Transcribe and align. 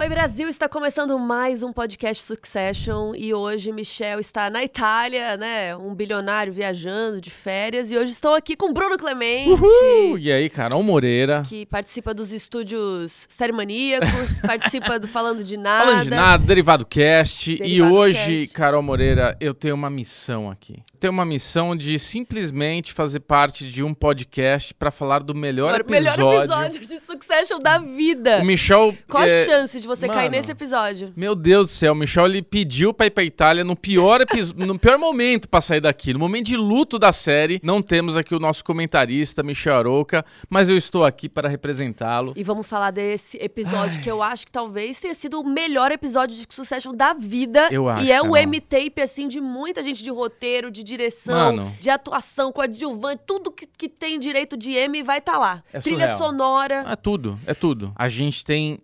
Oi, 0.00 0.08
Brasil! 0.08 0.48
Está 0.48 0.66
começando 0.66 1.18
mais 1.18 1.62
um 1.62 1.74
podcast 1.74 2.24
Succession 2.24 3.12
e 3.14 3.34
hoje 3.34 3.70
Michel 3.70 4.18
está 4.18 4.48
na 4.48 4.64
Itália, 4.64 5.36
né? 5.36 5.76
Um 5.76 5.94
bilionário 5.94 6.50
viajando 6.50 7.20
de 7.20 7.28
férias 7.30 7.90
e 7.90 7.98
hoje 7.98 8.12
estou 8.12 8.34
aqui 8.34 8.56
com 8.56 8.72
Bruno 8.72 8.96
Clemente. 8.96 9.50
Uhul! 9.50 10.16
E 10.18 10.32
aí, 10.32 10.48
Carol 10.48 10.82
Moreira. 10.82 11.42
Que 11.46 11.66
participa 11.66 12.14
dos 12.14 12.32
estúdios 12.32 13.26
Série 13.28 13.52
Maníacos, 13.52 14.40
participa 14.40 14.98
do 14.98 15.06
Falando 15.06 15.44
de 15.44 15.58
Nada. 15.58 15.84
Falando 15.84 16.04
de 16.04 16.10
Nada, 16.10 16.46
Derivado 16.46 16.86
Cast. 16.86 17.58
Derivado 17.58 17.70
e 17.70 17.82
hoje, 17.82 18.38
Cast. 18.38 18.54
Carol 18.54 18.82
Moreira, 18.82 19.36
eu 19.38 19.52
tenho 19.52 19.74
uma 19.74 19.90
missão 19.90 20.50
aqui. 20.50 20.82
Tenho 21.00 21.14
uma 21.14 21.24
missão 21.24 21.74
de 21.74 21.98
simplesmente 21.98 22.92
fazer 22.92 23.20
parte 23.20 23.66
de 23.66 23.82
um 23.82 23.94
podcast 23.94 24.74
para 24.74 24.90
falar 24.90 25.22
do 25.22 25.34
melhor 25.34 25.80
episódio. 25.80 26.26
melhor 26.26 26.44
episódio 26.44 26.86
de 26.86 27.00
Succession 27.00 27.58
da 27.58 27.78
vida. 27.78 28.40
O 28.42 28.44
Michel. 28.44 28.94
Qual 29.08 29.24
é... 29.24 29.42
a 29.42 29.46
chance 29.46 29.80
de 29.80 29.88
você 29.88 30.06
Mano, 30.06 30.18
cair 30.18 30.28
nesse 30.28 30.52
episódio? 30.52 31.10
Meu 31.16 31.34
Deus 31.34 31.68
do 31.68 31.72
céu, 31.72 31.94
o 31.94 31.96
Michel 31.96 32.26
ele 32.26 32.42
pediu 32.42 32.92
pra 32.92 33.06
ir 33.06 33.12
pra 33.12 33.24
Itália 33.24 33.64
no 33.64 33.74
pior, 33.74 34.20
no 34.54 34.78
pior 34.78 34.98
momento 34.98 35.48
pra 35.48 35.62
sair 35.62 35.80
daqui. 35.80 36.12
No 36.12 36.18
momento 36.18 36.44
de 36.48 36.56
luto 36.58 36.98
da 36.98 37.14
série, 37.14 37.58
não 37.62 37.80
temos 37.80 38.14
aqui 38.14 38.34
o 38.34 38.38
nosso 38.38 38.62
comentarista, 38.62 39.42
Michel 39.42 39.76
Aroca, 39.76 40.22
mas 40.50 40.68
eu 40.68 40.76
estou 40.76 41.06
aqui 41.06 41.30
para 41.30 41.48
representá-lo. 41.48 42.34
E 42.36 42.44
vamos 42.44 42.66
falar 42.66 42.90
desse 42.90 43.38
episódio 43.38 43.96
Ai. 43.96 44.02
que 44.02 44.10
eu 44.10 44.22
acho 44.22 44.44
que 44.44 44.52
talvez 44.52 45.00
tenha 45.00 45.14
sido 45.14 45.40
o 45.40 45.48
melhor 45.48 45.92
episódio 45.92 46.36
de 46.36 46.46
Succession 46.54 46.92
da 46.92 47.14
vida. 47.14 47.68
Eu 47.70 47.88
acho. 47.88 48.04
E 48.04 48.12
é 48.12 48.20
o 48.20 48.36
M-tape, 48.36 49.00
assim, 49.00 49.26
de 49.26 49.40
muita 49.40 49.82
gente 49.82 50.04
de 50.04 50.10
roteiro, 50.10 50.70
de 50.70 50.89
direção, 50.90 51.56
Mano. 51.56 51.76
de 51.80 51.88
atuação, 51.90 52.52
coadjuvante, 52.52 53.22
tudo 53.26 53.52
que, 53.52 53.66
que 53.66 53.88
tem 53.88 54.18
direito 54.18 54.56
de 54.56 54.72
M 54.72 55.02
vai 55.02 55.18
estar 55.18 55.32
tá 55.32 55.38
lá. 55.38 55.64
É 55.72 55.78
Trilha 55.78 56.06
surreal. 56.08 56.18
sonora. 56.18 56.84
É 56.88 56.96
tudo, 56.96 57.38
é 57.46 57.54
tudo. 57.54 57.92
A 57.96 58.08
gente 58.08 58.44
tem 58.44 58.78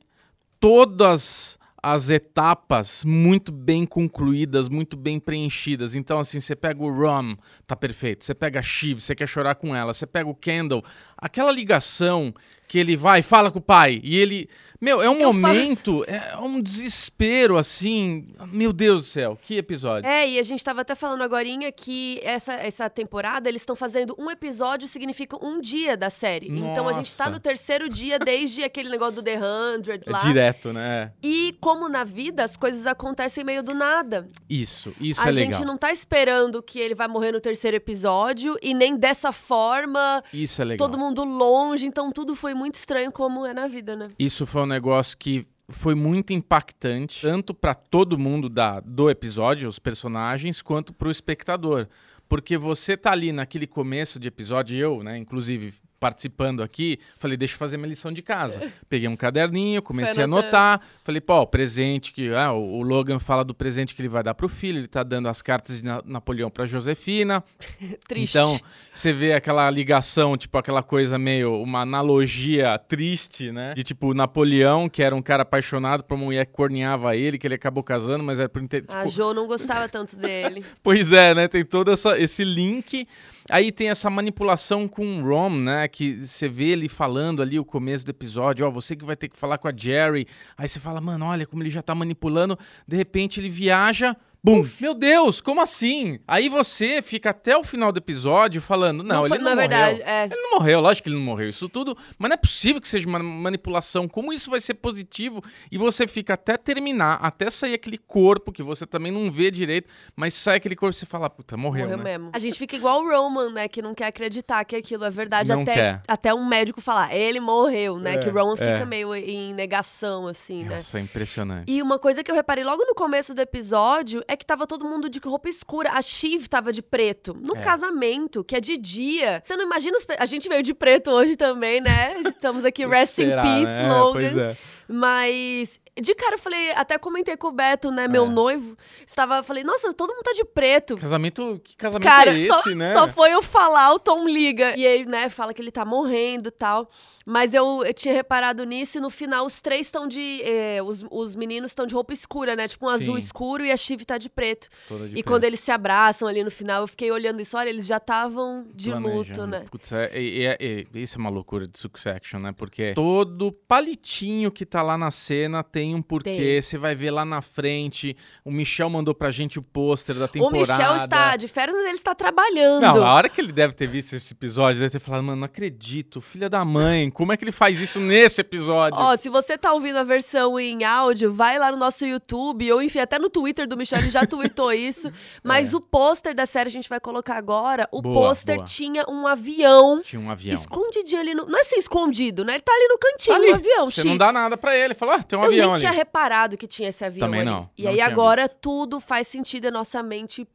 todas 0.61 1.59
as 1.83 2.11
etapas 2.11 3.05
muito 3.05 3.53
bem 3.53 3.87
concluídas, 3.87 4.69
muito 4.69 4.97
bem 4.97 5.21
preenchidas. 5.21 5.95
Então, 5.95 6.19
assim, 6.19 6.41
você 6.41 6.57
pega 6.57 6.83
o 6.83 6.93
Rom, 6.93 7.37
tá 7.67 7.77
perfeito. 7.77 8.25
Você 8.25 8.35
pega 8.35 8.59
a 8.59 8.63
Shiv, 8.63 9.01
você 9.01 9.15
quer 9.15 9.29
chorar 9.29 9.55
com 9.55 9.75
ela. 9.75 9.95
Você 9.95 10.07
pega 10.07 10.29
o 10.29 10.35
Kendall, 10.35 10.83
aquela 11.17 11.53
ligação 11.53 12.35
que 12.69 12.79
ele 12.79 12.97
vai, 12.97 13.23
fala 13.23 13.51
com 13.51 13.59
o 13.59 13.63
pai, 13.63 14.01
e 14.03 14.17
ele 14.17 14.49
meu, 14.81 15.01
é 15.01 15.09
um 15.09 15.19
momento, 15.19 16.05
é 16.07 16.37
um 16.39 16.61
desespero, 16.61 17.57
assim. 17.57 18.27
Meu 18.49 18.73
Deus 18.73 19.03
do 19.03 19.07
céu, 19.07 19.39
que 19.41 19.57
episódio. 19.57 20.09
É, 20.09 20.29
e 20.29 20.39
a 20.39 20.43
gente 20.43 20.63
tava 20.63 20.83
até 20.83 20.95
falando 20.95 21.23
agora 21.23 21.47
que 21.77 22.21
essa, 22.25 22.55
essa 22.55 22.91
temporada 22.91 23.49
eles 23.49 23.63
estão 23.63 23.77
fazendo 23.77 24.17
um 24.19 24.29
episódio 24.31 24.89
significa 24.89 25.37
um 25.45 25.61
dia 25.61 25.97
da 25.97 26.11
série. 26.11 26.51
Nossa. 26.51 26.73
Então 26.73 26.89
a 26.89 26.93
gente 26.93 27.17
tá 27.17 27.31
no 27.31 27.39
terceiro 27.39 27.89
dia 27.89 28.19
desde 28.19 28.65
aquele 28.65 28.89
negócio 28.89 29.17
do 29.17 29.23
The 29.23 29.39
Hundred 29.39 30.03
lá. 30.09 30.19
É 30.19 30.23
direto, 30.23 30.73
né? 30.73 31.13
E 31.23 31.57
como 31.61 31.89
na 31.89 32.03
vida, 32.03 32.45
as 32.45 32.57
coisas 32.57 32.85
acontecem 32.85 33.45
meio 33.45 33.63
do 33.63 33.75
nada. 33.75 34.29
Isso, 34.51 34.93
isso 35.01 35.21
a 35.21 35.29
é 35.29 35.31
legal. 35.31 35.51
A 35.51 35.53
gente 35.53 35.65
não 35.65 35.79
tá 35.79 35.93
esperando 35.93 36.61
que 36.61 36.81
ele 36.81 36.95
vai 36.95 37.07
morrer 37.07 37.31
no 37.31 37.41
terceiro 37.41 37.77
episódio 37.77 38.59
e 38.61 38.75
nem 38.75 38.97
dessa 38.97 39.31
forma. 39.31 40.23
Isso 40.33 40.61
é 40.61 40.65
legal. 40.65 40.89
Todo 40.89 40.99
mundo 40.99 41.23
longe, 41.25 41.87
então 41.87 42.11
tudo 42.11 42.35
foi 42.35 42.55
muito 42.57 42.77
estranho 42.77 43.13
como 43.13 43.47
é 43.47 43.53
na 43.53 43.67
vida, 43.69 43.95
né? 43.95 44.09
Isso 44.19 44.47
foi 44.47 44.63
um 44.63 44.67
negócio 44.67 45.17
que 45.17 45.47
foi 45.69 45.95
muito 45.95 46.33
impactante, 46.33 47.23
tanto 47.23 47.53
para 47.53 47.75
todo 47.75 48.19
mundo 48.19 48.49
da, 48.49 48.81
do 48.81 49.11
episódio, 49.11 49.69
os 49.69 49.79
personagens, 49.79 50.63
quanto 50.63 50.93
para 50.93 51.09
o 51.09 51.11
espectador. 51.11 51.89
Porque 52.29 52.57
você 52.57 52.97
tá 52.97 53.13
ali 53.13 53.33
naquele 53.33 53.67
começo 53.67 54.19
de 54.19 54.29
episódio, 54.29 54.77
eu, 54.77 55.03
né, 55.03 55.17
inclusive 55.17 55.75
participando 55.99 56.63
aqui, 56.63 56.99
falei, 57.19 57.37
deixa 57.37 57.55
eu 57.55 57.59
fazer 57.59 57.77
minha 57.77 57.89
lição 57.89 58.13
de 58.13 58.23
casa. 58.23 58.73
Peguei 58.89 59.09
um 59.09 59.17
caderninho, 59.17 59.83
comecei 59.83 60.23
a 60.23 60.25
anotar, 60.25 60.81
falei, 61.03 61.21
pô, 61.21 61.41
o 61.41 61.47
presente 61.47 62.13
que. 62.13 62.35
Ah, 62.35 62.53
o 62.53 62.83
Logan 62.83 63.19
fala 63.19 63.45
do 63.45 63.55
presente 63.55 63.95
que 63.95 64.03
ele 64.03 64.09
vai 64.09 64.23
dar 64.23 64.35
pro 64.35 64.49
filho, 64.49 64.79
ele 64.79 64.87
tá 64.87 65.03
dando 65.03 65.29
as 65.29 65.41
cartas 65.43 65.81
de 65.81 65.89
Napoleão 66.05 66.51
pra 66.51 66.67
Josefina. 66.67 67.43
Triste. 68.07 68.37
Então, 68.37 68.59
você 68.93 69.13
vê 69.13 69.33
aquela 69.33 69.69
ligação, 69.71 70.37
tipo, 70.37 70.57
aquela 70.59 70.83
coisa 70.83 71.19
meio. 71.19 71.63
uma 71.63 71.81
analogia 71.81 72.79
triste, 72.79 73.51
né? 73.51 73.75
De 73.75 73.83
tipo, 73.83 74.15
Napoleão, 74.15 74.89
que 74.89 75.03
era 75.03 75.15
um 75.15 75.23
cara 75.23 75.43
apaixonado 75.43 76.05
por 76.05 76.15
uma 76.15 76.25
mulher 76.27 76.47
que 76.47 76.53
corneava 76.53 77.17
ele, 77.17 77.39
que 77.39 77.47
ele 77.47 77.55
acabou 77.55 77.83
casando, 77.83 78.23
mas 78.23 78.41
era 78.41 78.49
por 78.49 78.63
inter... 78.63 78.83
Tipo... 78.83 78.97
A 78.97 79.07
Jo 79.07 79.33
não 79.33 79.47
gostava 79.47 79.89
tanto 79.89 80.17
dele. 80.17 80.65
pois 80.83 81.13
é, 81.13 81.35
né? 81.35 81.49
Tem 81.49 81.65
todo 81.65 81.91
essa, 81.91 82.19
esse 82.19 82.45
link. 82.45 83.07
Aí 83.51 83.71
tem 83.71 83.91
essa 83.91 84.11
manipulação 84.11 84.89
com 84.89 85.19
o 85.19 85.23
Rom, 85.23 85.51
né? 85.51 85.87
Que 85.89 86.27
você 86.27 86.49
vê 86.49 86.71
ele 86.71 86.89
falando 86.89 87.43
ali 87.43 87.59
o 87.59 87.65
começo 87.65 88.05
do 88.05 88.11
episódio, 88.11 88.67
ó, 88.67 88.71
você 88.71 88.97
que 88.97 89.05
vai 89.05 89.17
ter 89.17 89.29
que 89.29 89.37
falar 89.37 89.59
com 89.59 89.69
a 89.69 89.73
Jerry. 89.75 90.27
Aí 90.57 90.69
você 90.69 90.81
fala, 90.81 91.01
mano, 91.01 91.27
olha 91.27 91.47
como 91.47 91.63
ele 91.63 91.71
já 91.71 91.83
tá 91.83 91.95
manipulando. 91.95 92.59
De 92.87 92.97
repente 92.97 93.41
ele 93.41 93.49
viaja 93.49 94.17
Bum! 94.47 94.65
Meu 94.81 94.95
Deus, 94.95 95.41
como 95.41 95.61
assim? 95.61 96.21
Aí 96.25 96.49
você 96.49 97.03
fica 97.03 97.31
até 97.31 97.57
o 97.57 97.65
final 97.65 97.91
do 97.91 97.99
episódio 97.99 98.63
falando, 98.63 99.03
não, 99.03 99.17
não 99.17 99.27
ele 99.27 99.39
não 99.39 99.57
na 99.57 99.57
morreu. 99.57 99.69
Verdade, 99.69 100.03
é. 100.03 100.25
Ele 100.27 100.37
não 100.37 100.51
morreu, 100.53 100.81
lógico 100.81 101.03
que 101.03 101.09
ele 101.09 101.17
não 101.17 101.25
morreu, 101.25 101.49
isso 101.49 101.69
tudo, 101.69 101.99
mas 102.17 102.29
não 102.29 102.35
é 102.35 102.37
possível 102.37 102.81
que 102.81 102.89
seja 102.89 103.09
uma 103.09 103.19
manipulação. 103.19 104.07
Como 104.07 104.33
isso 104.33 104.49
vai 104.49 104.61
ser 104.61 104.75
positivo? 104.75 105.43
E 105.69 105.77
você 105.77 106.07
fica 106.07 106.35
até 106.35 106.57
terminar, 106.57 107.15
até 107.15 107.51
sair 107.51 107.75
aquele 107.75 107.99
corpo 107.99 108.53
que 108.53 108.63
você 108.63 108.87
também 108.87 109.11
não 109.11 109.33
vê 109.33 109.51
direito, 109.51 109.89
mas 110.15 110.33
sai 110.35 110.59
aquele 110.59 110.77
corpo 110.77 110.95
e 110.95 110.97
você 111.01 111.07
fala, 111.07 111.29
puta, 111.29 111.57
morreu, 111.57 111.87
morreu 111.87 111.99
né? 111.99 112.05
mesmo. 112.05 112.31
A 112.33 112.39
gente 112.39 112.57
fica 112.57 112.77
igual 112.77 113.03
o 113.03 113.09
Roman, 113.11 113.51
né, 113.51 113.67
que 113.67 113.83
não 113.83 113.97
quer 113.97 114.07
acreditar 114.07 114.65
que 114.65 114.77
aquilo 114.77 115.05
é 115.05 115.11
verdade 115.11 115.51
não 115.53 115.63
até 115.63 115.75
quer. 115.75 116.03
até 116.07 116.33
um 116.33 116.47
médico 116.47 116.81
falar, 116.81 117.13
ele 117.13 117.41
morreu, 117.41 117.99
né? 117.99 118.15
É, 118.15 118.19
que 118.19 118.29
o 118.29 118.33
Roman 118.33 118.55
é. 118.61 118.75
fica 118.75 118.87
meio 118.87 119.13
em 119.13 119.53
negação 119.53 120.29
assim, 120.29 120.59
Nossa, 120.59 120.69
né? 120.69 120.77
Nossa, 120.77 120.99
é 120.99 121.01
impressionante. 121.01 121.73
E 121.73 121.83
uma 121.83 121.99
coisa 121.99 122.23
que 122.23 122.31
eu 122.31 122.35
reparei 122.37 122.63
logo 122.63 122.85
no 122.85 122.95
começo 122.95 123.35
do 123.35 123.41
episódio 123.41 124.23
é 124.29 124.36
que 124.37 124.47
tava 124.47 124.67
todo 124.67 124.85
mundo 124.85 125.09
de 125.09 125.19
roupa 125.19 125.49
escura. 125.49 125.93
A 125.93 126.03
Shiv 126.03 126.47
tava 126.49 126.73
de 126.73 126.83
preto. 126.83 127.35
No 127.41 127.57
é. 127.57 127.61
casamento, 127.61 128.45
que 128.45 128.55
é 128.57 128.61
de 128.61 128.77
dia. 128.77 129.41
Você 129.43 129.57
não 129.57 129.65
imagina. 129.65 129.97
Os... 129.97 130.07
A 130.19 130.27
gente 130.27 130.49
veio 130.49 130.63
de 130.63 130.75
preto 130.75 131.11
hoje 131.11 131.37
também, 131.37 131.81
né? 131.81 132.21
Estamos 132.27 132.65
aqui, 132.65 132.87
rest 132.87 133.19
in 133.19 133.31
peace, 133.31 133.65
né? 133.65 133.89
Logan. 133.89 134.13
Pois 134.13 134.37
é. 134.37 134.57
Mas 134.89 135.81
de 136.01 136.15
cara 136.15 136.35
eu 136.35 136.39
falei, 136.39 136.73
até 136.73 136.99
comentei 136.99 137.37
com 137.37 137.49
o 137.49 137.53
Beto, 137.53 137.91
né, 137.91 138.07
meu 138.07 138.27
é. 138.27 138.29
noivo. 138.29 138.77
Estava, 139.07 139.43
falei, 139.43 139.65
nossa, 139.65 139.93
todo 139.95 140.13
mundo 140.13 140.25
tá 140.25 140.33
de 140.33 140.45
preto. 140.45 140.97
Casamento, 140.97 141.61
que 141.65 141.75
casamento 141.75 142.07
cara, 142.07 142.31
é 142.33 142.39
esse, 142.39 142.63
só, 142.63 142.71
né? 142.71 142.93
Só 142.93 143.09
foi 143.09 143.33
eu 143.33 143.43
falar, 143.43 143.95
o 143.95 143.99
Tom 143.99 144.29
liga. 144.29 144.77
E 144.77 144.85
ele, 144.85 145.07
né, 145.07 145.29
fala 145.31 145.55
que 145.55 145.63
ele 145.63 145.71
tá 145.71 145.85
morrendo 145.85 146.49
e 146.49 146.53
tal. 146.53 146.91
Mas 147.29 147.53
eu, 147.53 147.83
eu, 147.85 147.93
tinha 147.93 148.15
reparado 148.15 148.63
nisso 148.63 148.99
e 148.99 149.01
no 149.01 149.11
final 149.11 149.45
os 149.45 149.61
três 149.61 149.89
estão 149.89 150.07
de. 150.07 150.43
Eh, 150.45 150.81
os, 150.81 151.05
os 151.11 151.35
meninos 151.35 151.73
estão 151.73 151.85
de 151.85 151.93
roupa 151.93 152.13
escura, 152.13 152.55
né? 152.55 152.69
Tipo 152.69 152.87
um 152.87 152.89
Sim. 152.91 152.95
azul 152.95 153.19
escuro 153.19 153.65
e 153.65 153.73
a 153.73 153.77
Shiv 153.77 154.05
tá 154.05 154.17
de 154.17 154.29
preto. 154.29 154.69
Toda 154.87 155.07
de 155.07 155.11
e 155.11 155.15
preto. 155.15 155.27
quando 155.27 155.43
eles 155.43 155.59
se 155.59 155.73
abraçam 155.73 156.29
ali 156.29 156.45
no 156.45 156.53
final, 156.53 156.83
eu 156.83 156.87
fiquei 156.87 157.11
olhando 157.11 157.43
isso, 157.43 157.57
olha, 157.57 157.69
eles 157.69 157.85
já 157.85 157.97
estavam 157.97 158.65
de 158.73 158.93
luto, 158.93 159.45
né? 159.45 159.65
Putz, 159.69 159.91
é, 159.91 160.09
é, 160.15 160.57
é, 160.61 160.87
isso 160.95 161.19
é 161.19 161.21
uma 161.21 161.31
loucura 161.31 161.67
de 161.67 161.77
Succession, 161.77 162.39
né? 162.39 162.53
Porque 162.53 162.95
todo 162.95 163.51
palitinho 163.51 164.53
que 164.53 164.65
tá 164.65 164.76
lá 164.83 164.97
na 164.99 165.11
cena 165.11 165.63
tem 165.63 165.95
um 165.95 166.03
porquê. 166.03 166.61
Você 166.63 166.79
vai 166.79 166.95
ver 166.95 167.11
lá 167.11 167.25
na 167.25 167.43
frente. 167.43 168.17
O 168.45 168.51
Michel 168.51 168.89
mandou 168.91 169.15
pra 169.15 169.31
gente 169.31 169.59
o 169.59 169.63
pôster 169.63 170.17
da 170.17 170.29
temporada. 170.29 170.57
O 170.57 170.61
Michel 170.61 170.97
está 170.97 171.37
de 171.37 171.49
férias, 171.49 171.77
mas 171.77 171.87
ele 171.87 171.99
está 171.99 172.15
trabalhando. 172.15 172.83
Não, 172.83 173.05
a 173.05 173.15
hora 173.15 173.29
que 173.29 173.41
ele 173.41 173.53
deve 173.53 173.75
ter 173.75 173.87
visto 173.87 174.15
esse 174.15 174.33
episódio, 174.33 174.81
deve 174.81 174.93
ter 174.93 175.01
falado, 175.01 175.23
mano, 175.23 175.41
não 175.41 175.47
acredito, 175.47 176.21
filha 176.21 176.49
da 176.49 176.65
mãe. 176.65 177.11
Como 177.11 177.33
é 177.33 177.37
que 177.37 177.45
ele 177.45 177.53
faz 177.53 177.81
isso 177.81 178.01
nesse 178.01 178.41
episódio? 178.41 178.99
Ó, 178.99 179.17
se 179.17 179.29
você 179.29 179.57
tá 179.59 179.73
ouvindo 179.73 179.97
a 179.97 180.05
versão 180.05 180.59
em 180.59 180.85
áudio, 180.85 181.33
vai 181.33 181.59
lá 181.59 181.71
no 181.71 181.77
nosso 181.77 182.05
YouTube, 182.05 182.73
ou 182.73 182.83
enfim, 182.83 182.99
até 182.99 183.19
no 183.19 183.29
Twitter 183.29 183.67
do 183.67 183.77
Michel, 183.77 183.99
ele 184.01 184.11
já 184.11 184.27
tweetou 184.27 184.73
isso. 184.75 185.13
Mas 185.43 185.73
é. 185.73 185.77
o 185.77 185.81
pôster 185.81 186.35
da 186.35 186.47
série 186.47 186.69
a 186.69 186.73
gente 186.73 186.89
vai 186.89 187.01
colocar 187.01 187.37
agora. 187.37 187.89
O 187.93 188.03
pôster 188.03 188.61
tinha 188.63 189.05
um 189.09 189.27
avião. 189.27 190.03
Tinha 190.03 190.21
um 190.21 190.31
avião. 190.31 190.55
Escondidinho 190.55 191.21
ali 191.21 191.35
no. 191.35 191.47
Não 191.47 191.59
é 191.59 191.63
assim 191.63 191.79
escondido, 191.79 192.45
né? 192.45 192.55
Ele 192.55 192.63
tá 192.63 192.73
ali 192.73 192.89
no 192.89 192.99
cantinho, 192.99 193.37
ali. 193.37 193.53
um 193.53 193.55
avião. 193.55 193.91
Você 193.91 194.01
X. 194.01 194.11
não 194.11 194.17
dá 194.17 194.33
nada 194.33 194.57
pra 194.57 194.66
ele. 194.75 194.95
Falou, 194.95 195.15
ah, 195.15 195.23
tem 195.23 195.39
um 195.39 195.43
Eu 195.43 195.49
avião. 195.49 195.59
Eu 195.61 195.67
nem 195.67 195.73
ali. 195.75 195.81
tinha 195.81 195.93
reparado 195.93 196.57
que 196.57 196.67
tinha 196.67 196.89
esse 196.89 197.05
avião 197.05 197.27
Também 197.27 197.43
ali. 197.43 197.51
não. 197.51 197.69
E 197.77 197.85
não 197.85 197.91
aí 197.91 198.01
agora 198.01 198.49
tudo 198.49 198.99
faz 199.01 199.29
sentido, 199.29 199.67
a 199.67 199.71
nossa 199.71 200.03
mente. 200.03 200.47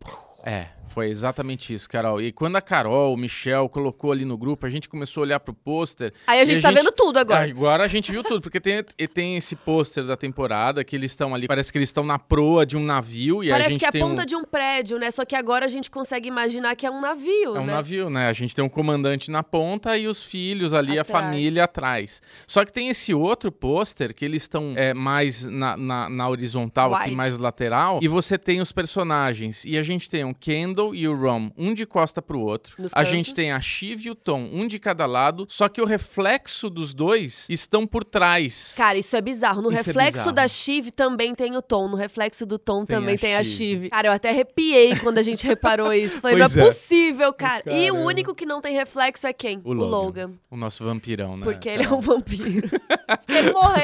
É. 0.43 0.67
Foi 0.93 1.07
exatamente 1.07 1.73
isso, 1.73 1.89
Carol. 1.89 2.21
E 2.21 2.33
quando 2.33 2.57
a 2.57 2.61
Carol, 2.61 3.13
o 3.13 3.17
Michel, 3.17 3.69
colocou 3.69 4.11
ali 4.11 4.25
no 4.25 4.37
grupo, 4.37 4.65
a 4.65 4.69
gente 4.69 4.89
começou 4.89 5.21
a 5.21 5.23
olhar 5.23 5.39
pro 5.39 5.53
pôster. 5.53 6.13
Aí 6.27 6.41
a 6.41 6.45
gente 6.45 6.59
a 6.59 6.61
tá 6.63 6.67
gente... 6.67 6.79
vendo 6.79 6.91
tudo 6.91 7.17
agora. 7.17 7.45
Agora 7.45 7.83
a 7.85 7.87
gente 7.87 8.11
viu 8.11 8.21
tudo, 8.21 8.41
porque 8.41 8.59
tem, 8.59 8.83
tem 9.13 9.37
esse 9.37 9.55
pôster 9.55 10.03
da 10.03 10.17
temporada 10.17 10.83
que 10.83 10.93
eles 10.93 11.11
estão 11.11 11.33
ali, 11.33 11.47
parece 11.47 11.71
que 11.71 11.77
eles 11.77 11.87
estão 11.87 12.03
na 12.03 12.19
proa 12.19 12.65
de 12.65 12.75
um 12.75 12.83
navio. 12.83 13.41
E 13.41 13.47
parece 13.49 13.67
a 13.67 13.69
gente 13.69 13.79
que 13.79 13.85
é 13.85 14.01
a 14.01 14.05
ponta 14.05 14.23
um... 14.23 14.25
de 14.25 14.35
um 14.35 14.43
prédio, 14.43 14.99
né? 14.99 15.09
Só 15.11 15.23
que 15.23 15.33
agora 15.33 15.65
a 15.65 15.69
gente 15.69 15.89
consegue 15.89 16.27
imaginar 16.27 16.75
que 16.75 16.85
é 16.85 16.91
um 16.91 16.99
navio, 16.99 17.55
É 17.55 17.59
um 17.61 17.65
né? 17.65 17.73
navio, 17.73 18.09
né? 18.09 18.27
A 18.27 18.33
gente 18.33 18.53
tem 18.53 18.63
um 18.63 18.69
comandante 18.69 19.31
na 19.31 19.43
ponta 19.43 19.97
e 19.97 20.09
os 20.09 20.21
filhos 20.25 20.73
ali, 20.73 20.99
atrás. 20.99 21.09
a 21.09 21.21
família 21.23 21.63
atrás. 21.63 22.21
Só 22.45 22.65
que 22.65 22.73
tem 22.73 22.89
esse 22.89 23.13
outro 23.13 23.49
pôster 23.49 24.13
que 24.13 24.25
eles 24.25 24.41
estão 24.41 24.73
é, 24.75 24.93
mais 24.93 25.45
na, 25.45 25.77
na, 25.77 26.09
na 26.09 26.27
horizontal, 26.27 26.91
White. 26.91 27.01
aqui 27.03 27.15
mais 27.15 27.37
lateral, 27.37 27.99
e 28.01 28.09
você 28.09 28.37
tem 28.37 28.59
os 28.59 28.73
personagens. 28.73 29.63
E 29.63 29.77
a 29.77 29.83
gente 29.83 30.09
tem 30.09 30.25
o 30.25 30.35
Kendall 30.35 30.80
Kendall 30.81 30.95
e 30.95 31.07
o 31.07 31.15
Rom, 31.15 31.51
um 31.57 31.73
de 31.73 31.85
costa 31.85 32.21
pro 32.21 32.39
outro. 32.39 32.75
Nos 32.79 32.91
a 32.95 33.03
gente 33.03 33.27
cantos. 33.27 33.33
tem 33.33 33.51
a 33.51 33.59
Shiv 33.59 34.05
e 34.05 34.09
o 34.09 34.15
Tom, 34.15 34.49
um 34.51 34.67
de 34.67 34.79
cada 34.79 35.05
lado, 35.05 35.45
só 35.49 35.69
que 35.69 35.81
o 35.81 35.85
reflexo 35.85 36.69
dos 36.69 36.93
dois 36.93 37.45
estão 37.49 37.85
por 37.85 38.03
trás. 38.03 38.73
Cara, 38.75 38.97
isso 38.97 39.15
é 39.15 39.21
bizarro. 39.21 39.61
No 39.61 39.71
Isso 39.71 39.81
é 39.81 39.83
reflexo 39.85 40.11
bizarro. 40.13 40.31
da 40.33 40.47
Shiv 40.47 40.91
também 40.91 41.35
tem 41.35 41.55
o 41.55 41.61
Tom. 41.61 41.87
No 41.87 41.95
reflexo 41.95 42.45
do 42.45 42.57
Tom 42.57 42.85
Tem 42.85 42.97
também 42.97 43.15
a 43.15 43.17
tem 43.17 43.35
a 43.35 43.43
Shiv. 43.43 43.89
Cara, 43.89 44.07
eu 44.07 44.11
até 44.11 44.29
arrepiei 44.29 44.95
quando 44.97 45.17
a 45.17 45.21
gente 45.21 45.45
reparou 45.45 45.93
isso. 45.93 46.19
Falei, 46.21 46.37
Pois 46.37 46.55
não 46.55 46.63
é, 46.63 46.65
é. 46.65 46.69
possível, 46.71 47.33
cara. 47.33 47.63
E 47.67 47.89
o 47.89 47.93
Caramba. 47.93 48.07
único 48.09 48.35
que 48.35 48.45
não 48.45 48.61
tem 48.61 48.73
reflexo 48.73 49.27
é 49.27 49.33
quem? 49.33 49.61
O 49.63 49.73
Logan. 49.73 50.31
O 50.49 50.55
nosso 50.57 50.83
vampirão, 50.83 51.37
né? 51.37 51.43
Porque 51.43 51.69
ele 51.69 51.83
é 51.83 51.89
um 51.89 52.01
vampiro. 52.01 52.69
ele 53.27 53.51
morreu. 53.51 53.80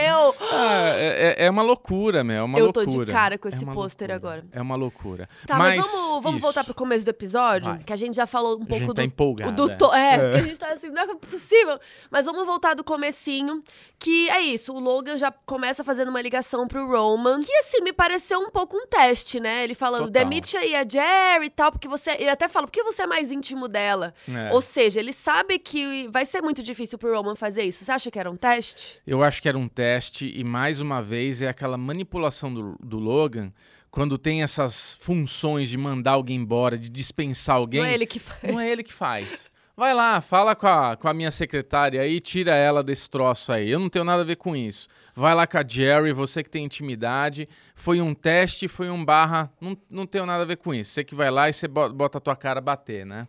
É, 1.38 1.44
é- 1.44 1.48
é 1.48 1.50
uma 1.50 1.62
loucura, 1.62 2.24
meu. 2.24 2.38
É 2.38 2.44
uma 2.44 2.60
Eu 2.60 2.72
tô 2.74 2.82
de 2.86 2.88
loucura. 2.96 3.12
cara 3.12 3.38
com 3.38 3.48
É 3.48 3.52
esse 3.52 3.64
uma 3.64 3.74
pôster 3.74 4.10
loucura. 4.10 4.32
agora. 4.34 4.46
É 4.52 4.62
uma 4.62 4.76
loucura. 4.76 5.30
Tá, 5.46 5.58
mas, 5.58 5.78
vamos, 5.78 6.24
vamos 6.24 6.38
isso. 6.38 6.42
voltar 6.42 6.64
pro 6.64 6.74
começo 6.74 7.06
do 7.06 7.10
episódio, 7.10 7.72
Vai. 7.74 7.84
que 7.84 7.94
a 7.94 7.96
gente 7.96 8.16
já 8.16 8.26
falou 8.28 8.58
um 8.60 8.64
A 8.64 8.66
pouco 8.66 8.76
gente 8.80 8.88
do 8.88 8.94
tá 8.94 9.04
empolgada. 9.04 9.52
O 9.52 9.56
do 9.56 9.78
Tom, 9.78 9.94
é, 9.94 10.18
porque 10.18 10.36
a 10.38 10.42
gente 10.42 10.60
tá 10.60 10.68
assim, 10.74 10.90
não 10.90 11.02
é 11.02 11.16
possível. 11.16 11.80
Mas 12.12 12.26
vamos 12.26 12.46
voltar 12.46 12.74
do 12.74 12.84
comecinho, 12.84 13.62
que 14.00 14.30
é 14.30 14.42
isso, 14.42 14.74
o 14.74 14.80
Logan 14.80 15.18
já 15.18 15.32
começa 15.46 15.84
fazendo 15.84 16.10
uma 16.10 16.22
ligação 16.22 16.68
pro 16.68 16.88
Roman, 16.88 17.42
que 17.42 17.54
assim, 17.58 17.82
me 17.82 17.94
pareceu 17.94 18.40
um 18.40 18.50
pouco 18.50 18.78
um 18.78 18.86
teste, 18.88 19.40
né? 19.40 19.64
Ele 19.64 19.74
falando, 19.74 20.06
Total. 20.08 20.24
demite 20.24 20.56
aí 20.58 20.76
a 20.76 20.86
Jerry 20.88 21.48
e 21.48 21.50
tal, 21.50 21.72
porque 21.72 21.88
você... 21.88 22.12
Ele 22.20 22.30
até 22.30 22.48
fala, 22.48 22.68
por 22.68 22.72
que 22.72 22.84
você 22.84 23.04
é 23.04 23.08
mais 23.08 23.32
íntimo 23.32 23.68
dela? 23.68 24.14
É. 24.28 24.54
Ou 24.54 24.62
seja, 24.62 25.00
ele 25.00 25.14
sabe 25.14 25.58
que 25.60 26.08
vai 26.10 26.26
ser 26.26 26.42
muito 26.42 26.62
difícil 26.64 26.98
pro 26.98 27.16
Roman 27.16 27.36
fazer 27.36 27.64
isso. 27.64 27.84
Você 27.86 27.92
acha 27.92 28.12
que 28.12 28.20
era 28.20 28.30
um 28.30 28.36
teste? 28.36 29.02
Eu 29.06 29.24
acho 29.24 29.42
que 29.42 29.50
era 29.50 29.58
um 29.58 29.68
teste 29.68 30.32
e, 30.36 30.44
mais 30.44 30.80
uma 30.82 31.02
vez, 31.02 31.27
é 31.42 31.48
aquela 31.48 31.78
manipulação 31.78 32.54
do, 32.54 32.76
do 32.84 32.98
Logan 33.00 33.52
quando 33.90 34.18
tem 34.18 34.44
essas 34.44 34.98
funções 35.00 35.70
de 35.70 35.78
mandar 35.78 36.12
alguém 36.12 36.38
embora, 36.38 36.78
de 36.78 36.90
dispensar 36.90 37.56
alguém. 37.56 37.82
Não 37.82 37.88
é 37.88 37.94
ele 37.94 38.06
que 38.06 38.20
faz. 38.20 38.44
Não 38.44 38.60
é 38.60 38.70
ele 38.70 38.84
que 38.84 38.94
faz. 38.94 39.52
Vai 39.76 39.94
lá, 39.94 40.20
fala 40.22 40.56
com 40.56 40.66
a, 40.68 40.96
com 40.98 41.08
a 41.08 41.14
minha 41.14 41.30
secretária 41.30 42.02
aí, 42.02 42.20
tira 42.20 42.56
ela 42.56 42.84
desse 42.84 43.08
troço 43.08 43.52
aí. 43.52 43.70
Eu 43.70 43.80
não 43.80 43.90
tenho 43.90 44.04
nada 44.04 44.24
a 44.24 44.26
ver 44.26 44.36
com 44.36 44.56
isso. 44.56 44.88
Vai 45.16 45.36
lá 45.36 45.46
com 45.46 45.58
a 45.58 45.64
Jerry, 45.68 46.12
você 46.14 46.44
que 46.44 46.50
tem 46.50 46.66
intimidade. 46.66 47.48
Foi 47.76 48.02
um 48.02 48.14
teste, 48.16 48.68
foi 48.68 48.90
um 48.90 49.06
barra. 49.06 49.52
Não, 49.62 49.78
não 49.92 50.06
tenho 50.08 50.26
nada 50.26 50.42
a 50.44 50.48
ver 50.48 50.58
com 50.58 50.74
isso. 50.74 50.92
Você 50.94 51.04
que 51.04 51.14
vai 51.14 51.30
lá 51.30 51.48
e 51.48 51.54
você 51.54 51.68
bo- 51.68 51.90
bota 51.94 52.18
a 52.18 52.22
tua 52.22 52.36
cara 52.36 52.58
a 52.58 52.62
bater, 52.62 53.06
né? 53.06 53.28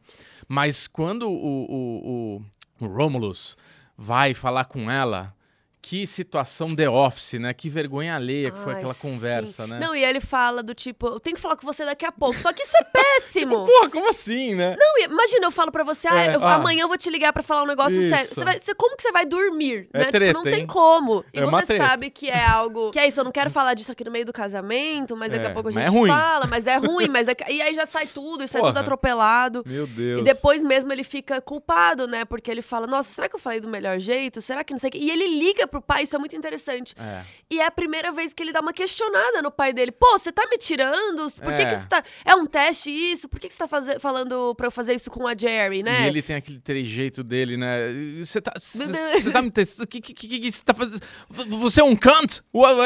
Mas 0.49 0.87
quando 0.87 1.29
o, 1.31 1.35
o, 1.35 2.43
o, 2.81 2.87
o 2.87 2.89
Romulus 2.89 3.55
vai 3.97 4.33
falar 4.33 4.65
com 4.65 4.91
ela, 4.91 5.35
que 5.81 6.07
situação 6.07 6.75
The 6.75 6.89
Office, 6.91 7.35
né? 7.41 7.55
Que 7.55 7.71
vergonha 7.71 8.15
alheia 8.17 8.51
que 8.51 8.59
foi 8.59 8.73
Ai, 8.75 8.79
aquela 8.79 8.95
sim. 8.95 9.01
conversa, 9.01 9.67
né? 9.67 9.79
Não, 9.81 9.95
e 9.95 10.05
ele 10.05 10.21
fala 10.21 10.63
do 10.63 10.75
tipo, 10.75 11.07
eu 11.07 11.21
tenho 11.21 11.35
que 11.37 11.41
falar 11.41 11.57
com 11.57 11.67
você 11.67 11.85
daqui 11.85 12.05
a 12.05 12.13
pouco. 12.13 12.39
Só 12.39 12.53
que 12.53 12.63
isso 12.63 12.75
é 12.77 12.85
péssimo. 12.93 13.65
Porra, 13.65 13.89
como 13.89 14.11
assim, 14.11 14.55
né? 14.55 14.77
Não, 14.79 14.99
imagina, 15.05 15.47
eu 15.47 15.51
falo 15.51 15.73
pra 15.73 15.85
você, 15.85 16.07
ah, 16.09 16.19
É, 16.27 16.35
eu- 16.37 16.45
ah. 16.45 16.55
amanhã 16.57 16.83
eu 16.83 16.89
vou 16.89 16.99
te 16.99 17.09
ligar 17.09 17.33
pra 17.33 17.43
falar 17.43 17.63
um 17.63 17.67
negócio 17.67 17.99
Isso. 17.99 18.11
sério. 18.11 18.29
Você 18.29 18.45
vai, 18.45 18.59
você- 18.59 18.75
como 18.75 18.97
que 18.97 19.03
você 19.03 19.11
vai 19.13 19.25
dormir? 19.25 19.89
É 19.95 19.99
né? 19.99 20.05
treta, 20.11 20.27
tipo, 20.27 20.39
não 20.39 20.43
tem 20.45 20.61
hein? 20.61 20.67
como. 20.67 21.25
E 21.33 21.39
É 21.41 21.47
você 21.47 21.77
sabe 21.79 22.11
que 22.11 22.29
é 22.29 22.45
algo. 22.45 22.91
Que 22.91 22.99
é 22.99 23.07
isso, 23.07 23.21
eu 23.21 23.25
não 23.25 23.33
quero 23.33 23.49
falar 23.49 23.73
disso 23.75 23.93
aqui 23.93 24.05
no 24.05 24.11
meio 24.11 24.27
do 24.27 24.33
casamento, 24.33 25.17
mas 25.17 25.31
daqui 25.33 25.47
É, 25.47 25.51
a 25.51 25.55
pouco 25.55 25.71
a 25.71 25.73
gente 25.73 25.85
é 25.85 25.89
ruim. 25.89 26.11
fala, 26.11 26.47
mas 26.47 26.67
é 26.67 26.77
ruim, 26.77 27.09
mas 27.09 27.27
é... 27.29 27.35
E 27.49 27.63
aí 27.63 27.73
já 27.73 27.87
sai 27.87 28.07
tudo, 28.07 28.45
e 28.45 28.49
sai 28.49 28.61
Porra. 28.61 28.73
tudo 28.75 28.81
atropelado. 28.83 29.63
Meu 29.67 29.87
Deus. 29.87 30.21
E 30.21 30.25
depois 30.25 30.63
mesmo 30.63 30.93
ele 30.93 31.05
fica 31.05 31.41
culpado, 31.41 32.07
né? 32.07 32.25
Porque 32.27 32.51
ele 32.51 32.61
fala, 32.63 32.87
nossa, 32.87 33.09
será 33.11 33.29
que 33.29 33.37
eu 33.37 33.41
falei 33.41 33.61
do 33.61 33.69
melhor 33.69 33.99
jeito? 33.99 34.43
Será 34.43 34.63
que 34.63 34.73
não 34.75 34.79
sei 34.79 34.89
o 34.89 34.91
quê? 34.93 34.99
E 34.99 35.11
ele 35.11 35.27
liga 35.39 35.67
pro 35.67 35.78
pai, 35.83 36.03
isso 36.03 36.15
é 36.17 36.19
muito 36.19 36.37
interessante. 36.37 36.95
É. 36.99 37.23
E 37.51 37.61
é 37.61 37.67
a 37.67 37.71
primeira 37.71 38.11
vez 38.13 38.33
que 38.33 38.43
ele 38.43 38.53
dá 38.53 38.61
uma 38.61 38.73
questionada 38.73 39.43
no 39.43 39.51
pai 39.51 39.73
dele. 39.73 39.91
Pô, 39.93 40.19
você 40.19 40.31
tá 40.33 40.47
me 40.51 40.59
tirando? 40.59 41.31
Por 41.33 41.55
que, 41.55 41.63
É. 41.63 41.67
que 41.67 41.77
você 41.77 41.87
tá. 41.87 42.03
É 42.25 42.35
um 42.35 42.47
teste 42.47 42.91
isso? 42.91 43.29
Por 43.29 43.39
que, 43.41 43.49
que 43.49 43.53
você 43.55 43.59
tá 43.61 43.69
faze- 43.69 43.99
falando 43.99 44.55
pra 44.55 44.67
eu 44.67 44.71
fazer 44.71 44.95
isso 44.95 45.11
com 45.11 45.27
a 45.27 45.35
Jerry, 45.37 45.83
né? 45.83 46.05
E 46.05 46.09
ele 46.09 46.23
tem 46.23 46.37
aquele 46.37 46.61
trejeito 46.61 47.23
dele, 47.23 47.57
né? 47.57 47.79
Você 48.23 48.41
tá. 48.41 48.53
Você 48.59 49.31
tá 49.31 49.43
me 49.43 49.51
testando. 49.51 49.85
O 49.85 49.87
que, 49.87 50.01
que, 50.01 50.15
que, 50.15 50.39
que 50.41 50.53
você 50.53 50.63
tá 50.63 50.75
fazendo? 50.75 51.01
Você 51.61 51.81
é 51.81 51.85
um 51.85 51.97
cunt? 51.97 52.41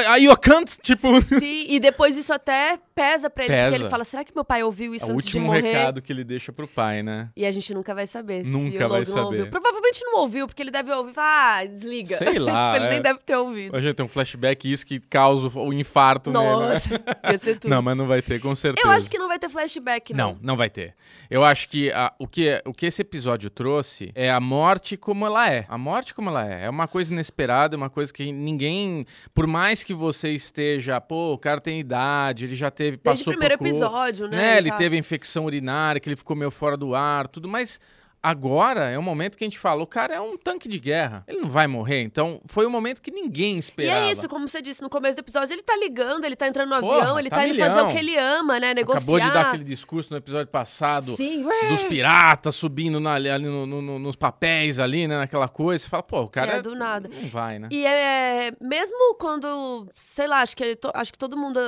Are 0.09 0.23
you 0.23 0.33
a 0.33 0.37
cunt? 0.37 0.77
Tipo. 0.83 1.21
Sim, 1.23 1.67
e 1.69 1.79
depois 1.81 2.17
isso 2.17 2.33
até 2.33 2.79
pesa 2.95 3.29
pra 3.31 3.45
ele, 3.45 3.53
Pesa. 3.55 3.71
porque 3.71 3.83
ele 3.85 3.91
fala: 3.91 4.05
será 4.05 4.25
que 4.25 4.35
meu 4.35 4.45
pai 4.45 4.63
ouviu 4.63 4.95
isso 4.95 5.07
É 5.07 5.09
o 5.09 5.13
antes 5.13 5.27
de 5.27 5.37
último 5.39 5.47
morrer? 5.47 5.63
recado 5.73 6.03
que 6.03 6.13
ele 6.13 6.25
deixa 6.25 6.53
pro 6.53 6.67
pai, 6.69 7.03
né? 7.03 7.31
E 7.37 7.45
a 7.47 7.51
gente 7.51 7.73
nunca 7.75 7.95
vai 7.95 8.07
saber 8.07 8.45
Nunca 8.45 8.79
se 8.79 8.85
o 8.85 8.89
vai 8.89 9.05
saber. 9.05 9.21
ouviu. 9.23 9.47
Provavelmente 9.49 10.05
não 10.05 10.19
ouviu, 10.21 10.47
porque 10.47 10.63
ele 10.63 10.71
deve 10.71 10.93
ouvir 10.93 11.11
e 11.13 11.15
falar, 11.15 11.59
ah, 11.59 11.65
desliga. 11.67 12.17
Sei 12.19 12.39
lá, 12.39 12.72
tipo, 12.73 12.85
ele 12.85 12.87
é. 12.87 12.91
nem 12.91 13.03
deve 13.03 13.19
ter 13.21 13.37
ouvido. 13.37 13.77
A 13.77 13.81
gente 13.81 13.95
tem 13.95 14.05
um 14.05 14.09
flashback 14.09 14.71
isso 14.71 14.85
que 14.87 14.99
causa 15.01 15.47
o 15.59 15.69
o 15.69 15.73
infarto 15.73 16.31
nele. 16.31 16.45
né? 16.45 16.51
Nossa, 16.75 16.91
ia 17.33 17.39
ser 17.39 17.59
tudo. 17.59 17.71
Não, 17.71 17.81
mas 17.83 17.97
não 17.97 18.07
vai 18.07 18.21
ter, 18.23 18.41
com 18.41 18.55
certeza. 18.55 18.87
eu 18.87 18.91
acho 18.91 19.11
que 19.11 19.19
não 19.19 19.29
vai 19.29 19.39
ter 19.39 19.49
flashback, 19.49 20.13
não. 20.15 20.33
Não, 20.33 20.39
não 20.43 20.57
vai 20.57 20.69
ter. 20.71 20.95
Eu 21.31 21.45
acho 21.45 21.69
que 21.69 21.91
a- 21.93 22.13
o, 22.19 22.27
que 22.27 22.61
o 22.67 22.73
que 22.75 22.87
esse 22.87 23.03
episódio 23.03 23.49
trouxe 23.51 24.11
é 24.15 24.31
a 24.31 24.41
morte 24.41 24.97
como 24.97 25.27
ela 25.27 25.51
é. 25.51 25.65
A 25.69 25.79
morte 25.79 26.15
como 26.15 26.29
ela 26.31 26.47
é. 26.47 26.65
É 26.65 26.71
uma 26.71 26.87
coisa 26.89 27.13
inesperada, 27.13 27.75
é 27.75 27.79
uma 27.79 27.91
coisa 27.91 28.13
que 28.13 28.31
ninguém. 28.33 29.07
Por 29.35 29.47
mais 29.47 29.83
que 29.85 29.95
você 29.95 30.31
esteja, 30.33 31.01
pô, 31.01 31.33
o 31.35 31.39
cara 31.39 31.61
tem 31.61 31.79
idade, 31.81 32.45
ele 32.45 32.55
já 32.55 32.71
teve. 32.71 32.97
Desde 32.97 33.01
o 33.01 33.03
passou 33.25 33.33
primeiro 33.33 33.57
por 33.59 33.65
co- 33.65 33.71
episódio, 33.71 34.29
né? 34.29 34.37
né? 34.37 34.59
Ele 34.59 34.71
tá- 34.71 34.77
teve 34.77 34.97
infecção 34.99 35.45
urinária, 35.45 36.01
que 36.01 36.09
ele 36.09 36.17
ficou 36.17 36.35
meio 36.37 36.51
fora 36.51 36.77
do 36.77 36.95
ar, 36.95 37.27
tudo, 37.29 37.49
mas 37.49 37.81
agora 38.23 38.91
é 38.91 38.99
o 38.99 39.03
momento 39.03 39.37
que 39.37 39.45
a 39.45 39.47
gente 39.47 39.59
fala, 39.59 39.83
o 39.83 39.87
cara 39.87 40.15
é 40.15 40.21
um 40.21 40.37
tanque 40.37 40.69
de 40.69 40.79
guerra, 40.79 41.25
ele 41.27 41.41
não 41.41 41.51
vai 41.51 41.67
morrer, 41.67 42.03
então 42.03 42.41
foi 42.47 42.67
um 42.67 42.71
momento 42.71 43.03
que 43.03 43.11
ninguém 43.11 43.57
E 43.57 43.59
esperava. 43.59 44.07
é 44.07 44.11
isso, 44.13 44.29
como 44.29 44.47
você 44.47 44.63
disse 44.63 44.81
no 44.83 44.89
começo 44.89 45.17
do 45.17 45.21
episódio, 45.21 45.53
ele 45.53 45.63
tá 45.63 45.77
ligando, 45.77 46.25
ele 46.25 46.37
tá 46.37 46.47
entrando 46.47 46.71
no 46.71 46.81
Porra, 46.81 46.99
avião, 46.99 47.19
ele 47.19 47.29
tá 47.29 47.37
tá, 47.37 47.45
indo 47.47 47.55
milhão. 47.55 47.69
fazer 47.69 47.81
o 47.83 47.91
que 47.91 47.99
ele 47.99 48.17
ama, 48.17 48.61
né? 48.61 48.75
Negociar. 48.75 48.99
Acabou 49.03 49.21
de 49.21 49.31
dar 49.33 49.49
aquele 49.49 49.65
discurso 49.65 50.11
no 50.13 50.17
episódio 50.19 50.47
passado 50.51 51.17
Sim, 51.17 51.45
dos 51.69 51.83
piratas 51.85 52.55
subindo 52.55 53.01
na- 53.01 53.15
ali 53.15 53.29
no- 53.39 53.67
no- 53.67 53.83
no- 53.83 53.99
nos 53.99 54.17
papéis 54.17 54.79
ali, 54.79 55.07
né, 55.09 55.17
naquela 55.19 55.49
coisa, 55.49 55.83
você 55.85 55.91
fala, 55.91 56.03
pô, 56.03 56.21
o 56.23 56.29
cara 56.29 56.55
É, 56.59 56.63
do 56.63 56.75
nada. 56.75 57.09
não 57.09 57.29
vai, 57.29 57.59
né? 57.59 57.69
E 57.71 57.85
é, 57.85 58.53
mesmo 58.61 59.15
quando, 59.19 59.89
sei 59.95 60.27
lá, 60.27 60.43
acho 60.43 60.57
que, 60.57 60.63
ele 60.63 60.79
acho 60.95 61.13
que 61.13 61.19
todo 61.19 61.37
mundo, 61.37 61.59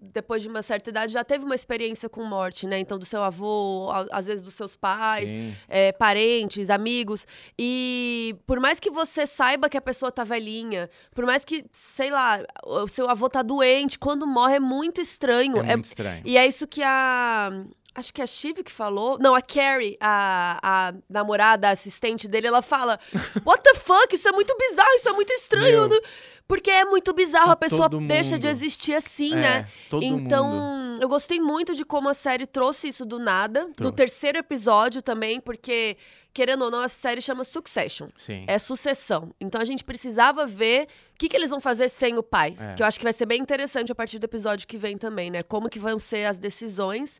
depois 0.00 0.42
de 0.42 0.48
uma 0.48 0.62
certa 0.62 0.90
idade, 0.90 1.12
já 1.12 1.24
teve 1.24 1.44
uma 1.44 1.54
experiência 1.54 2.08
com 2.08 2.22
morte, 2.24 2.66
né? 2.66 2.78
Então, 2.78 2.98
do 2.98 3.04
seu 3.04 3.22
avô, 3.22 3.90
às 4.12 4.26
vezes 4.26 4.42
dos 4.42 4.54
seus 4.54 4.76
pais, 4.76 5.30
Sim. 5.30 5.54
é, 5.68 5.92
parentes, 6.04 6.68
amigos. 6.68 7.26
E 7.58 8.36
por 8.46 8.60
mais 8.60 8.78
que 8.78 8.90
você 8.90 9.26
saiba 9.26 9.70
que 9.70 9.78
a 9.78 9.80
pessoa 9.80 10.12
tá 10.12 10.22
velhinha, 10.22 10.90
por 11.14 11.24
mais 11.24 11.46
que, 11.46 11.64
sei 11.72 12.10
lá, 12.10 12.40
o 12.62 12.86
seu 12.86 13.08
avô 13.08 13.26
tá 13.26 13.40
doente, 13.40 13.98
quando 13.98 14.26
morre 14.26 14.56
é 14.56 14.60
muito 14.60 15.00
estranho. 15.00 15.56
É 15.60 15.74
muito 15.74 15.86
estranho. 15.86 16.22
E 16.26 16.36
é 16.36 16.46
isso 16.46 16.66
que 16.66 16.82
a. 16.82 17.50
Acho 17.94 18.12
que 18.12 18.20
a 18.20 18.26
Shiv 18.26 18.62
que 18.64 18.72
falou. 18.72 19.18
Não, 19.20 19.34
a 19.34 19.40
Carrie, 19.40 19.96
a, 20.00 20.58
a 20.62 20.94
namorada, 21.08 21.68
a 21.68 21.70
assistente 21.70 22.26
dele, 22.26 22.46
ela 22.48 22.60
fala: 22.62 22.98
What 23.46 23.62
the 23.62 23.74
fuck? 23.74 24.14
Isso 24.14 24.28
é 24.28 24.32
muito 24.32 24.54
bizarro, 24.58 24.90
isso 24.96 25.08
é 25.08 25.12
muito 25.12 25.32
estranho. 25.32 25.88
Meu. 25.88 26.00
Porque 26.46 26.70
é 26.70 26.84
muito 26.84 27.14
bizarro, 27.14 27.46
Tá 27.46 27.52
a 27.52 27.56
pessoa 27.56 27.88
deixa 27.88 28.38
de 28.38 28.46
existir 28.46 28.92
assim, 28.94 29.32
É, 29.32 29.36
né? 29.40 29.68
todo 29.88 30.02
então, 30.04 30.46
mundo. 30.46 31.02
eu 31.02 31.08
gostei 31.08 31.40
muito 31.40 31.74
de 31.74 31.86
como 31.86 32.08
a 32.10 32.12
série 32.14 32.46
trouxe 32.46 32.88
isso 32.88 33.06
do 33.06 33.18
nada. 33.18 33.64
No 33.66 33.72
Trouxe. 33.72 33.96
terceiro 33.96 34.36
episódio 34.38 35.00
também, 35.00 35.40
porque, 35.40 35.96
querendo 36.34 36.66
ou 36.66 36.70
não, 36.70 36.80
a 36.80 36.88
série 36.88 37.22
chama 37.22 37.44
Succession. 37.44 38.08
Sim. 38.18 38.44
É 38.46 38.58
sucessão. 38.58 39.32
Então 39.40 39.58
a 39.58 39.64
gente 39.64 39.82
precisava 39.82 40.44
ver 40.44 40.82
o 41.14 41.18
que, 41.18 41.30
que 41.30 41.36
eles 41.36 41.48
vão 41.48 41.62
fazer 41.62 41.88
sem 41.88 42.18
o 42.18 42.22
pai. 42.22 42.54
É. 42.60 42.74
Que 42.74 42.82
eu 42.82 42.86
acho 42.86 42.98
que 42.98 43.04
vai 43.04 43.14
ser 43.14 43.24
bem 43.24 43.40
interessante 43.40 43.90
a 43.90 43.94
partir 43.94 44.18
do 44.18 44.24
episódio 44.24 44.68
que 44.68 44.76
vem 44.76 44.98
também, 44.98 45.30
né? 45.30 45.40
Como 45.48 45.70
que 45.70 45.78
vão 45.78 45.98
ser 45.98 46.26
as 46.26 46.38
decisões. 46.38 47.18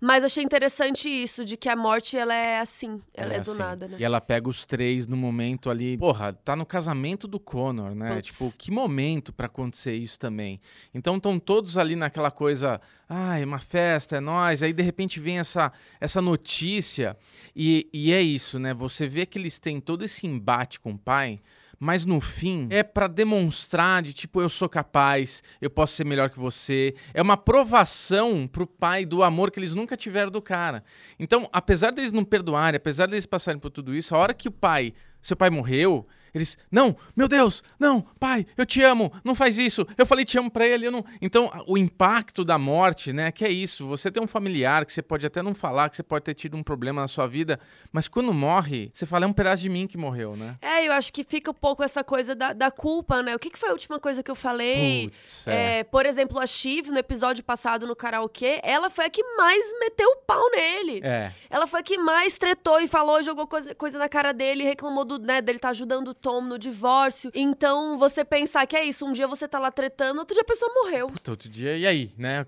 Mas 0.00 0.22
achei 0.24 0.44
interessante 0.44 1.08
isso, 1.08 1.44
de 1.44 1.56
que 1.56 1.68
a 1.68 1.76
morte, 1.76 2.16
ela 2.16 2.34
é 2.34 2.60
assim. 2.60 3.00
Ela 3.14 3.34
é, 3.34 3.40
do 3.40 3.50
assim. 3.50 3.58
nada, 3.58 3.88
né? 3.88 3.96
E 3.98 4.04
ela 4.04 4.20
pega 4.20 4.48
os 4.48 4.66
três 4.66 5.06
no 5.06 5.16
momento 5.16 5.70
ali. 5.70 5.96
Porra, 5.96 6.34
tá 6.34 6.54
no 6.54 6.66
casamento 6.66 7.26
do 7.26 7.40
Connor, 7.40 7.94
né? 7.94 8.16
Putz. 8.16 8.26
Tipo, 8.26 8.52
que 8.58 8.70
momento 8.70 9.32
pra 9.32 9.46
acontecer 9.46 9.94
isso 9.94 10.18
também. 10.18 10.60
Então 10.94 11.16
estão 11.16 11.38
todos 11.38 11.78
ali 11.78 11.96
naquela 11.96 12.30
coisa. 12.30 12.80
Ah, 13.08 13.38
é 13.38 13.44
uma 13.44 13.58
festa, 13.58 14.16
é 14.16 14.20
nós. 14.20 14.62
Aí 14.62 14.72
de 14.72 14.82
repente 14.82 15.18
vem 15.18 15.38
essa, 15.38 15.72
essa 15.98 16.20
notícia. 16.20 17.16
E, 17.54 17.88
e 17.92 18.12
é 18.12 18.20
isso, 18.20 18.58
né? 18.58 18.74
Você 18.74 19.06
vê 19.06 19.24
que 19.24 19.38
eles 19.38 19.58
têm 19.58 19.80
todo 19.80 20.04
esse 20.04 20.26
embate 20.26 20.78
com 20.78 20.92
o 20.92 20.98
pai. 20.98 21.40
Mas 21.78 22.04
no 22.04 22.20
fim 22.20 22.66
é 22.70 22.82
pra 22.82 23.06
demonstrar 23.06 24.02
de 24.02 24.14
tipo 24.14 24.40
eu 24.40 24.48
sou 24.48 24.68
capaz, 24.68 25.42
eu 25.60 25.68
posso 25.68 25.94
ser 25.94 26.04
melhor 26.04 26.30
que 26.30 26.38
você. 26.38 26.94
É 27.12 27.20
uma 27.20 27.36
provação 27.36 28.46
pro 28.46 28.66
pai 28.66 29.04
do 29.04 29.22
amor 29.22 29.50
que 29.50 29.58
eles 29.58 29.74
nunca 29.74 29.96
tiveram 29.96 30.30
do 30.30 30.40
cara. 30.40 30.82
Então, 31.18 31.48
apesar 31.52 31.92
deles 31.92 32.12
não 32.12 32.24
perdoarem, 32.24 32.76
apesar 32.76 33.06
deles 33.06 33.26
passarem 33.26 33.60
por 33.60 33.70
tudo 33.70 33.94
isso, 33.94 34.14
a 34.14 34.18
hora 34.18 34.32
que 34.32 34.48
o 34.48 34.52
pai, 34.52 34.94
seu 35.20 35.36
pai 35.36 35.50
morreu, 35.50 36.06
Eles, 36.36 36.58
não, 36.70 36.94
meu 37.16 37.26
Deus, 37.26 37.64
não, 37.78 38.02
pai, 38.20 38.46
eu 38.58 38.66
te 38.66 38.82
amo, 38.82 39.10
não 39.24 39.34
faz 39.34 39.56
isso. 39.56 39.86
Eu 39.96 40.04
falei 40.04 40.22
te 40.22 40.36
amo 40.38 40.50
pra 40.50 40.66
ele, 40.66 40.86
eu 40.86 40.92
não. 40.92 41.02
Então, 41.22 41.50
o 41.66 41.78
impacto 41.78 42.44
da 42.44 42.58
morte, 42.58 43.10
né, 43.10 43.32
que 43.32 43.42
é 43.42 43.50
isso. 43.50 43.86
Você 43.86 44.10
tem 44.10 44.22
um 44.22 44.26
familiar 44.26 44.84
que 44.84 44.92
você 44.92 45.00
pode 45.00 45.24
até 45.24 45.40
não 45.40 45.54
falar, 45.54 45.88
que 45.88 45.96
você 45.96 46.02
pode 46.02 46.26
ter 46.26 46.34
tido 46.34 46.54
um 46.54 46.62
problema 46.62 47.00
na 47.00 47.08
sua 47.08 47.26
vida, 47.26 47.58
mas 47.90 48.06
quando 48.06 48.34
morre, 48.34 48.90
você 48.92 49.06
fala, 49.06 49.24
é 49.24 49.28
um 49.28 49.32
pedaço 49.32 49.62
de 49.62 49.70
mim 49.70 49.86
que 49.86 49.96
morreu, 49.96 50.36
né? 50.36 50.56
É, 50.60 50.86
eu 50.86 50.92
acho 50.92 51.10
que 51.10 51.24
fica 51.24 51.50
um 51.50 51.54
pouco 51.54 51.82
essa 51.82 52.04
coisa 52.04 52.34
da, 52.34 52.52
da 52.52 52.70
culpa, 52.70 53.22
né? 53.22 53.34
O 53.34 53.38
que, 53.38 53.48
que 53.48 53.58
foi 53.58 53.70
a 53.70 53.72
última 53.72 53.98
coisa 53.98 54.22
que 54.22 54.30
eu 54.30 54.34
falei? 54.34 55.08
Putz, 55.08 55.48
é. 55.48 55.78
É, 55.78 55.84
por 55.84 56.04
exemplo, 56.04 56.38
a 56.38 56.46
Shiv, 56.46 56.90
no 56.90 56.98
episódio 56.98 57.42
passado 57.42 57.86
no 57.86 57.96
karaokê, 57.96 58.60
ela 58.62 58.90
foi 58.90 59.06
a 59.06 59.10
que 59.10 59.22
mais 59.38 59.64
meteu 59.80 60.08
o 60.10 60.16
pau 60.26 60.50
nele. 60.50 61.00
É. 61.02 61.32
Ela 61.48 61.66
foi 61.66 61.80
a 61.80 61.82
que 61.82 61.96
mais 61.96 62.36
tretou 62.36 62.78
e 62.78 62.86
falou, 62.86 63.22
jogou 63.22 63.46
coisa, 63.46 63.74
coisa 63.74 63.98
na 63.98 64.08
cara 64.08 64.32
dele, 64.32 64.64
reclamou 64.64 65.06
do, 65.06 65.18
né, 65.18 65.40
dele 65.40 65.58
tá 65.58 65.70
ajudando 65.70 66.08
o 66.08 66.14
Tom 66.26 66.40
no 66.40 66.58
divórcio. 66.58 67.30
Então, 67.32 67.96
você 67.98 68.24
pensar 68.24 68.66
que 68.66 68.76
é 68.76 68.82
isso, 68.84 69.06
um 69.06 69.12
dia 69.12 69.28
você 69.28 69.46
tá 69.46 69.60
lá 69.60 69.70
tretando, 69.70 70.18
outro 70.18 70.34
dia 70.34 70.42
a 70.42 70.44
pessoa 70.44 70.68
morreu. 70.74 71.06
Puta, 71.06 71.30
outro 71.30 71.48
dia, 71.48 71.76
e 71.76 71.86
aí, 71.86 72.10
né? 72.18 72.44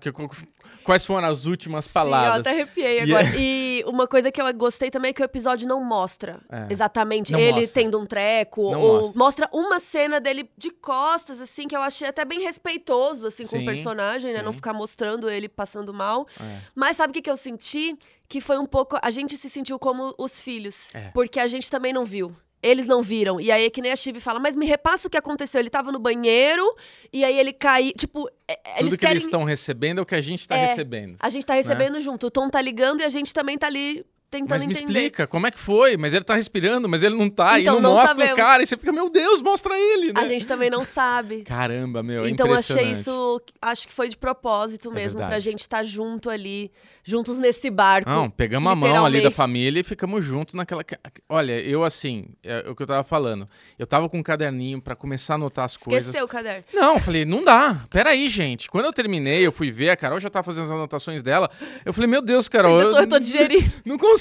Quais 0.83 1.05
foram 1.05 1.27
as 1.29 1.45
últimas 1.45 1.85
Sim, 1.85 1.89
eu 1.91 1.93
palavras? 1.93 2.39
até 2.45 2.51
arrepiei 2.51 2.99
agora. 3.01 3.25
é- 3.27 3.39
E 3.39 3.83
uma 3.87 4.05
coisa 4.05 4.31
que 4.31 4.41
eu 4.41 4.53
gostei 4.53 4.91
também 4.91 5.11
é 5.11 5.13
que 5.13 5.21
o 5.21 5.23
episódio 5.23 5.65
não 5.65 5.81
mostra 5.83 6.41
É. 6.51 6.67
exatamente 6.69 7.31
Não 7.31 7.39
ele 7.39 7.61
mostra. 7.61 7.81
tendo 7.81 7.97
um 7.99 8.05
treco. 8.05 8.71
Não 8.71 8.81
ou 8.81 8.95
mostra. 8.97 9.17
mostra. 9.19 9.49
uma 9.53 9.79
cena 9.79 10.19
dele 10.19 10.49
de 10.57 10.71
costas, 10.71 11.39
assim, 11.39 11.65
que 11.67 11.75
eu 11.75 11.81
achei 11.81 12.07
até 12.07 12.25
bem 12.25 12.41
respeitoso, 12.41 13.27
assim, 13.27 13.43
com 13.43 13.49
Sim, 13.51 13.61
o 13.61 13.65
personagem, 13.65 14.33
né? 14.33 14.41
Não 14.41 14.51
sim. 14.51 14.57
ficar 14.57 14.73
mostrando 14.73 15.29
ele 15.29 15.47
passando 15.47 15.93
mal. 15.93 16.27
É. 16.39 16.57
Mas 16.75 16.97
sabe 16.97 17.11
o 17.11 17.13
que, 17.13 17.21
que 17.21 17.29
eu 17.31 17.37
senti? 17.37 17.95
Que 18.27 18.41
foi 18.41 18.57
um 18.59 18.65
pouco. 18.65 18.97
A 19.01 19.09
gente 19.09 19.37
se 19.37 19.49
sentiu 19.49 19.79
como 19.79 20.13
os 20.17 20.41
filhos. 20.41 20.93
É. 20.93 21.09
Porque 21.13 21.39
a 21.39 21.47
gente 21.47 21.69
também 21.71 21.93
não 21.93 22.03
viu. 22.03 22.35
Eles 22.61 22.85
não 22.85 23.01
viram. 23.01 23.39
E 23.39 23.51
aí, 23.51 23.65
é 23.65 23.69
que 23.69 23.81
nem 23.81 23.91
a 23.91 23.95
Chive 23.95 24.19
fala, 24.19 24.39
mas 24.39 24.55
me 24.55 24.65
repassa 24.65 25.07
o 25.07 25.09
que 25.11 25.17
aconteceu. 25.17 25.59
Ele 25.61 25.69
tava 25.69 25.91
no 25.91 25.99
banheiro, 25.99 26.63
e 27.11 27.23
aí 27.23 27.39
ele 27.39 27.53
caiu. 27.53 27.93
Tipo, 27.93 28.29
é- 28.47 28.53
é- 28.53 28.55
Tudo 28.73 28.79
eles 28.81 28.93
que 28.93 28.97
querem. 28.99 29.13
eles 29.13 29.23
estão 29.23 29.43
recebendo 29.45 29.99
é 29.99 30.01
o 30.01 30.05
que 30.05 30.15
a 30.15 30.21
gente 30.21 30.47
tá 30.47 30.57
É. 30.57 30.65
recebendo. 30.65 31.15
A 31.19 31.29
gente 31.29 31.45
tá 31.45 31.53
recebendo 31.53 32.01
junto. 32.01 32.27
O 32.27 32.31
Tom 32.31 32.49
tá 32.49 32.61
ligando 32.61 32.99
e 33.01 33.03
a 33.03 33.09
gente 33.09 33.33
também 33.33 33.57
tá 33.57 33.67
ali 33.67 34.05
tentando 34.29 34.49
Mas 34.59 34.65
me 34.65 34.73
entender. 34.73 34.91
explica, 34.91 35.27
como 35.27 35.47
é 35.47 35.51
que 35.51 35.59
foi? 35.59 35.97
Mas 35.97 36.13
ele 36.13 36.23
tá 36.23 36.35
respirando, 36.35 36.87
mas 36.87 37.01
ele 37.03 37.15
não 37.15 37.29
tá, 37.29 37.59
Então, 37.59 37.79
e 37.79 37.81
não, 37.81 37.89
não 37.89 37.95
mostra 37.97 38.13
o 38.15 38.17
sabemos. 38.17 38.35
cara, 38.37 38.63
e 38.63 38.67
você 38.67 38.77
fica, 38.77 38.91
meu 38.91 39.09
Deus, 39.09 39.41
mostra 39.41 39.73
ele, 39.77 40.13
né? 40.13 40.21
A 40.21 40.25
gente 40.27 40.47
também 40.47 40.69
não 40.69 40.85
sabe. 40.85 41.41
Caramba, 41.47 42.03
meu, 42.03 42.25
é 42.25 42.29
então 42.29 42.53
achei 42.53 42.91
isso, 42.91 43.41
acho 43.61 43.87
que 43.87 43.93
foi 43.93 44.07
de 44.09 44.17
propósito 44.17 44.91
É 44.91 44.93
mesmo, 44.93 45.17
pra 45.19 45.27
verdade. 45.29 45.45
gente 45.45 45.61
estar 45.61 45.83
junto 45.83 46.29
ali, 46.29 46.71
juntos 47.03 47.39
nesse 47.39 47.69
barco. 47.71 48.09
Não, 48.09 48.29
pegamos 48.29 48.71
a 48.71 48.75
mão 48.75 49.05
ali 49.05 49.21
da 49.21 49.31
família 49.31 49.79
e 49.79 49.83
ficamos 49.83 50.23
juntos 50.23 50.53
naquela. 50.53 50.83
Olha, 51.27 51.59
eu 51.59 51.83
assim, 51.83 52.25
é 52.43 52.65
o 52.69 52.75
que 52.75 52.83
eu 52.83 52.87
tava 52.87 53.03
falando. 53.03 53.47
Eu 53.79 53.87
tava 53.87 54.07
com 54.07 54.19
um 54.19 54.23
caderninho 54.23 54.79
pra 54.81 54.95
começar 54.95 55.33
a 55.33 55.35
anotar 55.35 55.65
as 55.65 55.75
coisas. 55.75 56.05
Esqueceu 56.07 56.25
o 56.25 56.27
caderno. 56.29 56.63
Não, 56.73 56.93
eu 56.95 56.99
falei, 56.99 57.25
não 57.25 57.43
dá. 57.43 57.83
Peraí, 57.89 58.29
gente. 58.29 58.69
Quando 58.69 58.85
eu 58.85 58.93
terminei, 58.93 59.45
eu 59.45 59.51
fui 59.51 59.71
ver, 59.71 59.89
a 59.89 59.97
Carol 59.97 60.19
já 60.19 60.29
tava 60.29 60.43
fazendo 60.43 60.65
as 60.65 60.71
anotações 60.71 61.23
dela. 61.23 61.49
Eu 61.83 61.93
falei, 61.93 62.07
meu 62.07 62.21
Deus, 62.21 62.47
Carol. 62.47 62.77
Ainda 62.79 62.89
eu, 62.89 62.93
tô, 62.93 62.99
eu 62.99 63.07
tô 63.07 63.19
digerindo. 63.19 63.73
Não 63.85 63.97
consigo, 63.97 64.18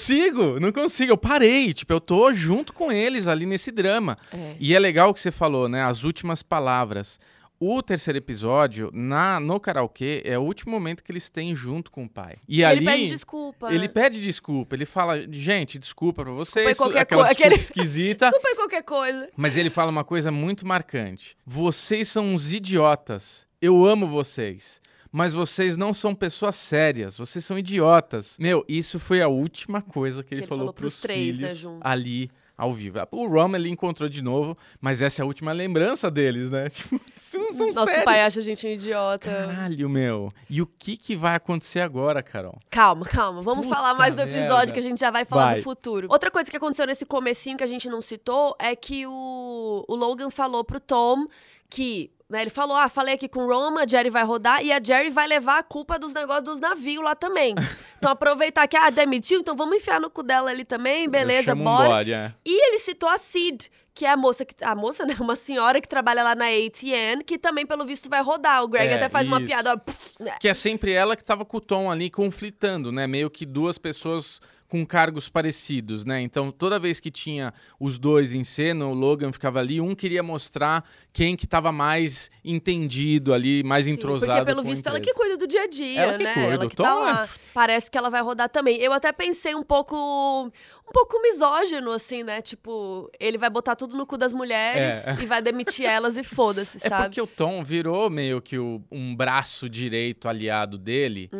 não 0.60 0.72
consigo. 0.72 1.12
Eu 1.12 1.16
parei. 1.18 1.72
Tipo, 1.72 1.92
eu 1.92 2.00
tô 2.00 2.32
junto 2.32 2.72
com 2.72 2.90
eles 2.92 3.26
ali 3.28 3.46
nesse 3.46 3.70
drama. 3.70 4.16
É. 4.32 4.56
E 4.58 4.74
é 4.74 4.78
legal 4.78 5.10
o 5.10 5.14
que 5.14 5.20
você 5.20 5.30
falou, 5.30 5.68
né? 5.68 5.82
As 5.82 6.04
últimas 6.04 6.42
palavras. 6.42 7.18
O 7.60 7.82
terceiro 7.82 8.16
episódio, 8.18 8.88
na, 8.94 9.40
no 9.40 9.58
karaokê, 9.58 10.22
é 10.24 10.38
o 10.38 10.42
último 10.42 10.70
momento 10.70 11.02
que 11.02 11.10
eles 11.10 11.28
têm 11.28 11.56
junto 11.56 11.90
com 11.90 12.04
o 12.04 12.08
pai. 12.08 12.36
E 12.48 12.62
ali. 12.64 12.78
Ele 12.78 12.86
pede 12.86 13.08
desculpa. 13.08 13.74
Ele 13.74 13.88
pede 13.88 14.22
desculpa, 14.22 14.76
ele 14.76 14.86
fala, 14.86 15.20
gente, 15.28 15.76
desculpa 15.76 16.22
pra 16.22 16.32
vocês, 16.32 16.64
Desculpa 16.68 16.92
qualquer 16.92 17.00
aquela 17.00 17.26
desculpa 17.26 17.46
aquele- 17.48 17.60
esquisita. 17.60 18.26
Desculpa 18.30 18.48
aí 18.48 18.54
qualquer 18.54 18.82
coisa. 18.84 19.28
Mas 19.36 19.56
ele 19.56 19.70
fala 19.70 19.90
uma 19.90 20.04
coisa 20.04 20.30
muito 20.30 20.64
marcante. 20.64 21.36
Vocês 21.44 22.06
são 22.06 22.32
uns 22.32 22.52
idiotas. 22.52 23.44
Eu 23.60 23.84
amo 23.84 24.06
vocês. 24.06 24.80
Mas 25.10 25.32
vocês 25.32 25.76
não 25.76 25.92
são 25.94 26.14
pessoas 26.14 26.56
sérias. 26.56 27.16
Vocês 27.16 27.44
são 27.44 27.58
idiotas. 27.58 28.36
Meu, 28.38 28.64
isso 28.68 29.00
foi 29.00 29.22
a 29.22 29.28
última 29.28 29.80
coisa 29.80 30.22
que 30.22 30.34
ele, 30.34 30.42
ele 30.42 30.46
falou, 30.48 30.60
falou 30.66 30.74
pros 30.74 30.94
pros 30.94 31.02
três, 31.02 31.38
né, 31.38 31.48
filhos 31.48 31.58
juntos. 31.58 31.80
ali 31.82 32.30
ao 32.56 32.74
vivo. 32.74 32.98
O 33.12 33.28
Rom 33.28 33.54
ele 33.54 33.68
encontrou 33.68 34.08
de 34.08 34.20
novo, 34.20 34.58
mas 34.80 35.00
essa 35.00 35.20
é 35.20 35.24
a 35.24 35.26
última 35.26 35.52
lembrança 35.52 36.10
deles, 36.10 36.50
né? 36.50 36.68
Tipo, 36.74 37.00
vocês 37.14 37.40
não 37.42 37.52
são 37.52 37.66
Nosso 37.68 37.86
sérios. 37.86 38.04
pai 38.04 38.20
acha 38.20 38.40
a 38.40 38.42
gente 38.42 38.66
um 38.66 38.70
idiota. 38.70 39.30
Caralho, 39.30 39.88
meu. 39.88 40.32
E 40.50 40.60
o 40.60 40.66
que 40.66 40.96
que 40.96 41.14
vai 41.14 41.36
acontecer 41.36 41.80
agora, 41.80 42.20
Carol? 42.22 42.58
Calma, 42.68 43.06
calma. 43.06 43.42
Vamos 43.42 43.64
Puta 43.66 43.76
falar 43.76 43.94
mais 43.94 44.14
do 44.16 44.22
episódio 44.22 44.48
merda. 44.50 44.72
que 44.72 44.78
a 44.80 44.82
gente 44.82 44.98
já 44.98 45.10
vai 45.10 45.24
falar 45.24 45.44
Vai. 45.46 45.54
do 45.56 45.62
futuro. 45.62 46.08
Outra 46.10 46.30
coisa 46.32 46.50
que 46.50 46.56
aconteceu 46.56 46.86
nesse 46.86 47.06
comecinho 47.06 47.56
que 47.56 47.64
a 47.64 47.68
gente 47.68 47.88
não 47.88 48.02
citou 48.02 48.56
é 48.58 48.74
que 48.74 49.06
o, 49.06 49.84
o 49.86 49.94
Logan 49.94 50.28
falou 50.30 50.64
pro 50.64 50.80
Tom 50.80 51.26
que. 51.70 52.10
Né, 52.28 52.42
ele 52.42 52.50
falou: 52.50 52.76
Ah, 52.76 52.88
falei 52.90 53.14
aqui 53.14 53.26
com 53.28 53.46
Roma, 53.46 53.84
a 53.84 53.86
Jerry 53.86 54.10
vai 54.10 54.22
rodar 54.22 54.62
e 54.62 54.70
a 54.70 54.78
Jerry 54.82 55.08
vai 55.08 55.26
levar 55.26 55.58
a 55.58 55.62
culpa 55.62 55.98
dos 55.98 56.12
negócios 56.12 56.44
dos 56.44 56.60
navios 56.60 57.02
lá 57.02 57.14
também. 57.14 57.54
Então 57.98 58.12
aproveitar 58.12 58.68
que, 58.68 58.76
ah, 58.76 58.90
demitiu, 58.90 59.40
então 59.40 59.56
vamos 59.56 59.76
enfiar 59.78 60.00
no 60.00 60.08
cu 60.08 60.22
dela 60.22 60.50
ali 60.50 60.64
também, 60.64 61.08
beleza, 61.08 61.46
Chama 61.46 61.62
um 61.62 61.64
bora. 61.64 61.88
bode, 61.88 62.12
é. 62.12 62.32
E 62.46 62.68
ele 62.68 62.78
citou 62.78 63.08
a 63.08 63.18
Sid, 63.18 63.68
que 63.92 64.06
é 64.06 64.10
a 64.10 64.16
moça 64.16 64.44
que. 64.44 64.54
A 64.62 64.72
moça, 64.76 65.04
né? 65.04 65.16
Uma 65.18 65.34
senhora 65.34 65.80
que 65.80 65.88
trabalha 65.88 66.22
lá 66.22 66.36
na 66.36 66.44
ATN, 66.44 67.24
que 67.26 67.36
também, 67.36 67.66
pelo 67.66 67.84
visto, 67.84 68.08
vai 68.08 68.22
rodar. 68.22 68.62
O 68.62 68.68
Greg 68.68 68.92
É, 68.92 68.94
até 68.94 69.08
faz 69.08 69.26
uma 69.26 69.38
isso. 69.38 69.46
piada, 69.48 69.72
ó, 69.72 69.76
pff, 69.76 69.98
né? 70.22 70.36
Que 70.38 70.46
é 70.48 70.54
sempre 70.54 70.92
ela 70.92 71.16
que 71.16 71.24
tava 71.24 71.44
com 71.44 71.56
o 71.56 71.60
Tom 71.60 71.90
ali 71.90 72.08
conflitando, 72.08 72.92
né? 72.92 73.08
Meio 73.08 73.28
que 73.28 73.44
duas 73.44 73.78
pessoas 73.78 74.40
com 74.68 74.84
cargos 74.84 75.28
parecidos, 75.28 76.04
né? 76.04 76.20
Então, 76.20 76.50
toda 76.50 76.78
vez 76.78 77.00
que 77.00 77.10
tinha 77.10 77.54
os 77.80 77.98
dois 77.98 78.34
em 78.34 78.44
cena, 78.44 78.86
o 78.86 78.92
Logan 78.92 79.32
ficava 79.32 79.58
ali, 79.58 79.80
um 79.80 79.94
queria 79.94 80.22
mostrar 80.22 80.84
quem 81.12 81.34
que 81.34 81.46
tava 81.46 81.72
mais 81.72 82.30
entendido 82.44 83.32
ali, 83.32 83.62
mais 83.62 83.86
Sim, 83.86 83.92
entrosado 83.92 84.44
Porque, 84.44 84.54
pelo 84.54 84.62
visto, 84.62 84.86
ela 84.86 85.00
que 85.00 85.14
cuida 85.14 85.38
do 85.38 85.46
dia 85.46 85.62
a 85.62 85.66
dia, 85.66 86.00
Ela 86.00 86.18
que 86.18 86.24
né? 86.24 86.34
cuida, 86.34 86.48
ela 86.48 86.68
que 86.68 86.76
tá 86.76 86.94
lá. 86.94 87.28
Parece 87.54 87.90
que 87.90 87.96
ela 87.96 88.10
vai 88.10 88.20
rodar 88.20 88.50
também. 88.50 88.76
Eu 88.78 88.92
até 88.92 89.10
pensei 89.10 89.54
um 89.54 89.62
pouco. 89.62 90.52
Um 90.88 90.92
pouco 90.92 91.20
misógino, 91.20 91.92
assim, 91.92 92.22
né? 92.22 92.40
Tipo, 92.40 93.10
ele 93.20 93.36
vai 93.36 93.50
botar 93.50 93.76
tudo 93.76 93.96
no 93.96 94.06
cu 94.06 94.16
das 94.16 94.32
mulheres 94.32 95.06
É. 95.06 95.16
e 95.22 95.26
vai 95.26 95.42
demitir 95.42 95.84
elas 95.84 96.16
e 96.16 96.22
foda-se, 96.24 96.78
É 96.84 96.88
sabe? 96.88 97.04
porque 97.04 97.20
o 97.20 97.26
Tom 97.26 97.62
virou 97.62 98.08
meio 98.08 98.40
que 98.40 98.58
o- 98.58 98.82
um 98.90 99.14
braço 99.14 99.68
direito 99.68 100.28
aliado 100.28 100.78
dele 100.78 101.30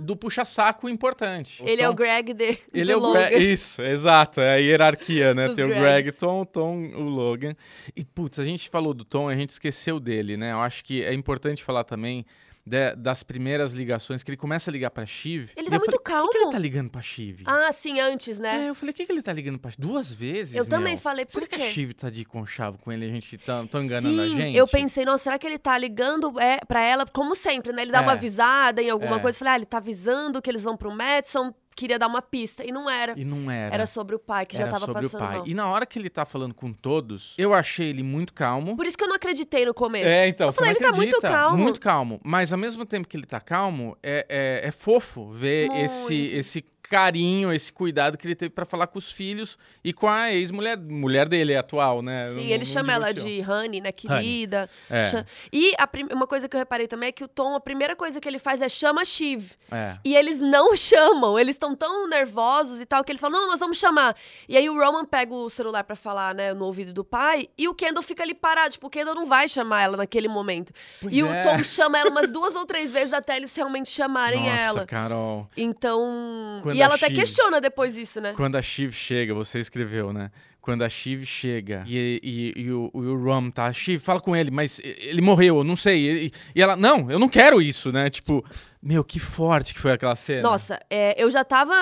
do 0.00 0.16
puxa-saco 0.16 0.88
importante. 0.88 1.62
Uhum. 1.62 1.68
Ele 1.68 1.82
é 1.82 1.88
o 1.88 1.92
Tom- 1.92 1.96
Greg 1.96 2.34
de, 2.34 2.58
Ele 2.74 2.90
é 2.92 2.96
o 2.96 3.00
Logan. 3.00 3.28
Greg. 3.28 3.52
Isso, 3.52 3.80
exato. 3.82 4.40
É 4.40 4.54
a 4.54 4.56
hierarquia, 4.56 5.34
né? 5.34 5.46
Tem 5.54 5.64
o. 5.64 5.68
Greg, 5.68 6.10
Tom, 6.12 6.44
Tom, 6.44 6.82
o 6.94 7.02
Logan. 7.04 7.54
E, 7.94 8.04
putz, 8.04 8.38
a 8.40 8.44
gente 8.44 8.68
falou 8.68 8.92
do 8.92 9.04
Tom, 9.04 9.28
a 9.28 9.34
gente 9.34 9.50
esqueceu 9.50 10.00
dele, 10.00 10.36
né? 10.36 10.52
Eu 10.52 10.60
acho 10.60 10.82
que 10.84 11.02
é 11.04 11.14
importante 11.14 11.62
falar 11.62 11.84
também 11.84 12.26
de- 12.66 12.96
das 12.96 13.22
primeiras 13.22 13.72
ligações, 13.72 14.22
que 14.24 14.30
ele 14.30 14.36
começa 14.36 14.70
a 14.70 14.72
ligar 14.72 14.90
pra 14.90 15.06
Shiv. 15.06 15.50
Ele 15.56 15.70
tá 15.70 15.78
muito 15.78 15.84
falei, 15.84 15.86
Por 15.86 15.92
que, 15.92 15.98
que 15.98 16.02
calmo. 16.10 16.30
ele 16.34 16.50
tá 16.50 16.58
ligando 16.58 16.90
pra 16.90 17.00
Shiv? 17.00 17.42
Ah, 17.46 17.70
sim, 17.72 18.00
antes, 18.00 18.40
né? 18.40 18.64
É, 18.66 18.68
eu 18.70 18.74
falei, 18.74 18.90
o 18.90 18.94
que, 18.94 19.06
que 19.06 19.12
ele 19.12 19.22
tá 19.22 19.32
ligando 19.32 19.58
pra 19.58 19.70
Shiv? 19.70 19.80
Duas 19.86 20.12
vezes, 20.12 20.56
Eu 20.56 20.66
também 20.68 20.94
meu? 20.94 21.02
falei, 21.02 21.24
por 21.24 21.30
Será 21.32 21.46
que 21.46 21.54
a 21.54 21.58
quê? 21.58 21.66
Shiv 21.70 21.92
tá 21.94 22.10
de 22.10 22.24
conchavo 22.24 22.76
com 22.82 22.90
ele 22.90 23.04
a 23.06 23.08
gente 23.08 23.38
tá, 23.38 23.64
tão 23.70 23.82
enganando 23.84 24.20
a 24.20 24.24
Sim, 24.24 24.36
gente? 24.36 24.56
eu 24.56 24.66
pensei, 24.66 25.04
nossa, 25.04 25.24
será 25.24 25.38
que 25.38 25.46
ele 25.46 25.58
tá 25.58 25.78
ligando 25.78 26.38
é, 26.40 26.58
pra 26.66 26.82
ela, 26.82 27.06
como 27.06 27.36
sempre, 27.36 27.72
né? 27.72 27.82
Ele 27.82 27.92
dá 27.92 27.98
É. 27.98 28.02
uma 28.02 28.12
avisada 28.12 28.82
em 28.82 28.90
alguma 28.90 29.16
É. 29.16 29.20
coisa. 29.20 29.36
Eu 29.36 29.38
Falei, 29.38 29.52
ah, 29.52 29.56
ele 29.56 29.66
tá 29.66 29.76
avisando 29.78 30.42
que 30.42 30.50
eles 30.50 30.64
vão 30.64 30.76
pro 30.76 30.90
Madison, 30.90 31.54
queria 31.76 31.98
dar 31.98 32.06
uma 32.06 32.22
pista. 32.22 32.64
E 32.64 32.72
não 32.72 32.88
era. 32.90 33.14
E 33.16 33.24
não 33.24 33.50
era. 33.50 33.74
Era 33.74 33.86
sobre 33.86 34.16
o 34.16 34.18
pai, 34.18 34.46
que 34.46 34.56
já 34.56 34.62
Era 34.64 34.72
tava 34.72 34.86
sobre 34.86 35.02
passando 35.02 35.20
o 35.20 35.24
pai. 35.26 35.36
mal. 35.36 35.46
E 35.46 35.54
na 35.54 35.68
hora 35.68 35.84
que 35.84 35.98
ele 35.98 36.08
tá 36.08 36.24
falando 36.24 36.54
com 36.54 36.72
todos, 36.72 37.34
eu 37.36 37.52
achei 37.52 37.90
ele 37.90 38.02
muito 38.02 38.32
calmo. 38.32 38.76
Por 38.76 38.86
isso 38.86 38.96
que 38.96 39.04
eu 39.04 39.08
não 39.08 39.16
acreditei 39.16 39.66
no 39.66 39.74
começo. 39.74 40.08
É, 40.08 40.26
então, 40.26 40.48
Eu 40.48 40.52
falei, 40.52 40.72
ele 40.72 40.80
tá 40.80 40.92
muito 40.92 41.20
calmo. 41.20 41.58
Muito 41.58 41.78
calmo. 41.78 42.20
Mas 42.24 42.52
ao 42.52 42.58
mesmo 42.58 42.86
tempo 42.86 43.06
que 43.06 43.16
ele 43.16 43.26
tá 43.26 43.38
calmo, 43.38 43.96
é, 44.02 44.26
é, 44.28 44.68
é 44.68 44.70
fofo 44.70 45.28
ver 45.28 45.68
Muito. 45.68 45.84
esse, 45.84 46.26
esse 46.34 46.62
carinho, 46.88 47.52
esse 47.52 47.72
cuidado 47.72 48.16
que 48.16 48.26
ele 48.26 48.34
teve 48.34 48.50
pra 48.50 48.64
falar 48.64 48.86
com 48.86 48.98
os 48.98 49.10
filhos 49.10 49.58
e 49.84 49.92
com 49.92 50.08
a 50.08 50.32
ex-mulher 50.32 50.76
mulher 50.78 51.28
dele, 51.28 51.56
atual, 51.56 52.02
né? 52.02 52.28
Sim, 52.30 52.34
Não- 52.36 52.42
ele 52.42 52.58
não 52.58 52.64
chama 52.64 52.92
ela 52.92 53.12
de 53.12 53.40
Honey, 53.42 53.80
né? 53.80 53.92
Querida. 53.92 54.68
É. 54.90 55.06
Cha- 55.08 55.26
E 55.52 55.74
prim- 55.90 56.08
uma 56.12 56.26
coisa 56.26 56.48
que 56.48 56.56
eu 56.56 56.58
reparei 56.58 56.86
também 56.86 57.08
é 57.08 57.12
que 57.12 57.24
o 57.24 57.28
Tom, 57.28 57.54
a 57.54 57.60
primeira 57.60 57.94
coisa 57.96 58.20
que 58.20 58.28
ele 58.28 58.38
faz 58.38 58.60
é 58.62 58.68
chama 58.68 59.02
a 59.02 59.04
Shiv. 59.04 59.52
É. 59.70 59.96
E 60.04 60.14
eles 60.16 60.38
não 60.40 60.74
chamam, 60.76 61.38
eles 61.38 61.54
estão 61.56 61.74
tão 61.74 62.08
nervosos 62.08 62.80
e 62.80 62.86
tal, 62.86 63.02
que 63.04 63.12
eles 63.12 63.20
falam, 63.20 63.40
não, 63.40 63.48
nós 63.48 63.60
vamos 63.60 63.78
chamar. 63.78 64.16
E 64.48 64.56
aí 64.56 64.68
o 64.70 64.78
Roman 64.78 65.04
pega 65.04 65.34
o 65.34 65.48
celular 65.50 65.84
pra 65.84 65.96
falar, 65.96 66.34
né, 66.34 66.52
no 66.54 66.64
ouvido 66.64 66.92
do 66.92 67.04
pai, 67.04 67.48
e 67.58 67.68
o 67.68 67.74
Kendall 67.74 68.02
fica 68.02 68.22
ali 68.22 68.34
parado, 68.34 68.70
tipo, 68.70 68.86
o 68.86 68.90
Kendall 68.90 69.14
não 69.14 69.26
vai 69.26 69.48
chamar 69.48 69.82
ela 69.82 69.96
naquele 69.96 70.28
momento. 70.28 70.72
Pois 71.00 71.14
e 71.14 71.20
é. 71.20 71.24
o 71.24 71.42
Tom 71.42 71.62
chama 71.64 71.98
ela 71.98 72.10
umas 72.10 72.30
duas 72.30 72.54
ou 72.54 72.64
três 72.66 72.92
vezes 72.92 73.12
até 73.12 73.36
eles 73.36 73.54
realmente 73.54 73.90
chamarem 73.90 74.42
Nossa, 74.44 74.60
ela. 74.62 74.86
Carol. 74.86 75.48
Então. 75.56 76.60
Quando 76.62 76.75
e 76.76 76.82
ela 76.82 76.94
até 76.94 77.06
Shiv- 77.08 77.18
questiona 77.18 77.60
depois 77.60 77.96
isso, 77.96 78.20
né? 78.20 78.32
Quando 78.36 78.56
a 78.56 78.62
Shiv 78.62 78.92
chega, 78.92 79.34
você 79.34 79.58
escreveu, 79.60 80.12
né? 80.12 80.30
Quando 80.60 80.82
a 80.82 80.88
Shiv 80.88 81.24
chega 81.24 81.84
e, 81.86 82.20
e- 82.56 82.62
e 82.62 82.70
o, 82.72 82.90
o 82.92 83.14
Rom 83.22 83.50
tá, 83.50 83.72
Shiv, 83.72 84.00
fala 84.00 84.20
com 84.20 84.34
ele, 84.34 84.50
mas 84.50 84.80
ele 84.84 85.20
morreu, 85.20 85.58
eu 85.58 85.64
não 85.64 85.76
sei. 85.76 86.26
E, 86.26 86.32
e 86.56 86.60
ela, 86.62 86.74
não, 86.74 87.08
eu 87.10 87.18
não 87.20 87.28
quero 87.28 87.62
isso, 87.62 87.92
né? 87.92 88.10
Tipo, 88.10 88.44
Meu, 88.82 89.02
que 89.02 89.18
forte 89.18 89.74
que 89.74 89.80
foi 89.80 89.92
aquela 89.92 90.14
cena. 90.14 90.42
Nossa, 90.42 90.78
é, 90.88 91.14
eu 91.20 91.30
já 91.30 91.42
tava 91.44 91.74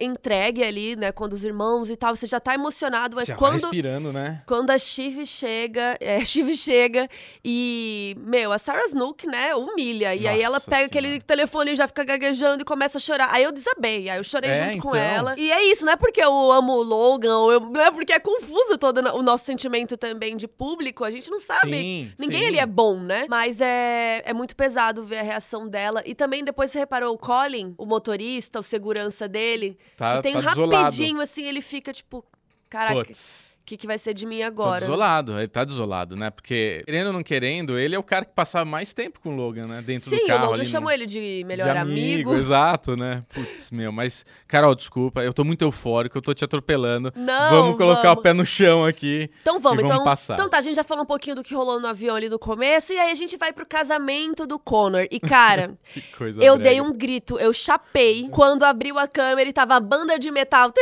entregue 0.00 0.62
ali, 0.64 0.96
né, 0.96 1.12
quando 1.12 1.32
os 1.34 1.44
irmãos 1.44 1.90
e 1.90 1.96
tal, 1.96 2.14
você 2.16 2.26
já 2.26 2.40
tá 2.40 2.54
emocionado, 2.54 3.16
mas 3.16 3.26
Já 3.28 3.34
quando 3.34 3.60
respirando, 3.62 4.12
né? 4.12 4.42
quando 4.46 4.70
a 4.70 4.78
Shiv 4.78 5.24
chega, 5.26 5.96
é, 6.00 6.16
a 6.22 6.24
Shiv 6.24 6.54
chega 6.56 7.08
e, 7.44 8.16
meu, 8.20 8.52
a 8.52 8.58
Sarah 8.58 8.84
Snook, 8.86 9.26
né, 9.26 9.54
humilha. 9.54 10.14
E 10.14 10.26
aí 10.26 10.40
ela 10.40 10.54
Nossa 10.54 10.70
pega 10.70 10.76
Senhora. 10.76 10.86
aquele 10.86 11.20
telefone 11.20 11.72
e 11.72 11.76
já 11.76 11.86
fica 11.86 12.04
gaguejando 12.04 12.62
e 12.62 12.64
começa 12.64 12.98
a 12.98 13.00
chorar. 13.00 13.28
Aí 13.32 13.42
eu 13.42 13.52
desabei, 13.52 14.08
aí 14.08 14.18
eu 14.18 14.24
chorei 14.24 14.50
É, 14.50 14.70
junto 14.70 14.82
com 14.82 14.88
então. 14.90 15.00
ela. 15.00 15.34
E 15.36 15.50
é 15.52 15.62
isso, 15.70 15.84
não 15.84 15.92
é 15.92 15.96
porque 15.96 16.22
eu 16.22 16.52
amo 16.52 16.72
o 16.74 16.82
Logan, 16.82 17.36
ou 17.38 17.52
eu, 17.52 17.60
não 17.60 17.80
é 17.80 17.90
porque 17.90 18.12
é 18.12 18.18
confuso 18.18 18.78
todo 18.78 18.98
o 19.14 19.22
nosso 19.22 19.44
sentimento 19.44 19.96
também 19.96 20.36
de 20.36 20.48
público, 20.48 21.04
a 21.04 21.10
gente 21.10 21.30
não 21.30 21.38
sabe. 21.40 21.72
Sim, 21.78 22.12
Ninguém 22.18 22.40
sim. 22.42 22.46
ali 22.48 22.58
é 22.58 22.66
bom, 22.66 22.98
né? 23.00 23.26
Mas 23.28 23.60
é, 23.60 24.22
é 24.24 24.32
muito 24.32 24.56
pesado 24.56 25.04
ver 25.04 25.18
a 25.18 25.22
reação 25.22 25.68
dela. 25.68 26.02
E 26.06 26.14
também 26.14 26.35
depois 26.44 26.70
você 26.70 26.78
reparou 26.78 27.14
o 27.14 27.18
Colin, 27.18 27.74
o 27.78 27.86
motorista, 27.86 28.58
o 28.58 28.62
segurança 28.62 29.28
dele, 29.28 29.78
Tá, 29.96 30.16
que 30.16 30.22
tem 30.22 30.34
tá 30.34 30.40
desolado. 30.40 30.84
rapidinho 30.84 31.20
assim, 31.20 31.44
ele 31.46 31.60
fica 31.60 31.92
tipo, 31.92 32.24
caraca, 32.68 32.94
o 33.66 33.68
que, 33.68 33.76
que 33.76 33.86
vai 33.88 33.98
ser 33.98 34.14
de 34.14 34.24
mim 34.24 34.42
agora? 34.44 34.78
desolado, 34.82 35.36
ele 35.36 35.48
tá 35.48 35.64
desolado, 35.64 36.14
né? 36.14 36.30
Porque, 36.30 36.82
querendo 36.86 37.08
ou 37.08 37.12
não 37.12 37.22
querendo, 37.24 37.76
ele 37.76 37.96
é 37.96 37.98
o 37.98 38.02
cara 38.02 38.24
que 38.24 38.30
passava 38.32 38.64
mais 38.64 38.92
tempo 38.92 39.18
com 39.18 39.30
o 39.30 39.36
Logan, 39.36 39.66
né? 39.66 39.82
Dentro 39.84 40.08
Sim, 40.08 40.18
do 40.18 40.26
carro 40.28 40.46
o 40.46 40.50
Logan 40.52 40.64
chamou 40.64 40.88
no... 40.90 40.94
ele 40.94 41.04
de 41.04 41.42
melhor 41.44 41.72
de 41.72 41.78
amigo, 41.78 42.30
amigo. 42.30 42.34
Exato, 42.36 42.94
né? 42.96 43.24
Putz, 43.34 43.72
meu, 43.72 43.90
mas, 43.90 44.24
Carol, 44.46 44.72
desculpa, 44.72 45.24
eu 45.24 45.34
tô 45.34 45.42
muito 45.42 45.62
eufórico, 45.62 46.16
eu 46.16 46.22
tô 46.22 46.32
te 46.32 46.44
atropelando. 46.44 47.12
Não, 47.16 47.50
vamos 47.50 47.76
colocar 47.76 48.02
vamos. 48.02 48.18
o 48.18 48.22
pé 48.22 48.32
no 48.32 48.46
chão 48.46 48.84
aqui. 48.84 49.28
Então 49.40 49.58
vamos, 49.58 49.80
E 49.80 49.82
vamos 49.82 49.96
então. 49.96 50.04
passar. 50.04 50.34
Então 50.34 50.48
tá, 50.48 50.58
a 50.58 50.60
gente 50.60 50.76
já 50.76 50.84
falou 50.84 51.02
um 51.02 51.06
pouquinho 51.06 51.34
do 51.34 51.42
que 51.42 51.52
rolou 51.52 51.80
no 51.80 51.88
avião 51.88 52.14
ali 52.14 52.28
no 52.28 52.38
começo, 52.38 52.92
e 52.92 52.98
aí 53.00 53.10
a 53.10 53.14
gente 53.16 53.36
vai 53.36 53.52
pro 53.52 53.66
casamento 53.66 54.46
do 54.46 54.60
Connor. 54.60 55.08
E, 55.10 55.18
cara, 55.18 55.74
Que 55.92 56.02
coisa 56.16 56.40
eu 56.40 56.54
brega. 56.54 56.70
dei 56.70 56.80
um 56.80 56.92
grito, 56.92 57.36
eu 57.40 57.52
chapei 57.52 58.28
quando 58.30 58.62
abriu 58.62 58.96
a 58.96 59.08
câmera 59.08 59.50
e 59.50 59.52
tava 59.52 59.74
a 59.74 59.80
banda 59.80 60.16
de 60.20 60.30
metal. 60.30 60.72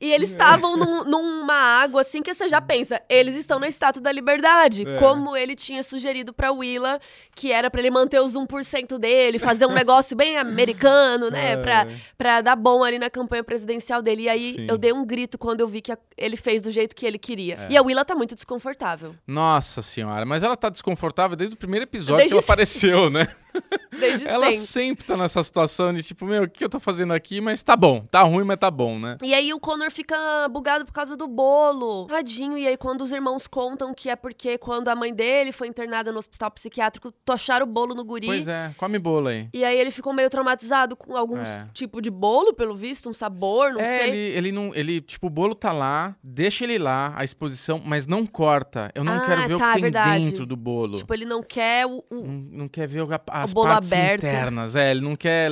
e 0.00 0.12
eles 0.12 0.30
estavam 0.40 0.76
num- 0.76 1.04
numa 1.04 1.54
água 1.54 1.99
assim 2.00 2.22
que 2.22 2.32
você 2.34 2.48
já 2.48 2.60
pensa, 2.60 3.00
eles 3.08 3.36
estão 3.36 3.58
na 3.58 3.68
Estátua 3.68 4.02
da 4.02 4.10
Liberdade. 4.10 4.84
É. 4.88 4.96
Como 4.98 5.36
ele 5.36 5.54
tinha 5.54 5.82
sugerido 5.82 6.32
pra 6.32 6.50
Willa, 6.50 6.98
que 7.34 7.52
era 7.52 7.70
pra 7.70 7.80
ele 7.80 7.90
manter 7.90 8.20
os 8.20 8.34
1% 8.34 8.98
dele, 8.98 9.38
fazer 9.38 9.66
um 9.66 9.72
negócio 9.74 10.16
bem 10.16 10.36
americano, 10.36 11.30
né? 11.30 11.52
É. 11.52 11.56
Pra, 11.56 11.86
pra 12.18 12.40
dar 12.40 12.56
bom 12.56 12.82
ali 12.82 12.98
na 12.98 13.08
campanha 13.10 13.44
presidencial 13.44 14.02
dele. 14.02 14.22
E 14.22 14.28
aí 14.28 14.54
Sim. 14.54 14.66
eu 14.68 14.76
dei 14.78 14.92
um 14.92 15.04
grito 15.04 15.38
quando 15.38 15.60
eu 15.60 15.68
vi 15.68 15.80
que 15.80 15.92
a- 15.92 15.98
ele 16.16 16.36
fez 16.36 16.60
do 16.62 16.70
jeito 16.70 16.94
que 16.96 17.06
ele 17.06 17.18
queria. 17.18 17.54
É. 17.68 17.72
E 17.72 17.76
a 17.76 17.82
Willa 17.82 18.04
tá 18.04 18.14
muito 18.14 18.34
desconfortável. 18.34 19.14
Nossa 19.26 19.82
senhora, 19.82 20.24
mas 20.26 20.42
ela 20.42 20.56
tá 20.56 20.68
desconfortável 20.68 21.36
desde 21.36 21.54
o 21.54 21.58
primeiro 21.58 21.84
episódio 21.84 22.16
que 22.26 22.30
Desde 22.30 22.34
ela 22.34 22.42
sempre. 22.42 22.52
apareceu, 22.52 23.10
né? 23.10 23.26
Desde 23.98 24.26
Ela 24.26 24.46
sempre. 24.52 24.66
sempre 24.66 25.04
tá 25.06 25.16
nessa 25.16 25.42
situação 25.42 25.92
de 25.92 26.02
tipo, 26.02 26.24
meu, 26.24 26.44
o 26.44 26.48
que 26.48 26.64
eu 26.64 26.68
tô 26.68 26.78
fazendo 26.80 27.12
aqui? 27.12 27.40
Mas 27.40 27.62
tá 27.62 27.76
bom, 27.76 28.04
tá 28.10 28.22
ruim, 28.22 28.44
mas 28.44 28.58
tá 28.58 28.70
bom, 28.70 28.98
né? 28.98 29.16
E 29.22 29.34
aí 29.34 29.52
o 29.52 29.60
Connor 29.60 29.90
fica 29.90 30.16
bugado 30.48 30.84
por 30.84 30.92
causa 30.92 31.16
do 31.16 31.26
bolo. 31.26 32.06
Tadinho. 32.06 32.56
E 32.56 32.66
aí 32.66 32.76
quando 32.76 33.02
os 33.02 33.12
irmãos 33.12 33.46
contam 33.46 33.92
que 33.94 34.08
é 34.10 34.16
porque 34.16 34.58
quando 34.58 34.88
a 34.88 34.94
mãe 34.94 35.12
dele 35.12 35.52
foi 35.52 35.66
internada 35.68 36.12
no 36.12 36.18
hospital 36.18 36.50
psiquiátrico, 36.50 37.12
tocharam 37.24 37.66
o 37.66 37.68
bolo 37.68 37.94
no 37.94 38.04
guri. 38.04 38.26
Pois 38.26 38.46
é, 38.48 38.74
come 38.76 38.98
bolo 38.98 39.28
aí. 39.28 39.48
E 39.52 39.64
aí 39.64 39.78
ele 39.78 39.90
ficou 39.90 40.12
meio 40.12 40.30
traumatizado 40.30 40.94
com 40.96 41.16
algum 41.16 41.38
É. 41.38 41.66
tipo 41.72 42.00
de 42.00 42.10
bolo, 42.10 42.52
pelo 42.54 42.74
visto, 42.74 43.08
um 43.08 43.12
sabor, 43.12 43.72
não 43.72 43.80
é, 43.80 43.98
sei. 44.00 44.08
ele, 44.10 44.18
ele 44.36 44.52
não. 44.52 44.70
Ele, 44.74 45.00
tipo, 45.00 45.26
o 45.26 45.30
bolo 45.30 45.54
tá 45.54 45.72
lá, 45.72 46.14
deixa 46.22 46.64
ele 46.64 46.78
lá, 46.78 47.12
a 47.16 47.24
exposição, 47.24 47.80
mas 47.84 48.06
não 48.06 48.24
corta. 48.26 48.90
Eu 48.94 49.02
não 49.04 49.14
Ah, 49.14 49.20
quero 49.26 49.48
ver 49.48 49.54
o 49.54 49.58
tá, 49.58 49.66
que 49.68 49.72
tem 49.74 49.82
verdade. 49.82 50.24
dentro 50.24 50.46
do 50.46 50.56
bolo. 50.56 50.94
Tipo, 50.96 51.12
ele 51.14 51.24
não 51.24 51.42
quer 51.42 51.86
o. 51.86 52.04
o- 52.10 52.14
não, 52.14 52.24
não 52.60 52.68
quer 52.68 52.86
ver 52.86 53.02
o, 53.02 53.08
as 53.30 53.52
bolo 53.52 53.66
partes 53.68 53.79
aberto. 53.86 54.24
internas. 54.26 54.76
É, 54.76 54.90
ele 54.90 55.00
não 55.00 55.16
quer, 55.16 55.50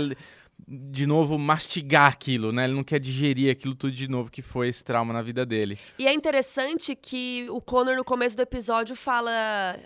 de 0.67 1.07
novo, 1.07 1.39
mastigar 1.39 2.11
aquilo, 2.13 2.53
né? 2.53 2.65
Ele 2.65 2.75
não 2.75 2.85
quer 2.85 2.99
digerir 3.01 3.51
aquilo 3.51 3.75
tudo 3.75 3.93
de 3.93 4.09
novo 4.09 4.31
que 4.31 4.43
foi 4.43 4.69
esse 4.69 4.85
trauma 4.85 5.13
na 5.15 5.23
vida 5.23 5.47
dele. 5.47 5.79
E 5.99 6.07
é 6.07 6.13
interessante 6.13 6.95
que 6.95 7.47
o 7.51 7.61
Connor, 7.61 7.97
no 7.97 8.05
começo 8.05 8.37
do 8.37 8.43
episódio, 8.43 8.95
fala: 8.95 9.31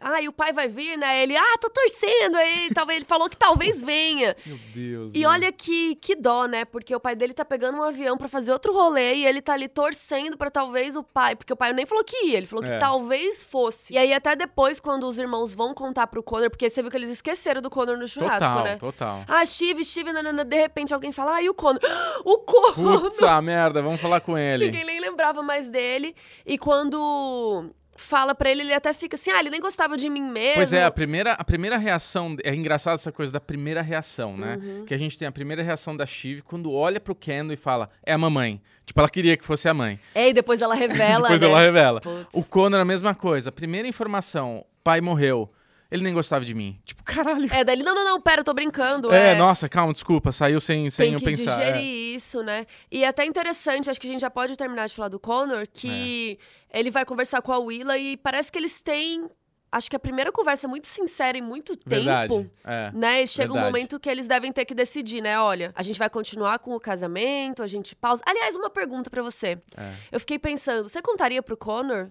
Ah, 0.01 0.21
e 0.21 0.29
o 0.29 0.33
pai 0.33 0.53
vai 0.53 0.67
vir, 0.69 0.97
né? 0.99 1.23
Ele, 1.23 1.37
ah, 1.37 1.59
tô 1.61 1.71
torcendo. 1.71 2.37
Aí 2.37 2.71
talvez 2.75 2.97
ele 2.99 3.07
falou 3.07 3.29
que 3.29 3.37
talvez 3.37 3.83
venha. 3.83 4.35
Meu 4.45 4.59
Deus. 4.75 5.13
E 5.15 5.25
olha 5.27 5.53
que, 5.53 5.95
que 5.97 6.17
dó, 6.17 6.47
né? 6.47 6.65
Porque 6.65 6.95
o 6.95 7.01
pai 7.01 7.15
dele 7.15 7.33
tá 7.35 7.45
pegando 7.45 7.79
um 7.79 7.83
avião 7.83 8.17
pra 8.17 8.27
fazer 8.29 8.51
outro 8.53 8.73
rolê 8.73 9.15
e 9.17 9.27
ele 9.27 9.41
tá 9.41 9.53
ali 9.53 9.69
torcendo 9.69 10.37
pra 10.37 10.51
talvez 10.51 10.97
o 10.97 11.03
pai. 11.03 11.37
Porque 11.37 11.53
o 11.53 11.57
pai 11.57 11.73
nem 11.73 11.87
falou 11.87 12.03
que 12.03 12.27
ia, 12.27 12.39
ele 12.39 12.47
falou 12.47 12.65
que 12.65 12.73
É. 12.73 12.79
talvez 12.79 13.45
fosse. 13.45 13.93
E 13.93 13.99
aí, 13.99 14.13
até 14.13 14.35
depois, 14.35 14.81
quando 14.81 15.07
os 15.07 15.19
irmãos 15.19 15.55
vão 15.55 15.75
contar 15.75 16.07
pro 16.09 16.23
Connor, 16.23 16.51
porque 16.51 16.69
você 16.69 16.83
viu 16.83 16.91
que 16.91 16.97
eles 16.97 17.11
esqueceram 17.11 17.63
do 17.63 17.71
Connor 17.71 17.97
no 17.97 18.09
churrasco, 18.09 18.41
Total, 18.49 18.65
né? 18.65 18.77
total. 18.77 19.25
Ah, 19.29 19.45
Steve, 19.47 19.85
Steve, 19.85 20.13
nanana, 20.13 20.45
de 20.45 20.62
repente 20.63 20.95
alguém 20.95 21.13
fala, 21.13 21.37
ah, 21.37 21.43
e 21.43 21.49
o 21.49 21.55
Connor? 21.55 21.81
O 22.25 22.39
Connor! 22.39 23.01
Putz, 23.01 23.23
a 23.23 23.41
merda, 23.43 23.83
vamos 23.83 24.01
falar 24.01 24.21
com 24.21 24.37
ele. 24.39 24.67
Ninguém 24.67 24.85
nem 24.85 25.01
lembrava 25.01 25.43
mais 25.43 25.69
dele. 25.69 26.15
E 26.47 26.57
quando 26.59 27.71
fala 27.95 28.35
pra 28.35 28.51
ele, 28.51 28.63
ele 28.63 28.75
até 28.75 28.93
fica 28.93 29.17
assim, 29.17 29.31
ah, 29.31 29.41
ele 29.41 29.51
nem 29.51 29.61
gostava 29.61 29.97
de 29.97 30.09
mim 30.09 30.23
mesmo. 30.23 30.57
Pois 30.57 30.73
é, 30.73 30.85
a 30.85 30.91
primeira, 30.91 31.33
a 31.33 31.45
primeira 31.45 31.77
reação. 31.77 32.37
É 32.43 32.55
engraçado 32.55 32.97
essa 32.97 33.13
coisa 33.13 33.33
da 33.33 33.41
primeira 33.41 33.83
reação, 33.83 34.37
né? 34.37 34.59
Uhum. 34.63 34.85
Que 34.85 34.95
a 34.95 34.99
gente 34.99 35.19
tem 35.19 35.29
a 35.29 35.33
primeira 35.33 35.63
reação 35.63 35.97
da 35.97 36.07
Shiv 36.07 36.43
quando 36.43 36.73
olha 36.73 37.01
pro 37.01 37.15
Kendall 37.15 37.55
e 37.55 37.57
fala: 37.57 37.91
é 38.05 38.13
a 38.13 38.19
mamãe. 38.19 38.61
Tipo, 38.85 39.01
ela 39.01 39.09
queria 39.09 39.37
que 39.37 39.45
fosse 39.45 39.69
a 39.69 39.75
mãe. 39.75 39.99
É, 40.15 40.29
e 40.29 40.33
depois 40.33 40.61
ela 40.61 40.75
revela, 40.75 41.29
Depois 41.29 41.43
né? 41.43 41.49
ela 41.49 41.61
revela. 41.61 42.01
O 42.33 42.43
Connor, 42.43 42.81
a 42.81 42.85
mesma 42.85 43.15
coisa. 43.15 43.51
A 43.51 43.53
primeira 43.53 43.87
informação: 43.87 44.65
pai 44.83 45.01
morreu. 45.01 45.51
Ele 45.93 46.03
nem 46.03 46.15
gostava 46.15 46.43
de 46.43 46.55
mim. 46.55 46.81
Tipo, 46.87 47.03
caralho. 47.05 47.53
É, 47.53 47.63
daí 47.63 47.77
ele, 47.77 47.83
não, 47.85 47.95
não, 47.95 48.03
não, 48.03 48.21
pera, 48.21 48.41
eu 48.41 48.45
tô 48.45 48.55
brincando. 48.55 49.13
É, 49.13 49.33
é. 49.33 49.35
nossa, 49.35 49.69
calma, 49.69 49.93
desculpa, 49.93 50.33
saiu 50.33 50.59
sem, 50.59 50.91
sem 50.91 51.05
tem 51.07 51.13
eu 51.13 51.19
que 51.19 51.25
pensar. 51.27 51.61
é. 51.61 51.73
digerir 51.73 52.15
isso, 52.17 52.43
né? 52.43 52.67
E 52.91 53.05
é 53.05 53.09
até 53.09 53.27
interessante, 53.27 53.91
acho 53.91 54.01
que 54.01 54.07
a 54.07 54.11
gente 54.11 54.23
já 54.23 54.31
pode 54.31 54.57
terminar 54.57 54.89
de 54.89 54.95
falar 54.95 55.09
do 55.09 55.21
Connor, 55.21 55.69
que 55.71 56.39
É. 56.71 56.81
ele 56.81 56.91
vai 56.91 57.05
conversar 57.05 57.43
com 57.43 57.53
a 57.53 57.59
Willa 57.59 57.99
e 57.99 58.17
parece 58.17 58.51
que 58.51 58.59
eles 58.59 58.81
têm. 58.81 59.29
Acho 59.71 59.91
que 59.91 59.97
a 59.97 59.99
primeira 59.99 60.33
conversa 60.33 60.67
é 60.67 60.69
muito 60.69 60.87
sincera 60.87 61.37
em 61.37 61.43
muito 61.43 61.79
Verdade. 61.87 62.33
tempo. 62.35 62.51
É. 62.65 62.91
Né? 62.95 63.23
E 63.23 63.27
chega 63.27 63.51
um 63.51 63.55
verdade. 63.55 63.73
momento 63.73 64.01
que 64.01 64.09
eles 64.09 64.27
devem 64.27 64.51
ter 64.53 64.65
que 64.65 64.75
decidir, 64.75 65.21
né? 65.23 65.39
Olha, 65.41 65.73
a 65.75 65.83
gente 65.83 65.99
vai 65.99 66.09
continuar 66.11 66.59
com 66.59 66.75
o 66.75 66.81
casamento, 66.81 67.63
a 67.63 67.67
gente 67.67 67.95
pausa. 67.95 68.23
Aliás, 68.27 68.55
uma 68.57 68.69
pergunta 68.71 69.11
pra 69.11 69.23
você. 69.23 69.59
É. 69.77 69.95
Eu 70.11 70.21
fiquei 70.21 70.39
pensando, 70.39 70.89
você 70.89 71.01
contaria 71.03 71.43
pro 71.43 71.57
Connor 71.57 72.09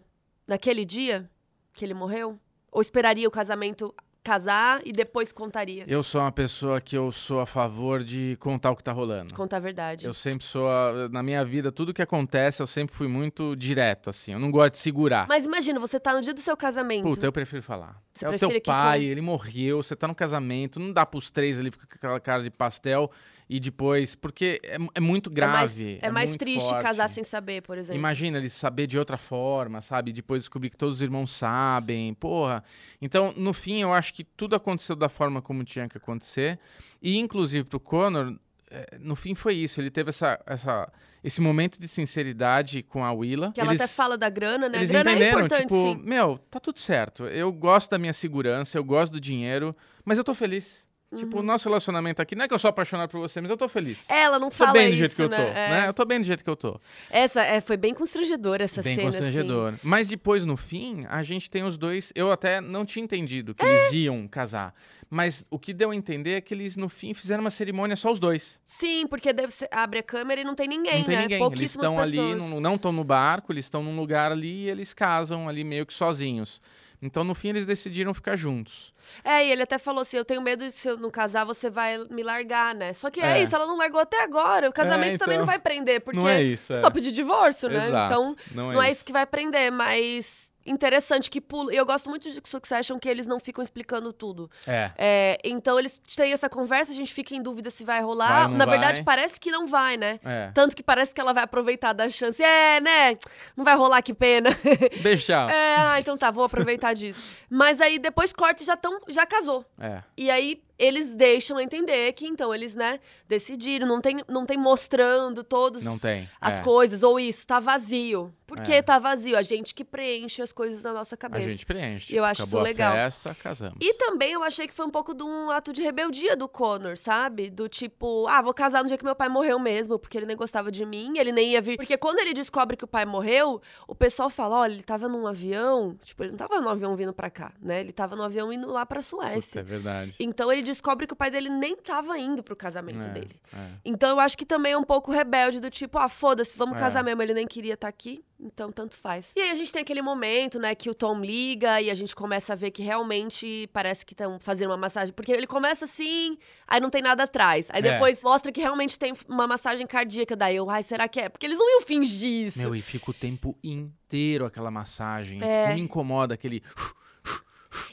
naquele 0.48 0.84
dia 0.86 1.30
que 1.74 1.84
ele 1.86 1.94
morreu? 1.94 2.40
Ou 2.72 2.82
esperaria 2.82 3.28
o 3.28 3.32
casamento 3.32 3.94
casar 4.24 4.82
e 4.86 4.92
depois 4.92 5.32
contaria? 5.32 5.84
Eu 5.88 6.04
sou 6.04 6.22
uma 6.22 6.32
pessoa 6.32 6.80
que 6.80 6.96
eu 6.96 7.12
sou 7.12 7.40
a 7.40 7.46
favor 7.48 8.04
de 8.04 8.38
contar 8.40 8.70
o 8.72 8.76
que 8.76 8.84
tá 8.84 8.92
rolando. 8.92 9.34
Contar 9.34 9.58
a 9.58 9.60
verdade. 9.60 10.06
Eu 10.06 10.14
sempre 10.14 10.46
sou, 10.46 10.70
a- 10.70 11.10
na 11.10 11.24
minha 11.24 11.44
vida, 11.44 11.72
tudo 11.72 11.92
que 11.94 12.04
acontece, 12.04 12.62
eu 12.62 12.68
sempre 12.68 12.96
fui 12.96 13.08
muito 13.08 13.56
direto, 13.56 14.12
assim. 14.12 14.34
Eu 14.34 14.40
não 14.40 14.52
gosto 14.52 14.74
de 14.74 14.78
segurar. 14.78 15.26
Mas 15.28 15.44
imagina, 15.46 15.80
você 15.80 16.00
tá 16.00 16.14
no 16.14 16.22
dia 16.22 16.34
do 16.36 16.40
seu 16.40 16.56
casamento. 16.56 17.02
Puta, 17.04 17.26
eu 17.26 17.32
prefiro 17.32 17.64
falar. 17.64 18.00
Você 18.14 18.26
é 18.26 18.30
o 18.30 18.38
teu 18.38 18.50
que 18.50 18.62
pai, 18.62 19.00
con- 19.00 19.06
ele 19.06 19.22
morreu, 19.22 19.82
você 19.82 19.96
tá 19.96 20.08
no 20.08 20.14
casamento, 20.14 20.80
não 20.80 20.94
dá 20.94 21.04
pros 21.06 21.32
três 21.32 21.60
ali 21.60 21.72
ficar 21.72 21.88
com 21.88 21.96
aquela 21.96 22.20
cara 22.20 22.44
de 22.44 22.52
pastel 22.52 23.10
e 23.54 23.60
depois. 23.60 24.16
Porque 24.16 24.62
é, 24.64 24.78
é 24.96 25.00
muito 25.00 25.30
É 25.30 25.46
mais- 25.46 25.74
grave. 25.74 26.00
É, 26.02 26.10
mais 26.10 26.30
muito 26.30 26.40
triste 26.40 26.70
forte. 26.70 26.82
casar 26.84 27.08
sem 27.10 27.24
saber, 27.24 27.62
por 27.62 27.78
exemplo. 27.78 27.96
Imagina 28.00 28.38
ele 28.38 28.50
saber 28.50 28.88
de 28.88 28.98
outra 28.98 29.18
forma, 29.18 29.82
sabe? 29.82 30.14
Depois 30.14 30.42
descobrir 30.44 30.70
que 30.70 30.78
todos 30.78 30.96
os 30.96 31.02
irmãos 31.02 31.34
sabem. 31.34 32.14
Porra. 32.14 32.64
Então, 33.02 33.34
no 33.36 33.54
fim, 33.54 33.82
eu 33.82 33.92
acho 33.94 34.14
que 34.14 34.24
tudo 34.24 34.56
aconteceu 34.56 34.96
da 34.96 35.10
forma 35.10 35.42
como 35.42 35.64
tinha 35.64 35.90
que 35.90 35.98
acontecer. 35.98 36.58
E, 37.02 37.18
inclusive, 37.18 37.66
pro 37.66 37.80
Connor, 37.80 38.36
eh, 38.70 38.98
no 39.00 39.16
fim 39.16 39.36
foi 39.36 39.56
isso. 39.56 39.82
Ele 39.82 39.92
teve 39.92 40.10
essa, 40.10 40.40
essa, 40.46 40.92
esse 41.24 41.42
momento 41.42 41.78
de 41.80 41.88
sinceridade 41.88 42.84
com 42.84 43.04
a 43.04 43.12
Willa. 43.12 43.52
Que 43.52 43.60
ela 43.60 43.72
Eles- 43.72 43.82
até 43.82 43.92
fala 43.92 44.18
da 44.18 44.30
grana, 44.30 44.70
né? 44.70 44.78
eles 44.78 44.92
grana 44.92 45.10
é 45.10 45.14
entenderam, 45.14 45.40
importante, 45.40 45.62
tipo, 45.64 45.82
sim. 45.82 46.02
meu, 46.04 46.38
tá 46.50 46.60
tudo 46.60 46.80
certo. 46.80 47.26
Eu 47.26 47.52
gosto 47.52 47.90
da 47.92 47.98
minha 47.98 48.14
segurança, 48.14 48.78
eu 48.78 48.84
gosto 48.84 49.12
do 49.12 49.20
dinheiro, 49.20 49.76
mas 50.06 50.18
eu 50.18 50.24
tô 50.24 50.34
feliz. 50.34 50.90
Tipo, 51.14 51.38
Uhum. 51.38 51.44
o 51.44 51.46
nosso 51.46 51.68
relacionamento 51.68 52.22
aqui, 52.22 52.36
não 52.36 52.46
é 52.46 52.48
que 52.48 52.54
eu 52.54 52.60
sou 52.60 52.70
apaixonado 52.70 53.10
por 53.10 53.20
você, 53.20 53.42
mas 53.42 53.52
eu 53.52 53.58
tô 53.58 53.68
feliz. 53.68 54.10
Ela 54.10 54.40
não 54.40 54.50
tô 54.50 54.56
fala 54.56 54.72
bem 54.72 54.88
do 54.88 54.92
isso, 54.92 55.00
jeito 55.00 55.16
que 55.16 55.22
eu 55.24 55.30
né? 55.30 55.36
tô, 55.36 55.44
É. 55.44 55.54
né? 55.70 55.88
Eu 55.90 55.94
tô 55.94 56.06
bem 56.06 56.20
do 56.22 56.24
jeito 56.26 56.42
que 56.42 56.50
eu 56.50 56.56
tô. 56.56 56.80
Essa 57.10 57.42
é, 57.44 57.60
foi 57.60 57.76
bem 57.76 57.94
constrangedora 57.94 58.64
essa 58.64 58.82
bem 58.82 58.96
cena, 58.96 59.08
constrangedor. 59.08 59.74
Mas 59.84 60.08
depois, 60.08 60.46
no 60.46 60.56
fim, 60.56 61.06
a 61.10 61.22
gente 61.22 61.50
tem 61.50 61.64
os 61.64 61.76
dois. 61.76 62.14
Eu 62.16 62.32
até 62.32 62.62
não 62.62 62.86
tinha 62.86 63.04
entendido 63.04 63.54
que 63.54 63.66
eles 63.66 63.92
iam 63.92 64.26
casar. 64.26 64.74
Mas 65.10 65.46
o 65.50 65.60
que 65.60 65.74
deu 65.74 65.92
a 65.92 65.96
entender 65.96 66.36
é 66.36 66.42
que 66.42 66.54
eles, 66.54 66.78
no 66.78 66.88
fim, 66.88 67.14
fizeram 67.14 67.42
uma 67.44 67.50
cerimônia 67.50 67.98
só 67.98 68.10
os 68.10 68.18
dois. 68.18 68.62
Sim, 68.66 69.06
porque 69.08 69.28
abre 69.70 70.00
a 70.00 70.04
câmera 70.04 70.40
e 70.40 70.44
não 70.46 70.56
tem 70.56 70.70
ninguém, 70.70 71.00
não 71.00 71.04
tem 71.04 71.16
né? 71.18 71.22
ninguém. 71.24 71.44
Eles 71.52 71.72
estão 71.72 72.00
ali, 72.00 72.12
pessoas. 72.16 72.38
não- 72.50 72.62
não 72.62 72.76
estão 72.76 72.94
no 72.94 73.04
barco, 73.04 73.52
eles 73.52 73.66
estão 73.66 73.84
num 73.84 73.98
lugar 73.98 74.32
ali 74.32 74.64
e 74.64 74.70
eles 74.70 74.94
casam 74.94 75.50
ali 75.50 75.66
meio 75.66 75.86
que 75.86 75.94
sozinhos. 75.94 76.62
Então, 77.02 77.24
no 77.24 77.34
fim, 77.34 77.50
eles 77.50 77.66
decidiram 77.66 78.14
ficar 78.14 78.36
juntos. 78.36 78.94
É, 79.24 79.46
e 79.46 79.52
ele 79.52 79.64
até 79.64 79.78
falou 79.78 80.02
assim: 80.02 80.18
eu 80.18 80.24
tenho 80.26 80.42
medo 80.42 80.64
de 80.66 80.72
se 80.72 80.88
eu 80.88 80.98
não 80.98 81.10
casar, 81.10 81.44
você 81.46 81.70
vai 81.70 81.98
me 82.10 82.22
largar, 82.22 82.76
né? 82.76 82.94
Só 82.94 83.10
que 83.10 83.20
é, 83.20 83.40
É. 83.40 83.42
isso, 83.42 83.56
ela 83.56 83.66
não 83.66 83.76
largou 83.78 84.00
até 84.00 84.24
agora. 84.24 84.70
O 84.70 84.74
casamento 84.74 85.16
É, 85.16 85.18
também 85.18 85.38
não 85.38 85.44
então. 85.44 85.52
vai 85.54 85.60
prender, 85.60 86.02
porque 86.02 86.20
Não 86.20 86.30
é 86.30 86.42
isso, 86.44 86.74
é. 86.74 86.76
só 86.76 86.90
pedir 86.92 87.12
divórcio, 87.12 87.70
né? 87.70 87.88
Exato. 87.88 88.14
Então, 88.14 88.36
Não 88.54 88.72
é 88.72 88.74
não 88.76 88.82
é 88.82 88.86
isso. 88.86 88.98
isso 88.98 89.06
que 89.06 89.12
vai 89.12 89.26
prender, 89.26 89.72
mas 89.72 90.51
interessante 90.66 91.30
que 91.30 91.42
pula. 91.42 91.74
E 91.74 91.78
eu 91.78 91.86
gosto 91.86 92.10
muito 92.10 92.30
de 92.32 92.42
Succession 92.46 93.00
que 93.00 93.10
eles 93.10 93.28
não 93.28 93.40
ficam 93.40 93.64
explicando 93.64 94.12
tudo. 94.14 94.50
É. 94.68 94.92
É, 94.98 95.38
então 95.44 95.80
eles 95.80 96.02
têm 96.16 96.32
essa 96.32 96.50
conversa, 96.50 96.92
a 96.92 96.96
gente 96.96 97.14
fica 97.14 97.36
em 97.36 97.42
dúvida 97.42 97.70
se 97.70 97.84
vai 97.84 98.02
rolar. 98.02 98.48
Vai 98.48 98.58
Na 98.58 98.66
vai? 98.66 98.78
verdade, 98.78 99.04
parece 99.04 99.40
que 99.40 99.52
não 99.52 99.68
vai, 99.68 99.98
né? 99.98 100.20
É. 100.24 100.52
Tanto 100.54 100.76
que 100.76 100.84
parece 100.84 101.14
que 101.14 101.22
ela 101.22 101.34
vai 101.34 101.44
aproveitar 101.44 101.94
da 101.94 102.10
chance. 102.10 102.42
É, 102.42 102.80
né? 102.80 103.18
Não 103.56 103.64
vai 103.64 103.76
rolar, 103.76 104.02
que 104.02 104.14
pena. 104.14 104.50
Beijo, 105.02 105.26
tchau. 105.26 105.50
é, 105.50 105.76
ah, 105.78 106.00
então 106.00 106.18
tá, 106.18 106.32
vou 106.32 106.44
aproveitar 106.44 106.94
disso. 106.94 107.36
Mas 107.50 107.82
aí 107.82 108.00
depois 108.00 108.32
corta 108.34 108.64
e 108.64 108.66
já, 108.66 108.78
tão, 108.78 109.00
já 109.08 109.26
casou. 109.26 109.66
É. 109.80 110.02
E 110.18 110.30
aí 110.30 110.62
eles 110.84 111.16
deixam 111.16 111.60
entender 111.60 112.12
que 112.14 112.26
então 112.28 112.54
eles, 112.54 112.74
né, 112.76 113.00
decidiram, 113.28 113.88
não 113.88 114.02
tem, 114.02 114.24
não 114.28 114.46
tem 114.46 114.58
mostrando 114.58 115.44
todos 115.44 115.84
Não 115.84 115.98
tem. 116.00 116.28
as 116.40 116.56
é. 116.56 116.62
coisas, 116.64 117.04
ou 117.04 117.20
isso, 117.20 117.46
tá 117.46 117.60
vazio. 117.60 118.34
Por 118.48 118.60
que 118.64 118.74
É. 118.74 118.82
tá 118.82 119.00
vazio? 119.00 119.38
A 119.38 119.42
gente 119.42 119.74
que 119.74 119.86
preenche 119.86 120.42
as 120.42 120.52
coisas 120.52 120.84
na 120.84 120.92
nossa 120.92 121.16
A 121.16 121.18
cabeça. 121.18 121.50
gente 121.50 121.66
preenche. 121.66 122.14
Eu 122.14 122.26
acho 122.26 122.42
isso 122.44 122.50
Acabou 122.50 122.64
legal. 122.64 122.92
a 122.92 122.96
festa, 122.96 123.34
casamos. 123.42 123.78
E 123.80 123.94
também 123.94 124.34
eu 124.34 124.44
achei 124.44 124.68
que 124.68 124.74
foi 124.74 124.86
um 124.86 124.90
pouco 124.90 125.14
de 125.14 125.24
um 125.24 125.50
ato 125.50 125.72
de 125.72 125.82
rebeldia 125.82 126.36
do 126.36 126.50
Connor, 126.50 126.98
sabe? 126.98 127.50
Do 127.50 127.70
tipo, 127.70 128.28
ah, 128.28 128.42
vou 128.42 128.54
casar 128.54 128.82
no 128.84 128.90
dia 128.90 128.98
que 128.98 129.06
meu 129.06 129.16
pai 129.16 129.30
morreu 129.30 129.58
mesmo, 129.58 129.98
porque 129.98 130.18
ele 130.18 130.26
nem 130.26 130.36
gostava 130.36 130.70
de 130.70 130.86
mim, 130.86 131.18
ele 131.18 131.32
nem 131.32 131.52
ia 131.52 131.62
vir. 131.62 131.78
Porque 131.78 131.96
quando 131.98 132.20
ele 132.20 132.34
descobre 132.34 132.76
que 132.76 132.84
o 132.84 132.88
pai 132.88 133.06
morreu, 133.06 133.62
o 133.88 133.96
pessoal 133.96 134.30
fala: 134.30 134.58
olha, 134.58 134.74
ele 134.74 134.84
tava 134.84 135.08
num 135.08 135.26
avião. 135.26 135.96
Tipo, 136.04 136.24
ele 136.24 136.32
não 136.32 136.38
tava 136.38 136.60
no 136.60 136.68
avião 136.68 136.94
vindo 136.98 137.14
pra 137.14 137.30
cá, 137.30 137.54
né? 137.62 137.80
Ele 137.80 137.94
tava 137.94 138.18
no 138.18 138.24
avião 138.24 138.52
indo 138.52 138.68
lá 138.70 138.86
pra 138.86 139.00
Puta, 139.00 139.10
Suécia. 139.10 139.62
é 139.62 139.64
verdade. 139.64 140.14
Então 140.20 140.52
ele 140.52 140.62
descobre 140.72 141.06
que 141.06 141.14
o 141.14 141.16
pai 141.16 141.30
dele 141.30 141.50
nem 141.50 141.76
tava 141.76 142.18
indo 142.18 142.42
pro 142.42 142.56
casamento 142.56 143.08
É, 143.08 143.12
dele. 143.12 143.36
é. 143.54 143.68
Então 143.86 144.10
eu 144.10 144.20
acho 144.20 144.38
que 144.38 144.46
também 144.46 144.72
é 144.74 144.78
um 144.78 144.84
pouco 144.84 145.12
rebelde, 145.12 145.60
do 145.60 145.70
tipo, 145.70 145.98
ah, 145.98 146.10
foda-se, 146.10 146.58
vamos 146.58 146.78
É. 146.78 146.80
casar 146.80 147.04
mesmo. 147.04 147.22
Ele 147.22 147.34
nem 147.34 147.46
queria 147.48 147.74
estar 147.76 147.88
aqui, 147.88 148.24
então 148.40 148.72
tanto 148.72 148.96
faz. 148.96 149.32
E 149.36 149.40
aí 149.42 149.52
a 149.52 149.56
gente 149.56 149.72
tem 149.72 149.82
aquele 149.82 150.02
momento, 150.02 150.60
né, 150.60 150.74
que 150.74 150.90
o 150.90 150.94
Tom 150.96 151.20
liga 151.22 151.82
e 151.82 151.90
a 151.90 151.94
gente 151.94 152.16
começa 152.16 152.54
a 152.54 152.56
ver 152.56 152.72
que 152.72 152.82
realmente 152.82 153.70
parece 153.74 154.06
que 154.06 154.14
estão 154.14 154.40
fazendo 154.40 154.70
uma 154.72 154.78
massagem. 154.78 155.14
Porque 155.14 155.32
ele 155.32 155.48
começa 155.48 155.86
assim, 155.86 156.38
aí 156.68 156.80
não 156.80 156.90
tem 156.90 157.02
nada 157.02 157.24
atrás. 157.24 157.68
Aí 157.72 157.80
É. 157.80 157.92
depois 157.94 158.24
mostra 158.24 158.52
que 158.52 158.62
realmente 158.62 158.98
tem 158.98 159.14
uma 159.28 159.46
massagem 159.48 159.86
cardíaca. 159.86 160.36
Daí 160.36 160.56
eu, 160.56 160.70
ai, 160.70 160.84
será 160.84 161.08
que 161.08 161.20
é? 161.20 161.30
Porque 161.30 161.46
eles 161.46 161.58
não 161.58 161.70
iam 161.70 161.82
fingir 161.82 162.48
isso. 162.48 162.58
Meu, 162.60 162.74
e 162.76 162.82
fica 162.82 163.12
o 163.12 163.14
tempo 163.14 163.56
inteiro 163.64 164.46
aquela 164.46 164.72
massagem. 164.72 165.42
É. 165.44 165.64
Tipo, 165.64 165.74
me 165.76 165.82
incomoda 165.82 166.34
aquele. 166.34 166.64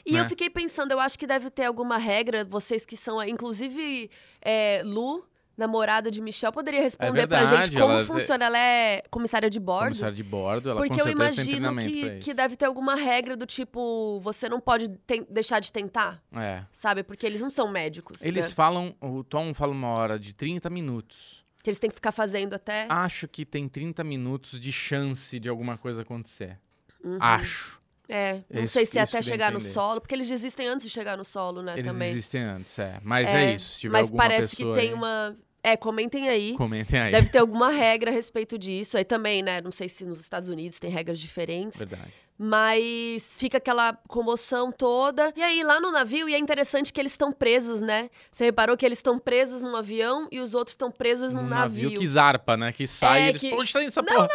E 0.05 0.15
eu 0.15 0.23
né? 0.23 0.29
fiquei 0.29 0.49
pensando, 0.49 0.91
eu 0.91 0.99
acho 0.99 1.17
que 1.17 1.25
deve 1.27 1.49
ter 1.49 1.65
alguma 1.65 1.97
regra, 1.97 2.43
vocês 2.43 2.85
que 2.85 2.97
são, 2.97 3.23
inclusive, 3.23 4.09
é, 4.41 4.81
Lu, 4.83 5.25
namorada 5.57 6.09
de 6.09 6.21
Michel, 6.21 6.51
poderia 6.53 6.81
responder 6.81 7.27
pra 7.27 7.39
verdade, 7.43 7.65
gente 7.71 7.79
como 7.81 7.93
ela- 7.93 8.05
funciona. 8.05 8.45
Ela 8.45 8.57
é 8.57 9.03
comissária 9.09 9.49
de 9.49 9.59
bordo. 9.59 9.83
Comissário 9.87 10.15
de 10.15 10.23
bordo, 10.23 10.69
ela 10.69 10.79
Porque 10.79 11.01
com 11.01 11.07
eu 11.07 11.11
imagino 11.11 11.73
pra 11.73 11.81
que, 11.83 12.17
que 12.19 12.33
deve 12.33 12.55
ter 12.55 12.65
alguma 12.65 12.95
regra 12.95 13.35
do 13.35 13.45
tipo, 13.45 14.19
você 14.21 14.47
não 14.47 14.59
pode 14.61 14.87
deixar 15.29 15.59
de 15.59 15.71
tentar, 15.73 16.23
É. 16.33 16.63
sabe? 16.71 17.03
Porque 17.03 17.25
eles 17.25 17.41
não 17.41 17.49
são 17.49 17.69
médicos. 17.69 18.21
Eles 18.23 18.47
né? 18.49 18.55
falam, 18.55 18.95
o 19.01 19.21
Tom 19.23 19.53
fala 19.53 19.71
uma 19.73 19.89
hora 19.89 20.17
de 20.17 20.33
30 20.33 20.69
minutos. 20.69 21.43
Que 21.61 21.69
eles 21.69 21.79
têm 21.79 21.89
que 21.89 21.95
ficar 21.97 22.13
fazendo 22.13 22.53
até. 22.53 22.85
Acho 22.87 23.27
que 23.27 23.45
tem 23.45 23.67
30 23.67 24.01
minutos 24.01 24.57
de 24.61 24.71
chance 24.71 25.37
de 25.37 25.49
alguma 25.49 25.77
coisa 25.77 26.03
acontecer. 26.03 26.57
Uhum. 27.03 27.17
Acho. 27.19 27.78
É, 28.11 28.41
não 28.49 28.63
Isso- 28.63 28.73
sei 28.73 28.85
se 28.87 28.97
é 28.97 29.03
isso 29.03 29.15
até 29.15 29.23
que 29.23 29.29
chegar 29.29 29.51
no 29.51 29.59
solo, 29.61 30.01
porque 30.01 30.15
eles 30.15 30.27
desistem 30.27 30.67
antes 30.67 30.87
de 30.87 30.91
chegar 30.91 31.15
no 31.15 31.23
solo, 31.23 31.61
né? 31.61 31.73
Eles 31.77 31.85
também. 31.85 32.09
existem 32.09 32.41
antes, 32.41 32.77
é. 32.79 32.99
Mas 33.03 33.29
é, 33.29 33.53
isso. 33.53 33.73
Se 33.75 33.79
tiver 33.81 33.91
mas 33.99 34.09
parece 34.09 34.55
que 34.55 34.63
pessoa 34.63 34.75
tem 34.75 34.87
aí, 34.89 34.93
uma. 34.95 35.37
É, 35.61 35.75
comentem 35.75 36.29
aí. 36.29 36.55
Comentem 36.55 36.99
aí. 36.99 37.11
Deve 37.11 37.29
ter 37.29 37.39
alguma 37.39 37.69
regra 37.69 38.09
a 38.11 38.13
respeito 38.13 38.57
disso. 38.57 38.97
Aí 38.97 39.03
também, 39.03 39.41
né? 39.43 39.59
Não 39.61 39.71
sei 39.71 39.89
se 39.89 40.05
nos 40.05 40.19
Estados 40.21 40.47
Unidos 40.47 40.79
tem 40.79 40.89
regras 40.89 41.19
diferentes. 41.19 41.77
Verdade. 41.79 42.11
Mas 42.41 43.35
fica 43.37 43.57
aquela 43.57 43.93
comoção 44.07 44.71
toda. 44.71 45.33
E 45.35 45.43
aí, 45.43 45.61
lá 45.61 45.77
no 45.81 45.91
navio, 45.91 46.29
e 46.29 46.33
é 46.33 46.37
interessante 46.37 46.93
que 46.93 46.99
eles 47.01 47.11
estão 47.11 47.33
presos, 47.33 47.81
né? 47.81 48.09
Você 48.31 48.45
reparou 48.45 48.77
que 48.77 48.85
eles 48.85 48.97
estão 48.99 49.19
presos 49.19 49.61
num 49.61 49.75
avião 49.75 50.25
e 50.31 50.39
os 50.39 50.53
outros 50.55 50.71
estão 50.73 50.89
presos 50.89 51.33
num 51.33 51.41
Um 51.41 51.47
navio. 51.47 51.83
navio 51.83 51.99
que 51.99 52.07
zarpa, 52.07 52.55
né? 52.55 52.71
Que 52.71 52.87
sai 52.87 53.19
É, 53.21 53.25
e 53.25 53.29
eles. 53.29 53.41
que- 53.41 53.53
onde 53.53 53.73
tá 53.73 53.81
indo 53.81 53.89
essa 53.89 54.01
Não, 54.01 54.13
porra? 54.13 54.29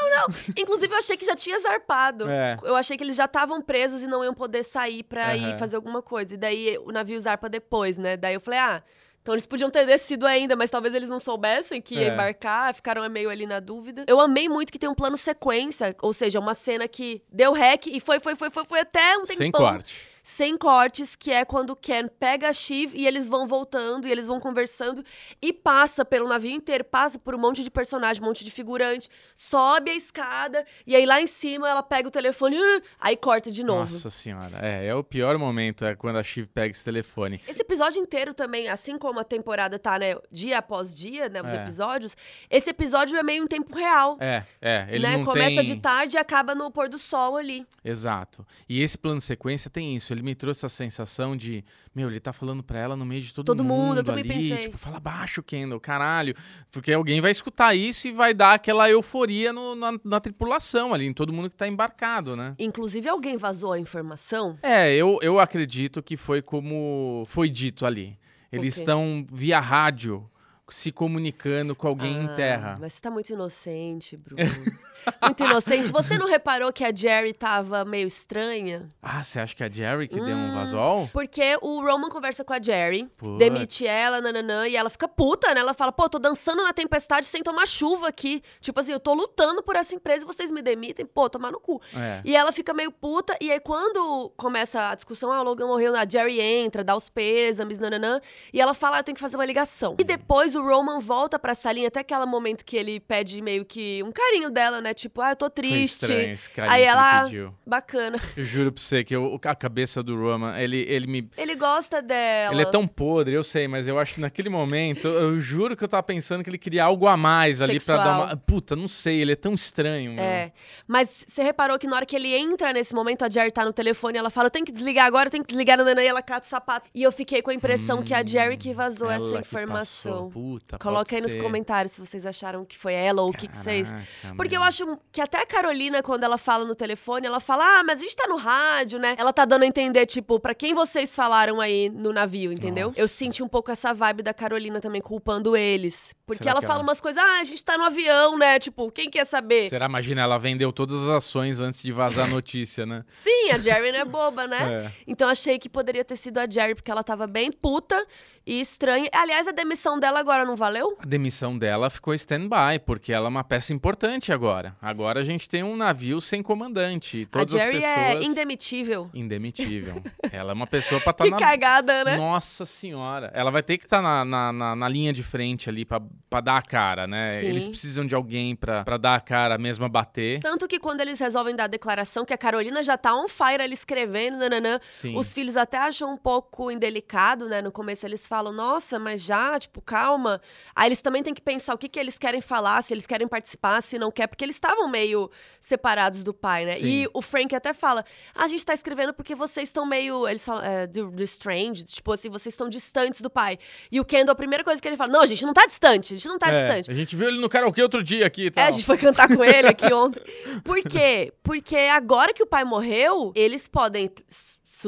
Inclusive, 0.57 0.93
eu 0.93 0.99
achei 0.99 1.17
que 1.17 1.25
já 1.25 1.35
tinha 1.35 1.59
zarpado. 1.61 2.29
É. 2.29 2.59
Eu 2.63 2.77
achei 2.77 2.97
que 2.99 3.03
eles 3.03 3.17
já 3.17 3.25
estavam 3.25 3.63
presos 3.63 4.03
e 4.03 4.07
não 4.07 4.23
iam 4.23 4.35
poder 4.35 4.63
sair 4.63 5.03
pra 5.03 5.35
ir 5.35 5.45
Aham. 5.47 5.59
fazer 5.59 5.77
alguma 5.77 6.03
coisa. 6.03 6.35
E 6.35 6.37
daí 6.37 6.77
o 6.85 6.93
navio 6.93 7.19
zarpa 7.19 7.49
depois, 7.49 7.97
né? 7.97 8.17
Daí 8.19 8.35
eu 8.35 8.41
falei, 8.41 8.61
ah. 8.61 8.83
Então 9.25 9.35
eles 9.35 9.47
podiam 9.47 9.71
ter 9.71 9.87
descido 9.87 10.27
ainda, 10.27 10.55
mas 10.55 10.69
talvez 10.69 10.95
eles 10.95 11.09
não 11.09 11.19
soubessem 11.19 11.81
que 11.81 11.95
ia 11.95 12.09
É. 12.11 12.13
embarcar, 12.13 12.75
ficaram 12.75 13.09
meio 13.09 13.31
ali 13.31 13.47
na 13.47 13.59
dúvida. 13.59 14.05
Eu 14.07 14.21
amei 14.21 14.51
muito 14.51 14.71
que 14.71 14.79
tem 14.79 14.87
um 14.87 14.95
plano 14.95 15.17
sequência, 15.17 15.97
ou 16.03 16.13
seja, 16.13 16.39
uma 16.39 16.53
cena 16.53 16.87
que 16.87 17.23
deu 17.33 17.55
rec 17.55 17.87
e 17.87 18.01
foi, 18.01 18.21
foi, 18.21 18.37
foi, 18.37 18.51
foi, 18.51 18.67
foi 18.67 18.81
até 18.81 19.17
um 19.17 19.23
tempão. 19.25 19.37
Sem 19.37 19.51
corte. 19.51 20.07
Sem 20.27 20.57
cortes, 20.57 21.15
que 21.15 21.31
é 21.31 21.45
quando 21.45 21.71
o 21.71 21.77
Ken 21.77 22.09
pega 22.09 22.49
a 22.49 22.53
Shiv 22.55 22.95
e 22.97 23.07
eles 23.07 23.29
vão 23.29 23.47
voltando 23.47 24.09
e 24.09 24.11
eles 24.11 24.27
vão 24.27 24.41
conversando 24.41 25.05
e 25.41 25.53
passa 25.53 26.03
pelo 26.03 26.27
navio 26.27 26.51
inteiro, 26.51 26.83
passa 26.83 27.19
por 27.19 27.35
um 27.35 27.39
monte 27.39 27.63
de 27.63 27.71
personagem, 27.71 28.23
um 28.23 28.27
monte 28.27 28.43
de 28.43 28.51
figurante, 28.51 29.11
sobe 29.35 29.91
a 29.91 29.95
escada 29.95 30.65
e 30.87 30.97
aí 30.97 31.05
lá 31.05 31.21
em 31.21 31.27
cima 31.27 31.69
ela 31.69 31.83
pega 31.83 32.09
o 32.09 32.11
telefone, 32.11 32.57
"Ah", 32.57 32.81
aí 33.01 33.17
corta 33.19 33.51
de 33.51 33.63
novo. 33.63 33.93
Nossa 33.93 34.09
senhora. 34.09 34.59
É, 34.63 34.87
é 34.87 34.95
o 34.95 35.05
pior 35.05 35.37
momento, 35.37 35.85
é 35.85 35.95
quando 35.95 36.17
a 36.17 36.23
Shiv 36.23 36.47
pega 36.47 36.71
esse 36.71 36.83
telefone. 36.83 37.43
Esse 37.47 37.61
episódio 37.61 38.01
inteiro 38.01 38.33
também, 38.33 38.67
assim 38.71 38.97
como 38.97 39.21
a 39.21 39.25
temporada 39.25 39.79
tá, 39.79 39.99
né, 39.99 40.17
dia 40.31 40.57
após 40.57 40.95
dia, 40.95 41.29
né, 41.29 41.43
os 41.43 41.53
É. 41.53 41.57
episódios, 41.63 42.17
esse 42.49 42.71
episódio 42.71 43.19
é 43.19 43.23
meio 43.23 43.45
em 43.45 43.47
tempo 43.47 43.77
real. 43.77 44.17
É, 44.19 44.43
é. 44.63 44.87
Ele 44.89 45.07
né? 45.07 45.19
não 45.19 45.25
Começa 45.25 45.57
tem... 45.57 45.65
de 45.65 45.81
tarde 45.81 46.17
e 46.17 46.19
acaba 46.19 46.55
no 46.55 46.71
pôr 46.71 46.89
do 46.89 46.97
sol 46.99 47.37
ali. 47.37 47.67
Exato. 47.85 48.47
E 48.67 48.81
esse 48.83 48.97
plano 48.97 49.21
sequência 49.21 49.69
tem 49.69 49.95
isso. 49.95 50.14
Ele 50.15 50.23
me 50.23 50.35
trouxe 50.35 50.61
essa 50.65 50.69
sensação 50.75 51.37
de, 51.37 51.65
meu, 51.95 52.09
ele 52.09 52.21
tá 52.21 52.33
falando 52.33 52.63
pra 52.63 52.79
ela 52.79 52.97
no 52.97 53.05
meio 53.05 53.21
de 53.21 53.35
todo, 53.35 53.45
Todo 53.47 53.63
mundo, 53.65 53.99
eu 53.99 54.05
também 54.05 54.25
ali, 54.25 54.33
pensei. 54.33 54.59
Tipo, 54.59 54.79
fala 54.79 54.99
baixo, 54.99 55.43
Kendall, 55.43 55.79
caralho. 55.81 56.35
Porque 56.71 56.93
alguém 56.93 57.21
vai 57.21 57.31
escutar 57.31 57.75
isso 57.75 58.09
e 58.09 58.13
vai 58.13 58.33
dar 58.33 58.55
aquela 58.55 58.89
euforia 58.89 59.53
no- 59.53 59.75
na, 59.75 59.93
na 60.05 60.21
tripulação 60.21 60.95
ali, 60.95 61.05
em 61.07 61.13
todo 61.13 61.33
mundo 61.33 61.51
que 61.51 61.57
tá 61.57 61.69
embarcado, 61.69 62.35
né? 62.37 62.55
Inclusive, 62.59 63.09
alguém 63.09 63.37
vazou 63.37 63.73
a 63.73 63.79
informação. 63.79 64.57
É, 64.63 64.95
eu, 64.95 65.19
eu 65.23 65.39
acredito 65.41 66.03
que 66.03 66.17
foi 66.17 66.41
como 66.41 67.25
foi 67.29 67.49
dito 67.51 67.85
ali. 67.85 68.19
Eles 68.53 68.77
estão 68.77 69.27
via 69.33 69.59
rádio 69.59 70.31
se 70.71 70.91
comunicando 70.91 71.75
com 71.77 71.87
alguém 71.89 72.23
em 72.23 72.27
Ah, 72.27 72.35
terra. 72.35 72.77
Mas 72.81 72.95
você 72.95 73.01
tá 73.03 73.11
muito 73.11 73.31
inocente, 73.33 74.17
Bruno. 74.17 74.41
muito 75.23 75.45
inocente. 75.45 75.91
Você 75.91 76.17
não 76.19 76.27
reparou 76.27 76.73
que 76.73 76.85
a 76.85 76.95
Jerry 76.95 77.33
tava 77.33 77.85
meio 77.85 78.07
estranha? 78.07 78.89
Ah, 79.03 79.23
você 79.23 79.41
acha 79.41 79.55
que 79.55 79.63
é 79.63 79.67
a 79.67 79.71
Jerry 79.71 80.09
que 80.09 80.17
deu 80.17 80.25
um 80.37 80.51
Hum. 80.51 80.55
vazol? 80.55 81.11
Porque 81.13 81.57
o 81.63 81.81
Roman 81.81 82.09
conversa 82.09 82.45
com 82.45 82.53
a 82.53 82.61
Jerry, 82.61 83.05
Puts. 83.17 83.39
demite 83.39 83.87
ela, 83.87 84.21
nananã, 84.21 84.67
e 84.69 84.77
ela 84.77 84.91
fica 84.91 85.07
puta, 85.09 85.53
né? 85.55 85.61
Ela 85.61 85.75
fala, 85.75 85.93
pô, 85.93 86.09
tô 86.09 86.19
dançando 86.19 86.63
na 86.63 86.73
tempestade 86.73 87.27
sem 87.27 87.43
tomar 87.43 87.67
chuva 87.67 88.09
aqui. 88.09 88.43
Tipo 88.61 88.81
assim, 88.81 88.93
eu 88.93 89.01
tô 89.01 89.15
lutando 89.15 89.63
por 89.63 89.77
essa 89.77 89.95
empresa 89.95 90.25
e 90.25 90.27
vocês 90.27 90.51
me 90.53 90.63
demitem, 90.63 91.05
pô, 91.07 91.29
tomar 91.29 91.51
no 91.51 91.61
cu. 91.61 91.81
É. 91.97 92.21
E 92.25 92.35
ela 92.37 92.53
fica 92.53 92.73
meio 92.73 92.91
puta, 92.91 93.37
e 93.41 93.51
aí 93.51 93.61
quando 93.61 94.33
começa 94.37 94.91
a 94.91 94.95
discussão, 94.95 95.31
ah, 95.33 95.41
o 95.41 95.45
Logan 95.45 95.67
morreu, 95.67 95.95
a 95.97 96.07
Jerry 96.09 96.41
entra, 96.41 96.83
dá 96.85 96.97
os 96.97 97.09
pêsames, 97.09 97.79
nananã, 97.79 98.21
e 98.53 98.61
ela 98.61 98.73
fala, 98.75 98.97
ah, 98.97 99.01
eu 99.01 99.05
tenho 99.05 99.15
que 99.17 99.21
fazer 99.21 99.37
uma 99.37 99.45
ligação. 99.45 99.97
E 99.99 100.05
depois 100.05 100.55
o 100.55 100.63
Roman 100.63 101.01
volta 101.01 101.39
pra 101.39 101.55
salinha, 101.55 101.89
até 101.89 102.01
aquele 102.01 102.25
momento 102.27 102.65
que 102.65 102.77
ele 102.77 103.01
pede 103.01 103.43
meio 103.43 103.65
que 103.65 104.03
um 104.03 104.13
carinho 104.13 104.51
dela, 104.51 104.81
né? 104.81 104.94
Tipo, 104.95 105.21
ah, 105.21 105.31
eu 105.31 105.37
tô 105.37 105.47
Foi 105.47 105.51
triste. 105.55 106.03
estranho 106.03 106.33
esse 106.33 106.51
Aí 106.59 106.83
ela, 106.83 107.25
pediu. 107.25 107.55
bacana. 107.67 108.21
Eu 108.37 108.45
juro 108.45 108.73
pra 108.73 108.83
você 108.83 109.03
que 109.05 109.15
eu- 109.15 109.39
a 109.45 109.55
cabeça 109.55 110.03
do 110.03 110.17
Roman, 110.19 110.57
ele, 110.59 110.79
ele 110.89 111.07
me. 111.07 111.29
Ele 111.37 111.55
gosta 111.55 112.01
dela. 112.01 112.55
Ele 112.55 112.63
é 112.63 112.67
tão 112.71 112.87
podre, 112.87 113.35
eu 113.35 113.45
sei, 113.45 113.67
mas 113.69 113.87
eu 113.89 113.99
acho 113.99 114.15
que 114.15 114.21
naquele 114.21 114.49
momento, 114.49 115.07
eu, 115.09 115.39
juro 115.41 115.77
que 115.77 115.85
eu 115.85 115.89
tava 115.89 116.03
pensando 116.03 116.43
que 116.45 116.49
ele 116.51 116.59
queria 116.59 116.85
algo 116.85 117.07
a 117.07 117.17
mais 117.17 117.61
ali 117.61 117.79
pra 117.81 117.97
dar 117.97 118.17
uma. 118.19 118.37
Puta, 118.37 118.75
não 118.77 118.89
sei, 118.89 119.21
ele 119.21 119.33
é 119.33 119.37
tão 119.37 119.53
estranho. 119.55 120.13
meu. 120.15 120.23
É, 120.25 120.53
mas 120.87 121.25
você 121.27 121.43
reparou 121.43 121.79
que 121.79 121.87
na 121.87 121.97
hora 121.97 122.07
que 122.07 122.15
ele 122.17 122.35
entra 122.35 122.73
nesse 122.73 122.95
momento, 122.95 123.25
a 123.25 123.31
Jerry 123.31 123.51
tá 123.53 123.65
no 123.65 123.73
telefone, 123.73 124.17
ela 124.19 124.31
fala, 124.31 124.47
eu 124.47 124.51
tenho 124.51 124.65
que 124.65 124.73
desligar 124.73 125.07
agora, 125.07 125.27
eu 125.27 125.31
tenho 125.31 125.45
que 125.45 125.49
desligar, 125.49 125.77
nanana, 125.77 126.03
e 126.03 126.07
ela 126.07 126.23
cata 126.23 126.47
o 126.47 126.49
sapato. 126.49 126.91
E 126.95 127.03
eu 127.03 127.11
fiquei 127.13 127.43
com 127.43 127.51
a 127.51 127.55
impressão 127.55 128.03
que 128.03 128.15
a 128.15 128.25
Jerry 128.25 128.57
que 128.57 128.73
vazou 128.73 129.09
Hum, 129.09 129.13
essa 129.13 129.39
informação. 129.41 130.31
Puta, 130.31 130.79
Coloca 130.79 131.15
aí 131.15 131.21
nos 131.21 131.33
ser. 131.33 131.43
comentários 131.43 131.93
se 131.93 132.01
vocês 132.01 132.25
acharam 132.27 132.65
que 132.65 132.77
foi 132.79 132.95
ela 132.95 133.23
ou 133.23 133.31
o 133.31 133.33
que, 133.33 133.49
que 133.49 133.57
vocês... 133.57 133.93
Porque 134.37 134.57
eu 134.57 134.61
meu. 134.61 134.69
Acho 134.93 134.99
que 135.11 135.21
até 135.21 135.41
a 135.41 135.47
Carolina, 135.47 136.03
quando 136.03 136.25
ela 136.25 136.37
fala 136.39 136.65
no 136.65 136.75
telefone, 136.75 137.27
ela 137.27 137.41
fala, 137.41 137.81
ah, 137.81 137.85
mas 137.85 138.01
a 138.01 138.03
gente 138.03 138.17
tá 138.17 138.27
no 138.29 138.37
rádio, 138.37 138.99
né? 138.99 139.15
Ela 139.19 139.33
tá 139.33 139.45
dando 139.45 139.63
a 139.63 139.67
entender, 139.67 140.07
tipo, 140.07 140.39
pra 140.39 140.55
quem 140.55 140.75
vocês 140.75 141.15
falaram 141.15 141.61
aí 141.61 141.89
no 141.89 142.13
navio, 142.13 142.53
entendeu? 142.53 142.89
Nossa. 142.89 143.01
Eu 143.01 143.09
senti 143.09 143.43
um 143.43 143.49
pouco 143.49 143.71
essa 143.71 143.93
vibe 143.95 144.23
da 144.23 144.35
Carolina 144.35 144.81
também, 144.81 145.01
culpando 145.01 145.57
eles. 145.57 146.15
Porque 146.27 146.49
ela 146.49 146.61
que 146.61 146.67
fala 146.67 146.79
ela- 146.81 146.83
umas 146.89 147.01
coisas, 147.01 147.23
ah, 147.23 147.41
a 147.41 147.45
gente 147.45 147.65
tá 147.65 147.77
no 147.79 147.85
avião, 147.85 148.37
né? 148.39 148.59
Tipo, 148.59 148.91
quem 148.91 149.11
quer 149.11 149.25
saber? 149.25 149.69
Será, 149.69 149.87
imagina, 149.87 150.23
ela 150.23 150.39
vendeu 150.39 150.73
todas 150.73 151.03
as 151.03 151.09
ações 151.09 151.61
antes 151.61 151.83
de 151.83 151.93
vazar 151.93 152.27
a 152.27 152.29
notícia, 152.29 152.85
né? 152.87 153.05
Sim, 153.09 153.51
a 153.53 153.59
Jerry 153.59 153.93
não 153.93 153.99
é 154.01 154.05
boba, 154.05 154.47
né? 154.47 154.59
É. 154.75 154.91
Então 155.07 155.29
achei 155.29 155.59
que 155.59 155.69
poderia 155.69 156.05
ter 156.05 156.17
sido 156.17 156.39
a 156.39 156.49
Jerry, 156.51 156.75
porque 156.75 156.91
ela 156.91 157.05
tava 157.05 157.27
bem 157.27 157.53
puta 157.53 158.05
e 158.47 158.61
estranha. 158.61 159.09
Aliás, 159.13 159.49
a 159.49 159.53
demissão 159.53 159.99
dela 159.99 160.21
agora 160.21 160.45
não 160.45 160.57
valeu? 160.57 160.97
A 161.01 161.07
demissão 161.07 161.57
dela 161.57 161.89
ficou 161.89 162.15
stand-by, 162.15 162.79
porque 162.85 163.13
ela 163.13 163.27
é 163.27 163.29
uma 163.29 163.45
peça 163.45 163.73
importante 163.73 164.33
agora. 164.33 164.77
agora 164.81 165.21
a 165.21 165.25
gente 165.25 165.49
tem 165.49 165.63
um 165.63 165.77
navio 165.77 166.21
sem 166.21 166.43
comandante. 166.43 167.27
Todas 167.31 167.55
a 167.55 167.59
Jerry 167.59 167.79
as 167.79 167.85
pessoas... 167.85 168.07
é 168.07 168.23
indemitível. 168.23 169.11
Indemitível. 169.15 170.03
ela 170.31 170.53
é 170.53 170.55
uma 170.55 170.67
pessoa 170.67 171.01
pra 171.01 171.11
estar 171.11 171.25
que 171.25 171.31
na... 171.31 171.37
cagada, 171.39 172.05
né? 172.05 172.17
Nossa 172.17 172.65
senhora. 172.65 173.31
Ela 173.35 173.51
vai 173.51 173.63
ter 173.63 173.79
que 173.79 173.85
estar 173.85 174.03
na, 174.03 174.25
na, 174.25 174.53
na, 174.53 174.77
na 174.77 174.89
linha 174.89 175.13
de 175.13 175.23
frente 175.23 175.69
ali 175.69 175.85
pra, 175.85 176.01
pra 176.29 176.41
dar 176.41 176.59
a 176.59 176.63
cara, 176.63 177.07
né? 177.07 177.41
Sim. 177.41 177.47
Eles 177.47 177.67
precisam 177.67 178.07
de 178.07 178.15
alguém 178.15 178.55
pra, 178.55 178.85
pra 178.85 178.97
dar 178.97 179.15
a 179.15 179.21
cara 179.21 179.57
mesmo 179.57 179.85
a 179.85 179.89
bater. 179.89 180.41
Tanto 180.41 180.69
que 180.69 180.79
quando 180.79 181.01
eles 181.01 181.19
resolvem 181.19 181.57
dar 181.57 181.65
a 181.65 181.69
declaração, 181.69 182.25
que 182.25 182.35
a 182.35 182.39
Carolina 182.39 182.83
já 182.83 182.99
tá 182.99 183.15
on 183.15 183.29
fire 183.29 183.63
ali 183.63 183.75
escrevendo, 183.75 184.39
nananã, 184.39 184.79
Sim. 184.91 185.17
os 185.17 185.33
filhos 185.33 185.57
até 185.57 185.79
acham 185.79 186.13
um 186.13 186.17
pouco 186.17 186.71
indelicado, 186.71 187.49
né? 187.49 187.63
No 187.63 187.73
começo 187.73 188.07
eles 188.07 188.27
falam, 188.27 188.34
nossa, 188.43 188.99
mas 188.99 189.23
já, 189.23 189.59
tipo, 189.59 189.81
calma. 189.81 190.41
Aí 190.75 190.89
eles 190.89 191.01
também 191.01 191.23
têm 191.23 191.33
que 191.35 191.41
pensar 191.43 191.75
o 191.75 191.79
que, 191.79 191.89
que 191.89 191.99
eles 191.99 192.19
querem 192.19 192.41
falar, 192.41 192.83
se 192.83 192.93
eles 192.95 193.07
querem 193.07 193.27
participar, 193.29 193.83
se 193.83 193.99
não 193.99 194.11
quer, 194.11 194.27
porque 194.27 194.45
eles 194.45 194.57
estavam 194.57 194.89
meio 194.89 195.31
separados 195.61 196.23
do 196.25 196.35
pai, 196.35 196.65
né? 196.65 196.75
Sim. 196.75 196.87
E 196.87 197.09
o 197.13 197.23
Frank 197.23 197.55
até 197.55 197.73
fala, 197.73 198.05
ah, 198.35 198.45
a 198.45 198.49
gente 198.49 198.65
tá 198.65 198.75
escrevendo 198.75 199.13
porque 199.15 199.35
vocês 199.35 199.69
estão 199.69 199.87
meio, 199.87 200.27
eles 200.29 200.45
falam, 200.45 200.65
é, 200.65 200.87
do, 200.87 201.11
do 201.11 201.23
strange, 201.23 201.85
tipo 201.85 202.13
assim, 202.13 202.29
vocês 202.31 202.53
estão 202.55 202.69
distantes 202.69 203.21
do 203.21 203.31
pai. 203.31 203.59
E 203.91 204.01
o 204.01 204.05
Kendall, 204.05 204.33
a 204.33 204.37
primeira 204.37 204.65
coisa 204.65 204.81
que 204.81 204.89
ele 204.89 204.97
fala, 204.97 205.13
não, 205.13 205.21
a 205.23 205.27
gente 205.27 205.45
não 205.45 205.53
tá 205.55 205.67
distante, 205.67 206.15
a 206.15 206.17
gente 206.17 206.29
não 206.29 206.39
tá 206.39 206.49
É, 206.49 206.63
distante. 206.63 206.91
a 206.91 206.95
gente 206.95 207.17
viu 207.17 207.29
ele 207.29 207.41
no 207.41 207.49
karaokê 207.49 207.83
outro 207.83 208.03
dia 208.03 208.27
aqui 208.27 208.47
e 208.47 208.51
tal. 208.51 208.65
É, 208.65 208.69
a 208.69 208.71
gente 208.71 208.85
foi 208.85 208.99
cantar 208.99 209.29
com 209.29 209.45
ele 209.45 209.69
aqui 209.69 209.91
ontem. 209.95 210.23
Por 210.63 210.83
quê? 210.83 211.33
Porque 211.43 211.77
agora 211.77 212.33
que 212.33 212.43
o 212.43 212.47
pai 212.47 212.65
morreu, 212.65 213.33
eles 213.35 213.69
podem 213.69 214.11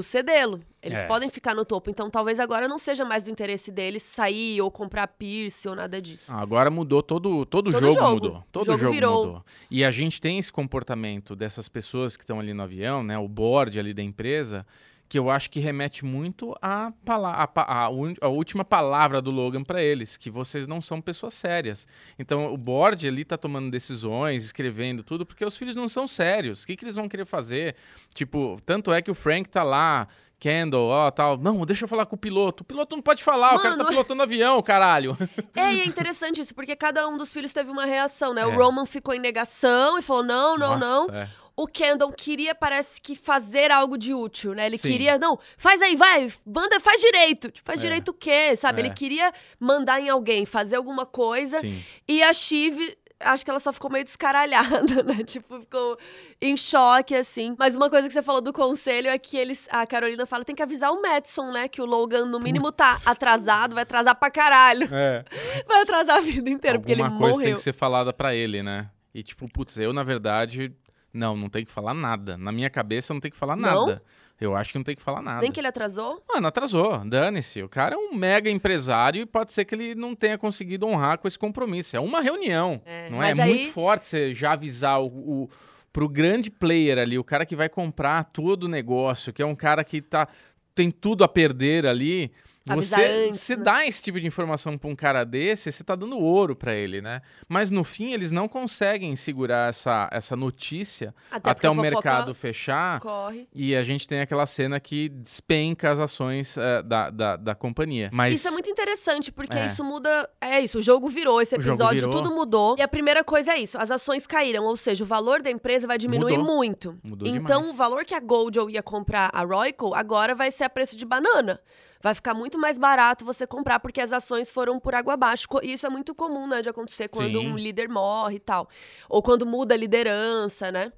sucedê-lo. 0.03 0.61
Eles 0.83 0.99
É. 0.99 1.05
podem 1.07 1.29
ficar 1.31 1.55
no 1.55 1.65
topo. 1.65 1.91
Então 1.91 2.09
talvez 2.11 2.39
agora 2.39 2.69
não 2.69 2.79
seja 2.79 3.05
mais 3.05 3.25
do 3.25 3.31
interesse 3.31 3.71
deles 3.73 4.03
sair 4.03 4.61
ou 4.61 4.71
comprar 4.71 5.07
Pierce 5.09 5.69
ou 5.69 5.75
nada 5.75 6.01
disso. 6.01 6.25
Ah, 6.33 6.41
Agora 6.41 6.71
mudou 6.71 7.03
todo, 7.03 7.45
todo, 7.47 7.73
Todo 7.73 7.81
jogo, 7.81 7.95
jogo. 7.95 8.11
mudou. 8.11 8.45
Todo 8.53 8.63
O 8.63 8.67
jogo 8.67 8.79
jogo 8.79 8.93
virou. 8.93 9.27
mudou. 9.27 9.45
E 9.71 9.85
a 9.85 9.91
gente 9.91 10.21
tem 10.21 10.39
esse 10.39 10.53
comportamento 10.53 11.35
dessas 11.35 11.69
pessoas 11.69 12.17
que 12.17 12.23
estão 12.23 12.39
ali 12.39 12.53
no 12.55 12.63
avião, 12.63 13.03
né? 13.03 13.19
O 13.19 13.27
board 13.27 13.79
ali 13.81 13.93
da 13.95 14.03
empresa, 14.03 14.65
que 15.09 15.19
eu 15.19 15.31
acho 15.31 15.49
que 15.51 15.61
remete 15.61 16.05
muito 16.05 16.55
à, 16.61 16.92
pala- 17.05 17.49
à 17.55 17.88
un- 17.90 18.14
à 18.21 18.29
última 18.29 18.64
palavra 18.64 19.23
do 19.23 19.31
Logan 19.31 19.62
para 19.62 19.83
eles, 19.83 20.16
que 20.16 20.29
vocês 20.31 20.66
não 20.66 20.81
são 20.81 21.01
pessoas 21.01 21.35
sérias. 21.35 21.87
Então 22.19 22.53
o 22.53 22.57
board 22.57 23.07
ali 23.07 23.25
tá 23.25 23.37
tomando 23.37 23.71
decisões, 23.71 24.45
escrevendo 24.45 25.03
tudo, 25.05 25.25
porque 25.25 25.45
os 25.45 25.57
filhos 25.57 25.77
não 25.77 25.88
são 25.88 26.09
sérios. 26.09 26.62
O 26.62 26.66
que, 26.66 26.77
que 26.77 26.85
eles 26.85 26.97
vão 26.97 27.09
querer 27.09 27.25
fazer? 27.27 27.77
Tipo, 28.14 28.59
tanto 28.66 28.92
é 28.92 29.01
que 29.01 29.11
o 29.11 29.14
Frank 29.14 29.49
tá 29.49 29.62
lá. 29.62 30.09
Kendall, 30.38 30.88
ó, 30.90 31.11
tal. 31.11 31.38
Não, 31.38 31.64
deixa 31.64 31.85
eu 31.85 31.88
falar 31.88 32.05
com 32.05 32.14
o 32.14 32.19
piloto. 32.19 32.62
O 32.62 32.66
piloto 32.66 32.95
não 32.95 33.03
pode 33.03 33.25
falar, 33.25 33.55
o 33.55 33.59
cara 33.59 33.71
tá 33.71 33.77
Mano, 33.79 33.88
pilotando 33.88 34.23
avião, 34.23 34.61
caralho. 34.62 35.16
É, 35.57 35.73
e 35.75 35.81
é 35.81 35.87
interessante 35.87 36.42
isso, 36.42 36.55
porque 36.55 36.77
cada 36.77 37.09
um 37.09 37.16
dos 37.16 37.33
filhos 37.33 37.55
teve 37.55 37.71
uma 37.71 37.87
reação, 37.87 38.35
né? 38.35 38.45
O 38.45 38.51
É. 38.51 38.55
Roman 38.55 38.85
ficou 38.85 39.14
em 39.14 39.19
negação 39.19 39.99
e 39.99 40.03
falou: 40.03 40.23
não, 40.23 40.59
não, 40.59 40.79
Nossa, 40.79 40.85
não. 41.12 41.14
é. 41.19 41.29
O 41.57 41.66
Kendall 41.66 42.12
queria, 42.12 42.55
parece 42.55 43.01
que, 43.01 43.16
fazer 43.16 43.71
algo 43.73 43.97
de 43.97 44.12
útil, 44.12 44.55
né? 44.55 44.66
Ele 44.66 44.77
Sim. 44.77 44.90
queria, 44.90 45.19
não, 45.19 45.38
faz 45.57 45.81
aí, 45.81 45.97
vai, 45.97 46.31
manda, 46.45 46.79
faz 46.79 47.01
direito. 47.01 47.51
Tipo, 47.51 47.64
Faz 47.66 47.81
É. 47.81 47.83
direito 47.83 48.11
o 48.11 48.14
quê, 48.14 48.55
sabe? 48.55 48.83
É. 48.83 48.85
Ele 48.85 48.95
queria 48.95 49.33
mandar 49.59 49.99
em 50.01 50.09
alguém, 50.11 50.45
fazer 50.45 50.77
alguma 50.77 51.07
coisa. 51.07 51.59
Sim. 51.61 51.83
E 52.07 52.23
a 52.23 52.31
Shiv, 52.35 52.79
acho 53.19 53.42
que 53.42 53.51
ela 53.51 53.59
só 53.59 53.73
ficou 53.73 53.90
meio 53.90 54.05
descaralhada, 54.05 55.03
né? 55.03 55.25
Tipo, 55.25 55.59
ficou 55.61 55.99
em 56.42 56.59
choque, 56.59 57.14
assim. 57.14 57.57
Mas 57.59 57.75
uma 57.75 57.88
coisa 57.88 58.07
que 58.07 58.12
você 58.12 58.23
falou 58.23 58.42
do 58.42 58.53
conselho 58.53 59.09
é 59.09 59.19
que 59.19 59.38
eles, 59.38 59.66
a 59.71 59.87
Carolina 59.87 60.27
fala, 60.27 60.45
tem 60.45 60.55
que 60.55 60.62
avisar 60.62 60.92
o 60.92 61.01
Madison, 61.01 61.51
né? 61.53 61.69
Que 61.69 61.81
o 61.81 61.87
Logan, 61.87 62.27
no 62.27 62.38
mínimo, 62.38 62.71
tá 62.71 62.99
atrasado, 63.07 63.73
vai 63.75 63.85
atrasar 63.85 64.14
pra 64.14 64.31
caralho. 64.31 64.87
É. 64.92 65.25
Vai 65.66 65.81
atrasar 65.81 66.19
a 66.19 66.21
vida 66.21 66.51
inteira, 66.51 66.79
porque 66.79 66.92
ele 66.92 67.01
Alguma 67.01 67.19
coisa 67.19 67.33
morreu. 67.37 67.47
tem 67.47 67.55
que 67.55 67.62
ser 67.62 67.73
falada 67.73 68.12
pra 68.12 68.35
ele, 68.35 68.62
né? 68.62 68.90
E 69.14 69.23
tipo, 69.23 69.51
putz, 69.51 69.79
eu 69.79 69.95
na 69.95 70.03
verdade, 70.03 70.71
não, 71.17 71.37
não 71.37 71.49
tem 71.49 71.65
que 71.65 71.73
falar 71.73 71.95
nada. 71.95 72.37
Na 72.37 72.53
minha 72.53 72.71
cabeça 72.71 73.13
não 73.15 73.21
tem 73.21 73.31
que 73.31 73.37
falar 73.37 73.57
Não? 73.57 73.87
nada. 73.87 74.03
Eu 74.39 74.55
acho 74.55 74.71
que 74.73 74.79
não 74.79 74.85
tem 74.85 74.95
que 74.95 75.01
falar 75.01 75.23
nada. 75.23 75.41
Nem 75.41 75.51
que 75.51 75.59
ele 75.59 75.67
atrasou? 75.67 76.23
Mano, 76.29 76.47
atrasou, 76.47 76.99
dane-se. 77.07 77.63
O 77.63 77.69
cara 77.71 77.95
é 77.95 77.99
um 77.99 78.15
mega 78.15 78.51
empresário 78.51 79.23
e 79.23 79.27
pode 79.27 79.51
ser 79.53 79.65
que 79.65 79.75
ele 79.75 79.95
não 79.95 80.15
tenha 80.15 80.37
conseguido 80.37 80.87
honrar 80.87 81.17
com 81.19 81.27
esse 81.27 81.39
compromisso. 81.39 81.97
É 81.97 82.01
uma 82.01 82.21
reunião, 82.21 82.83
É, 82.85 83.09
não 83.09 83.23
é? 83.23 83.31
É 83.31 83.43
aí- 83.43 83.49
muito 83.55 83.73
forte 83.73 84.05
você 84.07 84.35
já 84.35 84.53
avisar 84.53 85.01
o, 85.01 85.07
o, 85.07 85.51
pro 85.91 86.07
grande 86.07 86.51
player 86.51 86.99
ali, 86.99 87.19
o 87.19 87.25
cara 87.25 87.47
que 87.47 87.57
vai 87.57 87.71
comprar 87.71 88.25
todo 88.25 88.65
o 88.65 88.69
negócio, 88.69 89.33
que 89.33 89.41
é 89.41 89.47
um 89.47 89.55
cara 89.57 89.83
que 89.83 90.03
tá, 90.03 90.29
tem 90.75 90.91
tudo 90.91 91.25
a 91.25 91.29
perder 91.29 91.87
ali. 91.87 92.31
Avisar 92.69 93.01
Você, 93.01 93.07
antes, 93.29 93.41
você 93.41 93.57
né? 93.57 93.63
dá 93.63 93.87
esse 93.87 94.03
tipo 94.03 94.19
de 94.21 94.27
informação 94.27 94.77
pra 94.77 94.91
um 94.91 94.97
cara 94.97 95.25
desse, 95.25 95.71
você 95.71 95.85
tá 95.85 95.95
dando 95.95 96.19
ouro 96.19 96.57
pra 96.57 96.75
ele, 96.75 97.01
né? 97.01 97.23
Mas 97.49 97.71
no 97.71 97.85
fim, 97.85 98.13
eles 98.13 98.33
não 98.33 98.49
conseguem 98.49 99.15
segurar 99.15 99.69
essa, 99.71 100.09
essa 100.13 100.35
notícia 100.35 101.15
Até, 101.31 101.51
até 101.51 101.71
o 101.71 101.75
mercado 101.75 102.35
fechar. 102.35 102.99
Corre. 103.01 103.47
E 103.55 103.77
a 103.77 103.85
gente 103.85 104.09
tem 104.09 104.21
aquela 104.21 104.47
cena 104.47 104.81
que 104.81 105.09
despenca 105.09 105.91
as 105.93 106.01
ações 106.01 106.57
eh, 106.59 106.83
da, 106.83 107.11
da, 107.11 107.37
da 107.37 107.55
companhia. 107.55 108.11
Mas 108.13 108.35
Isso 108.35 108.49
é 108.49 108.51
muito 108.51 108.69
interessante, 108.71 109.31
porque 109.31 109.57
É. 109.57 109.67
isso 109.67 109.85
muda. 109.85 110.29
É 110.41 110.61
isso, 110.61 110.79
o 110.79 110.83
jogo 110.83 111.09
virou 111.09 111.41
esse 111.41 111.55
episódio, 111.55 112.09
virou. 112.09 112.11
tudo 112.23 112.35
mudou. 112.35 112.75
E 112.79 112.83
a 112.83 112.89
primeira 112.89 113.23
coisa 113.23 113.53
é 113.53 113.59
isso: 113.59 113.79
as 113.79 113.91
ações 113.91 114.27
caíram, 114.27 114.65
ou 114.65 114.77
seja, 114.77 115.05
o 115.05 115.07
valor 115.07 115.41
da 115.41 115.51
empresa 115.51 115.87
vai 115.87 115.99
diminuir 115.99 116.39
Mudou. 116.39 116.57
muito. 116.57 116.99
Mudou 117.05 117.29
então, 117.29 117.61
demais. 117.61 117.69
o 117.69 117.77
valor 117.77 118.05
que 118.05 118.15
a 118.15 118.21
Goldel 118.21 118.69
ia 118.71 118.83
comprar 118.83 119.31
a 119.33 119.43
Royco 119.45 119.95
agora 119.95 120.35
vai 120.35 120.51
ser 120.51 120.65
a 120.65 120.71
preço 120.71 120.97
de 120.97 121.05
banana. 121.05 121.61
Vai 122.03 122.15
ficar 122.15 122.35
muito 122.35 122.59
mais 122.59 122.79
barato 122.79 123.25
você 123.25 123.47
comprar, 123.47 123.81
porque 123.81 124.01
as 124.01 124.13
ações 124.13 124.51
foram 124.51 124.79
por 124.79 124.95
água 124.95 125.15
abaixo. 125.15 125.47
E 125.63 125.73
isso 125.73 125.87
é 125.87 125.91
muito 125.91 126.15
comum, 126.15 126.47
né, 126.47 126.63
de 126.63 126.69
acontecer 126.69 127.09
quando 127.09 127.41
Sim. 127.41 127.49
um 127.53 127.57
líder 127.57 127.89
morre 127.89 128.37
e 128.37 128.41
tal. 128.41 128.69
Ou 129.09 129.23
quando 129.23 129.47
muda 129.47 129.75
a 129.75 129.77
liderança, 129.77 130.71
né? 130.71 130.93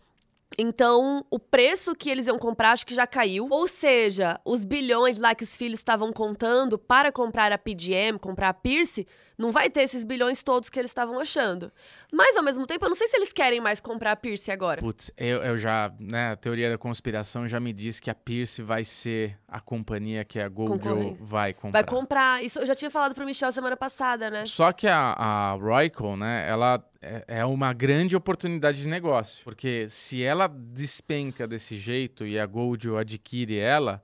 Então, 0.56 1.24
o 1.30 1.38
preço 1.38 1.94
que 1.94 2.08
eles 2.08 2.26
iam 2.26 2.38
comprar 2.38 2.72
acho 2.72 2.86
que 2.86 2.94
já 2.94 3.06
caiu. 3.06 3.48
Ou 3.50 3.68
seja, 3.68 4.40
os 4.44 4.64
bilhões 4.64 5.18
lá 5.18 5.34
que 5.34 5.44
os 5.44 5.56
filhos 5.56 5.78
estavam 5.78 6.12
contando 6.12 6.78
para 6.78 7.12
comprar 7.12 7.52
a 7.52 7.58
PGM, 7.58 8.18
comprar 8.18 8.48
a 8.48 8.54
Pierce, 8.54 9.06
não 9.38 9.52
vai 9.52 9.70
ter 9.70 9.82
esses 9.82 10.02
bilhões 10.02 10.42
todos 10.42 10.68
que 10.68 10.78
eles 10.78 10.90
estavam 10.90 11.20
achando. 11.20 11.70
Mas, 12.12 12.36
ao 12.36 12.42
mesmo 12.42 12.66
tempo, 12.66 12.84
eu 12.84 12.88
não 12.88 12.96
sei 12.96 13.06
se 13.06 13.16
eles 13.16 13.32
querem 13.32 13.60
mais 13.60 13.80
comprar 13.80 14.12
a 14.12 14.16
Pierce 14.16 14.50
agora. 14.50 14.80
Putz, 14.80 15.12
eu, 15.16 15.38
eu 15.42 15.56
já, 15.56 15.92
né, 16.00 16.32
a 16.32 16.36
teoria 16.36 16.68
da 16.68 16.76
conspiração 16.76 17.46
já 17.46 17.60
me 17.60 17.72
diz 17.72 18.00
que 18.00 18.10
a 18.10 18.14
Pierce 18.14 18.60
vai 18.60 18.82
ser 18.82 19.38
a 19.46 19.60
companhia 19.60 20.24
que 20.24 20.40
a 20.40 20.50
Concorrência. 20.50 21.16
vai 21.24 21.54
comprar. 21.54 21.70
Vai 21.70 21.84
comprar. 21.84 22.44
Isso 22.44 22.58
eu 22.58 22.66
já 22.66 22.74
tinha 22.74 22.90
falado 22.90 23.14
pro 23.14 23.24
Michel 23.24 23.52
semana 23.52 23.76
passada, 23.76 24.28
né? 24.28 24.44
Só 24.44 24.72
que 24.72 24.88
a, 24.88 25.12
a 25.12 25.52
Royco, 25.52 26.16
né, 26.16 26.44
ela 26.48 26.82
é, 27.00 27.24
é 27.28 27.44
uma 27.44 27.72
grande 27.72 28.16
oportunidade 28.16 28.82
de 28.82 28.88
negócio. 28.88 29.44
Porque 29.44 29.86
se 29.88 30.20
ela 30.20 30.48
despenca 30.48 31.46
desse 31.46 31.76
jeito 31.76 32.26
e 32.26 32.38
a 32.40 32.44
Goldjo 32.44 32.96
adquire 32.96 33.56
ela, 33.56 34.02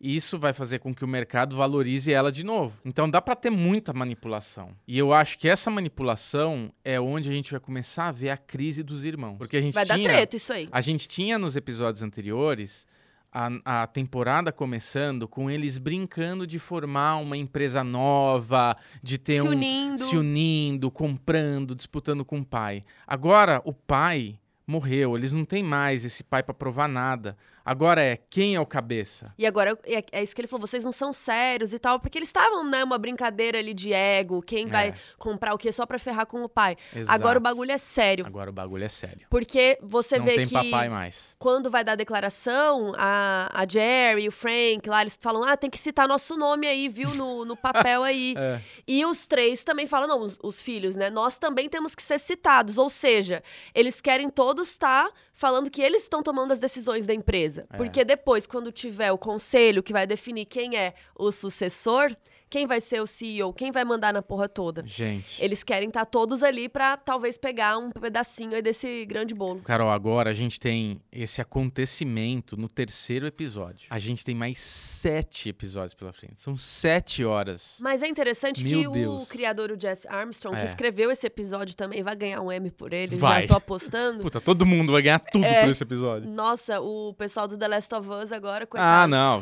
isso 0.00 0.38
vai 0.38 0.52
fazer 0.52 0.78
com 0.78 0.94
que 0.94 1.04
o 1.04 1.08
mercado 1.08 1.56
valorize 1.56 2.12
ela 2.12 2.30
de 2.30 2.44
novo. 2.44 2.76
Então 2.84 3.08
dá 3.08 3.20
pra 3.20 3.34
ter 3.34 3.50
muita 3.50 3.92
manipulação. 3.92 4.70
E 4.86 4.98
eu 4.98 5.12
acho 5.12 5.38
que 5.38 5.48
essa 5.48 5.70
manipulação 5.70 6.70
é 6.84 7.00
onde 7.00 7.30
a 7.30 7.32
gente 7.32 7.50
vai 7.50 7.60
começar 7.60 8.08
a 8.08 8.12
ver 8.12 8.30
a 8.30 8.36
crise 8.36 8.82
dos 8.82 9.04
irmãos. 9.04 9.38
Porque 9.38 9.56
a 9.56 9.60
gente 9.60 9.74
Vai 9.74 9.86
dar 9.86 9.94
tinha... 9.96 10.08
treta 10.08 10.36
isso 10.36 10.52
aí. 10.52 10.68
A 10.70 10.80
gente 10.80 11.08
tinha 11.08 11.38
nos 11.38 11.56
episódios 11.56 12.02
anteriores 12.02 12.86
a, 13.32 13.82
a 13.82 13.86
temporada 13.86 14.52
começando 14.52 15.26
com 15.28 15.50
eles 15.50 15.78
brincando 15.78 16.46
de 16.46 16.58
formar 16.58 17.16
uma 17.16 17.36
empresa 17.36 17.82
nova, 17.84 18.76
de 19.02 19.18
ter 19.18 19.40
Se 19.40 19.46
um. 19.46 19.50
unindo. 19.50 20.02
Se 20.02 20.16
unindo, 20.16 20.90
comprando, 20.90 21.74
disputando 21.74 22.24
com 22.24 22.38
o 22.38 22.44
pai. 22.44 22.82
Agora, 23.06 23.60
o 23.64 23.72
pai 23.72 24.38
morreu, 24.66 25.16
eles 25.16 25.32
não 25.32 25.44
têm 25.44 25.62
mais 25.62 26.04
esse 26.04 26.24
pai 26.24 26.42
pra 26.42 26.54
provar 26.54 26.88
nada. 26.88 27.36
Agora 27.66 28.00
é 28.00 28.16
quem 28.30 28.54
é 28.54 28.60
o 28.60 28.64
cabeça? 28.64 29.34
E 29.36 29.44
agora, 29.44 29.76
é, 29.84 30.04
é 30.12 30.22
isso 30.22 30.34
que 30.34 30.40
ele 30.40 30.46
falou, 30.46 30.64
vocês 30.66 30.84
não 30.84 30.92
são 30.92 31.12
sérios 31.12 31.72
e 31.72 31.78
tal, 31.80 31.98
porque 31.98 32.16
eles 32.16 32.28
estavam, 32.28 32.64
né, 32.64 32.84
uma 32.84 32.96
brincadeira 32.96 33.58
ali 33.58 33.74
de 33.74 33.92
ego, 33.92 34.40
quem 34.40 34.68
vai 34.68 34.90
É. 34.90 34.94
comprar 35.18 35.52
o 35.52 35.58
quê 35.58 35.72
só 35.72 35.84
pra 35.84 35.98
ferrar 35.98 36.26
com 36.26 36.42
o 36.44 36.48
pai. 36.48 36.76
Exato. 36.94 37.12
Agora 37.12 37.38
o 37.38 37.42
bagulho 37.42 37.72
é 37.72 37.78
sério. 37.78 38.24
Agora 38.24 38.50
o 38.50 38.52
bagulho 38.52 38.84
é 38.84 38.88
sério. 38.88 39.26
Porque 39.28 39.76
você 39.82 40.16
não 40.16 40.24
vê 40.24 40.36
tem 40.36 40.46
que 40.46 40.52
papai 40.52 40.88
mais. 40.88 41.34
quando 41.38 41.68
vai 41.68 41.82
dar 41.82 41.92
a 41.92 41.96
declaração, 41.96 42.92
a, 42.96 43.50
a 43.52 43.66
Jerry, 43.68 44.28
o 44.28 44.32
Frank, 44.32 44.88
lá, 44.88 45.00
eles 45.02 45.18
falam, 45.20 45.42
ah, 45.42 45.56
tem 45.56 45.68
que 45.68 45.78
citar 45.78 46.06
nosso 46.06 46.36
nome 46.36 46.68
aí, 46.68 46.88
viu, 46.88 47.14
no, 47.14 47.44
no 47.44 47.56
papel 47.56 48.02
aí. 48.04 48.34
É. 48.46 48.60
E 48.86 49.04
os 49.04 49.26
três 49.26 49.64
também 49.64 49.86
falam, 49.86 50.06
não, 50.06 50.20
os, 50.20 50.38
os 50.42 50.62
filhos, 50.62 50.94
né? 50.94 51.08
Nós 51.10 51.38
também 51.38 51.68
temos 51.68 51.94
que 51.94 52.02
ser 52.02 52.18
citados. 52.18 52.76
Ou 52.78 52.88
seja, 52.90 53.42
eles 53.74 54.00
querem 54.00 54.28
todos 54.28 54.68
estar 54.70 55.08
falando 55.36 55.70
que 55.70 55.80
eles 55.82 56.02
estão 56.02 56.22
tomando 56.22 56.52
as 56.52 56.58
decisões 56.58 57.06
da 57.06 57.14
empresa. 57.14 57.66
É. 57.70 57.76
Porque 57.76 58.04
depois, 58.04 58.46
quando 58.46 58.72
tiver 58.72 59.12
o 59.12 59.18
conselho 59.18 59.82
que 59.82 59.92
vai 59.92 60.06
definir 60.06 60.46
quem 60.46 60.76
é 60.76 60.94
o 61.16 61.30
sucessor, 61.30 62.10
Quem 62.48 62.64
vai 62.64 62.80
ser 62.80 63.02
o 63.02 63.08
CEO? 63.08 63.52
Quem 63.52 63.72
vai 63.72 63.84
mandar 63.84 64.12
na 64.12 64.22
porra 64.22 64.48
toda? 64.48 64.84
Gente. 64.86 65.42
Eles 65.42 65.64
querem 65.64 65.88
estar 65.88 66.06
todos 66.06 66.44
ali 66.44 66.68
pra 66.68 66.96
talvez 66.96 67.36
pegar 67.36 67.76
um 67.76 67.90
pedacinho 67.90 68.54
aí 68.54 68.62
desse 68.62 69.04
grande 69.04 69.34
bolo. 69.34 69.62
Carol, 69.62 69.90
agora 69.90 70.30
a 70.30 70.32
gente 70.32 70.60
tem 70.60 71.00
esse 71.10 71.40
acontecimento 71.86 72.56
no 72.56 72.68
terceiro 72.68 73.26
episódio. 73.26 73.88
A 73.90 73.98
gente 73.98 74.24
tem 74.24 74.32
mais 74.34 74.58
sete 74.60 75.48
episódios 75.48 75.92
pela 75.94 76.12
frente. 76.12 76.40
São 76.40 76.56
sete 76.56 77.24
horas. 77.24 77.78
Mas 77.80 78.02
é 78.02 78.06
interessante 78.08 78.64
Meu 78.64 78.92
que 78.92 78.98
Deus. 79.00 79.24
o 79.24 79.26
criador, 79.28 79.70
o 79.72 79.78
Jesse 79.80 80.06
Armstrong, 80.08 80.56
É. 80.56 80.60
que 80.60 80.66
escreveu 80.66 81.10
esse 81.10 81.26
episódio 81.26 81.74
também, 81.74 82.02
vai 82.02 82.14
ganhar 82.14 82.40
um 82.40 82.50
M 82.52 82.70
por 82.70 82.92
ele. 82.92 83.16
Vai. 83.16 83.42
Já 83.42 83.48
tô 83.48 83.54
apostando. 83.56 84.20
Puta, 84.24 84.40
todo 84.40 84.64
mundo 84.64 84.92
vai 84.92 85.02
ganhar 85.02 85.20
tudo 85.32 85.44
É. 85.44 85.62
por 85.62 85.70
esse 85.70 85.82
episódio. 85.82 86.28
Nossa, 86.28 86.80
o 86.80 87.14
pessoal 87.14 87.46
do 87.48 87.56
The 87.56 87.68
Last 87.68 87.94
of 87.94 88.08
Us 88.08 88.32
agora, 88.32 88.66
coitado. 88.66 88.90
Ah, 88.90 89.06
não. 89.06 89.40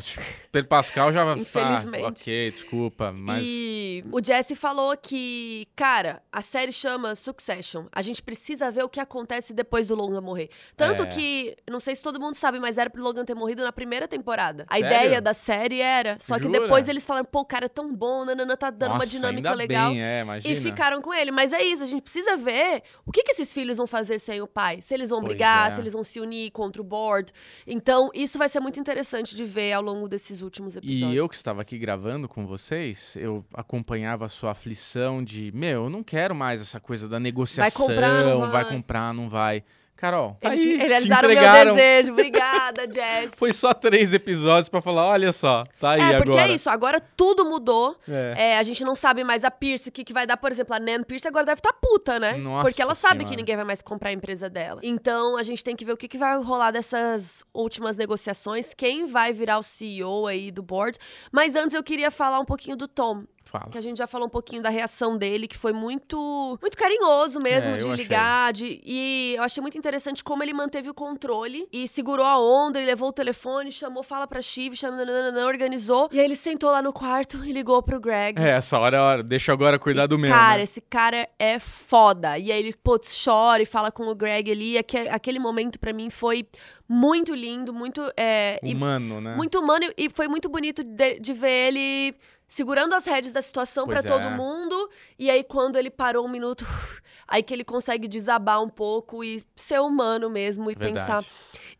Pedro 0.52 0.68
Pascal 0.68 1.12
já 1.12 1.24
vai. 1.24 1.38
Infelizmente. 1.38 2.04
Ah, 2.04 2.08
ok, 2.08 2.50
desculpa. 2.50 3.12
Mas. 3.12 3.44
E 3.46 4.04
o 4.10 4.22
Jesse 4.24 4.54
falou 4.56 4.96
que, 4.96 5.66
cara, 5.76 6.22
a 6.32 6.42
série 6.42 6.72
chama 6.72 7.14
Succession. 7.14 7.84
A 7.92 8.02
gente 8.02 8.22
precisa 8.22 8.70
ver 8.70 8.84
o 8.84 8.88
que 8.88 9.00
acontece 9.00 9.52
depois 9.52 9.88
do 9.88 9.94
Logan 9.94 10.20
morrer. 10.20 10.48
Tanto 10.76 11.02
É. 11.02 11.06
que, 11.06 11.56
não 11.70 11.80
sei 11.80 11.94
se 11.96 12.02
todo 12.02 12.20
mundo 12.20 12.34
sabe, 12.34 12.58
mas 12.58 12.78
era 12.78 12.88
pro 12.90 13.02
Logan 13.02 13.24
ter 13.24 13.34
morrido 13.34 13.62
na 13.62 13.72
primeira 13.72 14.06
temporada. 14.08 14.64
A 14.68 14.74
Sério? 14.78 14.86
ideia 14.86 15.20
da 15.20 15.34
série 15.34 15.80
era. 15.80 16.16
Só 16.18 16.36
que 16.38 16.44
Jura? 16.44 16.60
depois 16.60 16.88
eles 16.88 17.04
falaram, 17.04 17.24
pô, 17.26 17.40
o 17.40 17.44
cara 17.44 17.66
é 17.66 17.68
tão 17.68 17.94
bom, 17.94 18.24
nanana, 18.24 18.56
tá 18.56 18.70
dando 18.70 18.90
uma 18.92 18.98
Nossa, 18.98 19.10
dinâmica 19.10 19.48
ainda 19.50 19.54
legal. 19.54 19.90
Bem, 19.90 20.02
é, 20.02 20.20
imagina. 20.22 20.54
E 20.54 20.60
ficaram 20.60 21.00
com 21.02 21.12
ele. 21.12 21.30
Mas 21.30 21.52
é 21.52 21.62
isso, 21.62 21.82
a 21.82 21.86
gente 21.86 22.02
precisa 22.02 22.36
ver 22.36 22.82
o 23.04 23.12
que, 23.12 23.22
que 23.22 23.32
esses 23.32 23.52
filhos 23.52 23.76
vão 23.76 23.86
fazer 23.86 24.18
sem 24.18 24.40
o 24.40 24.46
pai. 24.46 24.80
Se 24.80 24.94
eles 24.94 25.10
vão 25.10 25.20
Pois 25.20 25.28
brigar, 25.32 25.68
é. 25.68 25.73
Se 25.74 25.80
eles 25.80 25.92
vão 25.92 26.04
se 26.04 26.20
unir 26.20 26.50
contra 26.50 26.80
o 26.80 26.84
board. 26.84 27.32
Então, 27.66 28.10
isso 28.14 28.38
vai 28.38 28.48
ser 28.48 28.60
muito 28.60 28.78
interessante 28.78 29.34
de 29.34 29.44
ver 29.44 29.72
ao 29.72 29.82
longo 29.82 30.08
desses 30.08 30.40
últimos 30.40 30.76
episódios. 30.76 31.12
E 31.12 31.16
eu 31.16 31.28
que 31.28 31.34
estava 31.34 31.62
aqui 31.62 31.78
gravando 31.78 32.28
com 32.28 32.46
vocês, 32.46 33.16
eu 33.16 33.44
acompanhava 33.52 34.26
a 34.26 34.28
sua 34.28 34.52
aflição 34.52 35.22
de, 35.22 35.52
meu, 35.52 35.84
eu 35.84 35.90
não 35.90 36.02
quero 36.02 36.34
mais 36.34 36.60
essa 36.60 36.80
coisa 36.80 37.08
da 37.08 37.18
negociação, 37.20 37.86
comprar, 37.86 38.24
não 38.24 38.50
vai. 38.50 38.64
comprar, 38.64 39.14
não 39.14 39.28
vai. 39.28 39.64
Carol, 39.96 40.36
tá 40.40 40.52
Eles 40.54 40.66
aí, 40.66 40.78
te 40.78 40.86
realizaram 40.86 41.28
o 41.28 41.32
meu 41.32 41.38
entregaram. 41.40 41.74
desejo. 41.74 42.12
Obrigada, 42.12 42.82
Jess. 42.92 43.32
Foi 43.36 43.52
só 43.52 43.72
três 43.72 44.12
episódios 44.12 44.68
pra 44.68 44.82
falar, 44.82 45.06
olha 45.06 45.32
só, 45.32 45.64
tá 45.80 45.92
aí 45.92 46.00
é, 46.00 46.16
porque 46.16 46.30
agora. 46.36 46.52
é 46.52 46.54
isso, 46.54 46.68
agora 46.68 47.00
tudo 47.00 47.44
mudou. 47.44 47.96
É. 48.08 48.34
É, 48.36 48.58
a 48.58 48.62
gente 48.62 48.84
não 48.84 48.94
sabe 48.96 49.22
mais 49.24 49.44
a 49.44 49.50
Pierce, 49.50 49.88
o 49.88 49.92
que, 49.92 50.04
que 50.04 50.12
vai 50.12 50.26
dar, 50.26 50.36
por 50.36 50.50
exemplo, 50.50 50.74
a 50.74 50.80
Nan 50.80 51.02
Pierce 51.04 51.26
agora 51.28 51.46
deve 51.46 51.60
estar 51.60 51.72
puta, 51.74 52.18
né? 52.18 52.34
Nossa 52.34 52.64
porque 52.64 52.82
ela 52.82 52.94
sabe 52.94 53.18
Senhora. 53.18 53.30
que 53.30 53.36
ninguém 53.36 53.56
vai 53.56 53.64
mais 53.64 53.80
comprar 53.80 54.10
a 54.10 54.12
empresa 54.12 54.50
dela. 54.50 54.80
Então 54.82 55.36
a 55.36 55.42
gente 55.42 55.62
tem 55.64 55.76
que 55.76 55.84
ver 55.84 55.92
o 55.92 55.96
que, 55.96 56.08
que 56.08 56.18
vai 56.18 56.36
rolar 56.42 56.70
dessas 56.72 57.42
últimas 57.54 57.96
negociações, 57.96 58.74
quem 58.74 59.06
vai 59.06 59.32
virar 59.32 59.58
o 59.58 59.62
CEO 59.62 60.26
aí 60.26 60.50
do 60.50 60.62
board. 60.62 60.98
Mas 61.32 61.54
antes 61.54 61.74
eu 61.74 61.82
queria 61.82 62.10
falar 62.10 62.40
um 62.40 62.44
pouquinho 62.44 62.76
do 62.76 62.86
Tom. 62.88 63.24
Fala. 63.44 63.68
Que 63.70 63.78
a 63.78 63.80
gente 63.80 63.98
já 63.98 64.06
falou 64.06 64.26
um 64.26 64.30
pouquinho 64.30 64.62
da 64.62 64.68
reação 64.70 65.16
dele, 65.16 65.46
que 65.46 65.56
foi 65.56 65.72
muito 65.72 66.58
muito 66.60 66.76
carinhoso 66.76 67.38
mesmo 67.40 67.72
É, 67.72 67.76
de 67.76 67.88
ligar. 67.94 68.52
De, 68.52 68.80
e 68.84 69.34
eu 69.36 69.42
achei 69.42 69.60
muito 69.60 69.76
interessante 69.78 70.24
como 70.24 70.42
ele 70.42 70.52
manteve 70.52 70.90
o 70.90 70.94
controle 70.94 71.68
e 71.72 71.86
segurou 71.86 72.24
a 72.26 72.38
onda, 72.38 72.78
ele 72.78 72.86
levou 72.86 73.08
o 73.10 73.12
telefone, 73.12 73.70
chamou, 73.70 74.02
fala 74.02 74.26
pra 74.26 74.40
Chive, 74.42 74.76
chamou, 74.76 74.98
nananana, 74.98 75.46
organizou. 75.46 76.08
E 76.10 76.18
aí 76.18 76.24
ele 76.24 76.34
sentou 76.34 76.70
lá 76.70 76.82
no 76.82 76.92
quarto 76.92 77.44
e 77.44 77.52
ligou 77.52 77.82
pro 77.82 78.00
Greg. 78.00 78.40
É, 78.40 78.50
essa 78.50 78.78
hora 78.78 78.96
é 78.96 79.00
a 79.00 79.02
hora, 79.04 79.22
deixa 79.22 79.50
eu 79.50 79.54
agora 79.54 79.78
cuidar 79.78 80.06
do 80.06 80.18
meu, 80.18 80.30
Cara, 80.30 80.56
né? 80.56 80.62
esse 80.62 80.80
cara 80.80 81.28
é 81.38 81.58
foda. 81.58 82.38
E 82.38 82.50
aí 82.50 82.58
ele, 82.58 82.74
putz, 82.82 83.22
chora 83.24 83.62
e 83.62 83.66
fala 83.66 83.92
com 83.92 84.04
o 84.08 84.14
Greg 84.14 84.50
ali. 84.50 84.72
E 84.72 84.78
aque- 84.78 85.08
aquele 85.08 85.38
momento 85.38 85.78
pra 85.78 85.92
mim 85.92 86.10
foi 86.10 86.46
muito 86.88 87.34
lindo, 87.34 87.72
muito. 87.72 88.00
É, 88.16 88.58
e 88.62 88.74
Humano, 88.74 89.20
né? 89.20 89.34
muito 89.36 89.58
humano 89.58 89.86
e 89.96 90.08
foi 90.10 90.28
muito 90.28 90.48
bonito 90.48 90.82
de, 90.84 91.18
de 91.18 91.32
ver 91.32 91.68
ele 91.68 92.14
segurando 92.46 92.94
as 92.94 93.04
rédeas 93.06 93.32
da 93.32 93.42
situação 93.42 93.86
pra 93.86 94.02
Pois 94.02 94.12
todo 94.14 94.26
é. 94.26 94.30
mundo. 94.30 94.90
E 95.18 95.30
aí, 95.30 95.42
quando 95.42 95.76
ele 95.76 95.90
parou 95.90 96.24
um 96.24 96.28
minuto, 96.28 96.64
aí 97.26 97.42
que 97.42 97.52
ele 97.52 97.64
consegue 97.64 98.06
desabar 98.08 98.62
um 98.62 98.68
pouco 98.68 99.24
e 99.24 99.42
ser 99.56 99.80
humano 99.80 100.28
mesmo 100.30 100.70
e 100.70 100.74
Verdade. 100.74 100.98
pensar. 101.22 101.24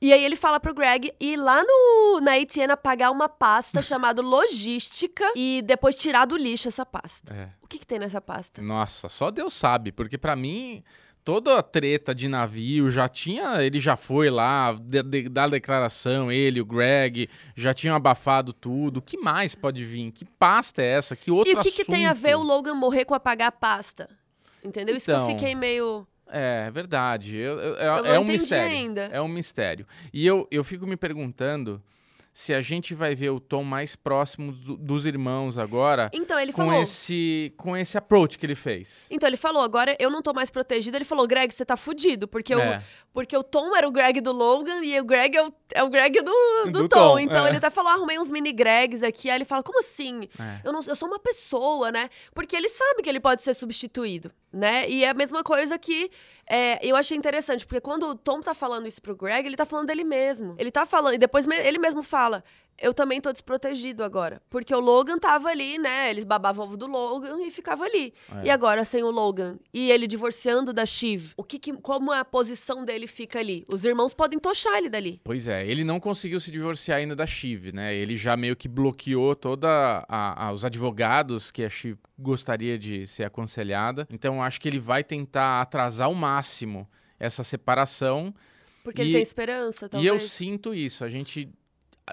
E 0.01 0.13
aí 0.13 0.25
ele 0.25 0.37
fala 0.37 0.59
pro 0.61 0.75
Greg 0.75 1.13
ir 1.21 1.37
lá 1.37 1.63
no, 1.63 2.21
na 2.21 2.33
ATN 2.35 2.73
apagar 2.73 3.11
uma 3.11 3.29
pasta 3.29 3.81
chamada 3.83 4.21
Logística 4.21 5.25
e 5.35 5.63
depois 5.65 5.95
tirar 5.95 6.27
do 6.27 6.37
lixo 6.37 6.69
essa 6.69 6.85
pasta. 6.85 7.33
É. 7.33 7.49
O 7.63 7.67
que, 7.69 7.79
que 7.79 7.87
tem 7.87 7.99
nessa 7.99 8.21
pasta? 8.21 8.61
Nossa, 8.61 9.09
só 9.09 9.31
Deus 9.31 9.55
sabe, 9.55 9.93
porque 9.93 10.19
pra 10.19 10.35
mim 10.37 10.83
toda 11.25 11.59
a 11.59 11.63
treta 11.63 12.15
de 12.15 12.29
navio 12.29 12.91
já 12.91 13.09
tinha, 13.09 13.63
ele 13.63 13.81
já 13.81 13.97
foi 13.97 14.29
lá 14.29 14.73
de, 14.79 15.03
de- 15.03 15.29
dar 15.29 15.49
declaração, 15.49 16.31
ele, 16.31 16.61
o 16.61 16.65
Greg, 16.67 17.29
já 17.57 17.73
tinham 17.73 17.97
abafado 17.97 18.53
tudo. 18.53 18.99
O 18.99 19.03
que 19.03 19.17
mais 19.17 19.55
pode 19.55 19.85
vir? 19.85 20.13
Que 20.13 20.25
pasta 20.25 20.83
é 20.83 20.87
essa? 20.87 21.17
Que 21.17 21.31
outro 21.31 21.53
E 21.53 21.57
o 21.57 21.61
que, 21.61 21.71
que 21.71 21.85
tem 21.85 22.07
a 22.07 22.13
ver 22.13 22.37
o? 22.37 22.43
Logan 22.43 22.75
morrer 22.75 23.05
com 23.07 23.15
apagar 23.15 23.49
a 23.49 23.53
pasta? 23.53 24.09
Entendeu? 24.63 24.95
Isso 24.97 25.07
que 25.07 25.13
eu 25.13 25.17
Então, 25.17 25.27
fiquei 25.29 25.55
meio. 25.55 26.07
É, 26.29 26.71
verdade. 26.71 27.37
Eu- 27.37 27.59
eu- 27.59 27.77
é 27.77 27.87
Eu 27.99 28.03
não 28.05 28.11
é 28.15 28.19
um 28.19 28.25
mistério. 28.25 28.73
ainda. 28.73 29.01
É 29.13 29.21
um 29.21 29.29
mistério. 29.29 29.87
E 30.13 30.27
eu, 30.27 30.47
eu 30.51 30.63
fico 30.65 30.87
me 30.87 30.97
perguntando 30.97 31.83
se 32.37 32.53
a 32.53 32.61
gente 32.61 32.95
vai 32.95 33.15
ver 33.15 33.31
o 33.31 33.39
tom 33.39 33.63
mais 33.63 33.95
próximo 33.95 34.51
do- 34.51 34.77
dos 34.77 35.07
irmãos 35.07 35.57
agora 35.57 36.11
Então, 36.13 36.37
ele 36.39 36.53
com 36.53 36.67
falou. 36.67 36.83
esse 36.83 37.55
com 37.57 37.77
esse 37.77 37.97
approach 37.97 38.37
que 38.37 38.45
ele 38.45 38.57
fez. 38.57 39.07
Então, 39.09 39.29
ele 39.29 39.37
falou, 39.37 39.63
agora 39.63 39.97
eu 40.01 40.11
não 40.11 40.21
tô 40.21 40.33
mais 40.35 40.51
protegido. 40.51 40.97
Ele 40.97 41.05
falou, 41.05 41.29
Greg, 41.29 41.55
você 41.55 41.65
tá 41.65 41.77
fudido. 41.77 42.27
Porque, 42.27 42.53
É. 42.53 42.79
o, 42.79 42.83
porque 43.13 43.37
o 43.37 43.45
Tom 43.45 43.77
era 43.77 43.87
o 43.87 43.93
Greg 43.93 44.21
do 44.21 44.33
Logan 44.33 44.85
e 44.85 44.99
o 45.01 45.05
Greg 45.05 45.37
é 45.37 45.47
o, 45.47 45.55
é 45.73 45.83
o 45.85 45.89
Greg 45.89 46.21
do, 46.23 46.33
do, 46.67 46.71
Do 46.83 46.89
Tom. 46.89 46.97
Tom, 47.13 47.19
Então, 47.21 47.47
é. 47.47 47.51
ele 47.51 47.59
até 47.59 47.71
falou, 47.71 47.93
arrumei 47.93 48.19
uns 48.19 48.29
mini 48.29 48.53
Gregs 48.53 49.05
aqui. 49.05 49.31
Aí 49.31 49.37
ele 49.37 49.45
fala, 49.45 49.63
como 49.63 49.79
assim? 49.79 50.29
É. 50.37 50.61
Eu, 50.65 50.73
não, 50.73 50.81
eu 50.87 50.97
sou 50.97 51.07
uma 51.09 51.21
pessoa, 51.21 51.93
né? 51.93 52.11
Porque 52.35 52.57
ele 52.57 52.69
sabe 52.69 53.01
que 53.01 53.09
ele 53.09 53.21
pode 53.21 53.43
ser 53.43 53.55
substituído, 53.55 54.33
né? 54.55 54.89
E 54.89 55.05
é 55.05 55.11
a 55.11 55.15
mesma 55.15 55.43
coisa 55.43 55.79
que 55.79 56.11
é, 56.47 56.79
eu 56.87 56.95
achei 56.97 57.17
interessante, 57.17 57.67
porque 57.67 57.81
quando 57.81 58.05
o 58.05 58.15
Tom 58.15 58.41
tá 58.41 58.55
falando 58.55 58.87
isso 58.87 59.01
pro 59.01 59.17
Greg, 59.17 59.47
ele 59.47 59.57
tá 59.57 59.67
falando 59.67 59.87
dele 59.87 60.05
mesmo. 60.05 60.55
Ele 60.59 60.71
tá 60.71 60.87
falando, 60.87 61.15
e 61.15 61.19
depois 61.19 61.47
ele 61.49 61.79
mesmo 61.79 62.03
fala. 62.03 62.45
Eu 62.79 62.93
também 62.93 63.21
tô 63.21 63.33
desprotegido 63.33 64.03
agora. 64.03 64.43
Porque 64.51 64.75
o 64.75 64.81
Logan 64.81 65.19
tava 65.19 65.49
ali, 65.49 65.79
né? 65.79 66.11
Eles 66.11 66.25
babavam 66.25 66.65
ovo 66.67 66.77
do 66.77 66.87
Logan 66.87 67.41
e 67.43 67.51
ficava 67.51 67.85
ali. 67.85 68.13
É. 68.43 68.47
E 68.47 68.51
agora, 68.51 68.85
sem 68.85 69.03
o 69.03 69.11
Logan 69.11 69.59
e 69.73 69.91
ele 69.91 70.07
divorciando 70.07 70.73
da 70.73 70.85
Shiv, 70.85 71.33
o 71.37 71.45
que, 71.45 71.59
que- 71.59 71.73
como 71.75 72.11
a 72.13 72.25
posição 72.25 72.85
dele 72.85 73.07
fica 73.07 73.39
ali? 73.39 73.65
Os 73.73 73.85
irmãos 73.85 74.13
podem 74.13 74.39
tochar 74.39 74.77
ele 74.79 74.89
dali. 74.91 75.21
Pois 75.23 75.47
é, 75.49 75.67
ele 75.67 75.85
não 75.85 76.01
conseguiu 76.01 76.41
se 76.41 76.51
divorciar 76.51 76.99
ainda 76.99 77.15
da 77.15 77.27
Shiv, 77.27 77.73
né? 77.73 77.95
Ele 77.95 78.17
já 78.17 78.37
meio 78.37 78.57
que 78.57 78.67
bloqueou 78.69 79.35
toda 79.37 80.05
a, 80.09 80.49
a- 80.49 80.53
os 80.53 80.65
advogados 80.65 81.51
que 81.53 81.63
a 81.63 81.71
Shiv 81.71 81.97
gostaria 82.19 82.79
de 82.79 83.07
ser 83.07 83.25
aconselhada. 83.25 84.07
Então 84.11 84.43
acho 84.43 84.61
que 84.61 84.69
ele 84.69 84.79
vai 84.81 85.05
tentar 85.05 85.61
atrasar 85.61 86.07
ao 86.09 86.15
máximo 86.15 86.89
essa 87.21 87.45
separação. 87.45 88.35
Porque 88.83 89.01
E- 89.01 89.05
ele 89.07 89.13
tem 89.15 89.23
esperança, 89.23 89.87
E 89.87 89.89
talvez. 89.89 90.13
eu 90.13 90.19
sinto 90.21 90.75
isso. 90.75 91.05
A 91.05 91.09
gente 91.09 91.49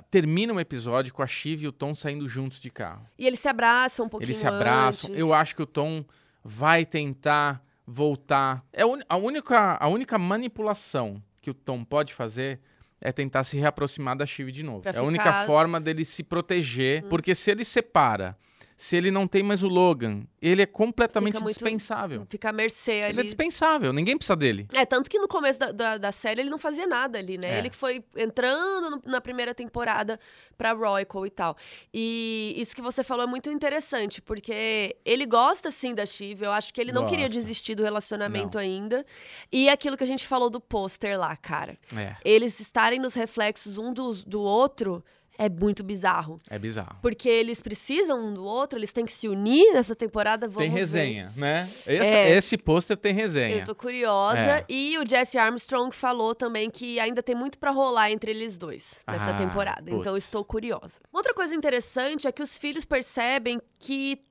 termina 0.09 0.53
um 0.53 0.59
episódio 0.59 1.13
com 1.13 1.21
a 1.21 1.27
Shiv 1.27 1.63
e 1.63 1.67
o 1.67 1.71
Tom 1.71 1.93
saindo 1.95 2.27
juntos 2.27 2.59
de 2.61 2.69
carro. 2.69 3.05
E 3.17 3.25
eles 3.27 3.39
se 3.39 3.47
abraçam 3.47 4.05
um 4.05 4.09
pouquinho 4.09 4.27
Eles 4.27 4.37
se 4.37 4.47
abraçam. 4.47 5.09
antes. 5.09 5.19
Eu 5.19 5.33
acho 5.33 5.55
que 5.55 5.61
o 5.61 5.65
Tom 5.65 6.03
vai 6.43 6.85
tentar 6.85 7.63
voltar. 7.85 8.63
É 8.71 8.83
a 9.09 9.17
única, 9.17 9.77
a 9.79 9.87
única 9.87 10.17
manipulação 10.17 11.21
que 11.41 11.49
o 11.49 11.53
Tom 11.53 11.83
pode 11.83 12.13
fazer 12.13 12.59
é 12.99 13.11
tentar 13.11 13.43
se 13.43 13.57
reaproximar 13.57 14.15
da 14.15 14.25
Shiv 14.25 14.51
de 14.51 14.63
novo. 14.63 14.81
Pra 14.81 14.91
é 14.91 14.97
a 14.97 15.03
única 15.03 15.23
ficar- 15.23 15.43
Hum. 15.43 15.47
forma 15.47 15.81
dele 15.81 16.05
se 16.05 16.23
proteger, 16.23 17.03
porque 17.09 17.33
se 17.33 17.49
ele 17.51 17.65
separa, 17.65 18.37
se 18.83 18.97
ele 18.97 19.11
não 19.11 19.27
tem 19.27 19.43
mais 19.43 19.61
o 19.61 19.67
Logan, 19.67 20.23
ele 20.41 20.63
é 20.63 20.65
completamente 20.65 21.33
Fica 21.33 21.43
muito- 21.43 21.53
dispensável. 21.53 22.25
Fica 22.27 22.49
à 22.49 22.51
mercê 22.51 22.93
Ele 22.93 23.03
é 23.03 23.07
ali. 23.09 23.23
dispensável, 23.25 23.93
ninguém 23.93 24.17
precisa 24.17 24.35
dele. 24.35 24.67
É, 24.73 24.83
tanto 24.87 25.07
que 25.07 25.19
no 25.19 25.27
começo 25.27 25.59
da, 25.59 25.71
da, 25.71 25.97
da 25.99 26.11
série 26.11 26.41
ele 26.41 26.49
não 26.49 26.57
fazia 26.57 26.87
nada 26.87 27.19
ali, 27.19 27.37
né? 27.37 27.53
É. 27.53 27.57
Ele 27.59 27.69
que 27.69 27.75
foi 27.75 28.03
entrando 28.17 28.89
no- 28.89 29.01
na 29.05 29.21
primeira 29.21 29.53
temporada 29.53 30.19
pra 30.57 30.71
Royal 30.73 31.27
e 31.27 31.29
tal. 31.29 31.55
E 31.93 32.55
isso 32.57 32.75
que 32.75 32.81
você 32.81 33.03
falou 33.03 33.23
é 33.25 33.27
muito 33.27 33.51
interessante, 33.51 34.19
porque 34.19 34.95
ele 35.05 35.27
gosta, 35.27 35.69
sim, 35.69 35.93
da 35.93 36.05
Shiv. 36.05 36.41
Eu 36.41 36.51
acho 36.51 36.73
que 36.73 36.81
ele 36.81 36.91
não 36.91 37.05
queria 37.05 37.25
Gosta. 37.27 37.39
desistir 37.39 37.75
do 37.75 37.83
relacionamento 37.83 38.57
ainda. 38.57 39.05
E 39.51 39.69
aquilo 39.69 39.95
que 39.95 40.03
a 40.03 40.07
gente 40.07 40.25
falou 40.25 40.49
do 40.49 40.59
pôster 40.59 41.19
lá, 41.19 41.35
cara. 41.35 41.77
É, 41.95 42.15
Eles 42.25 42.59
estarem 42.59 42.99
nos 42.99 43.13
reflexos 43.13 43.77
um 43.77 43.93
do, 43.93 44.11
do 44.25 44.41
outro 44.41 45.03
é 45.45 45.49
muito 45.49 45.83
bizarro. 45.83 46.39
é 46.49 46.59
bizarro. 46.59 46.97
Porque 47.01 47.27
eles 47.29 47.61
precisam 47.61 48.27
um 48.27 48.33
do 48.33 48.43
outro, 48.43 48.77
eles 48.77 48.91
têm 48.93 49.05
que 49.05 49.11
se 49.13 49.27
unir 49.27 49.73
nessa 49.73 49.95
temporada. 49.95 50.47
Tem 50.49 50.69
ver. 50.69 50.75
resenha, 50.77 51.31
né? 51.35 51.63
Esse, 51.87 51.87
É. 52.15 52.29
esse 52.31 52.57
pôster 52.57 52.95
tem 52.97 53.13
resenha. 53.13 53.57
Eu 53.57 53.65
tô 53.65 53.75
curiosa. 53.75 54.37
É. 54.37 54.65
E 54.69 54.97
o 54.97 55.07
Jesse 55.07 55.37
Armstrong 55.37 55.95
falou 55.95 56.35
também 56.35 56.69
que 56.69 56.99
ainda 56.99 57.23
tem 57.23 57.35
muito 57.35 57.57
pra 57.57 57.71
rolar 57.71 58.11
entre 58.11 58.31
eles 58.31 58.57
dois 58.57 59.03
nessa 59.07 59.31
Ah, 59.31 59.37
temporada. 59.37 59.89
Então 59.89 60.13
putz. 60.13 60.23
estou 60.25 60.43
curiosa. 60.45 60.99
Outra 61.11 61.33
coisa 61.33 61.55
interessante 61.55 62.27
é 62.27 62.31
que 62.31 62.43
os 62.43 62.57
filhos 62.57 62.85
percebem 62.85 63.59
que 63.79 64.21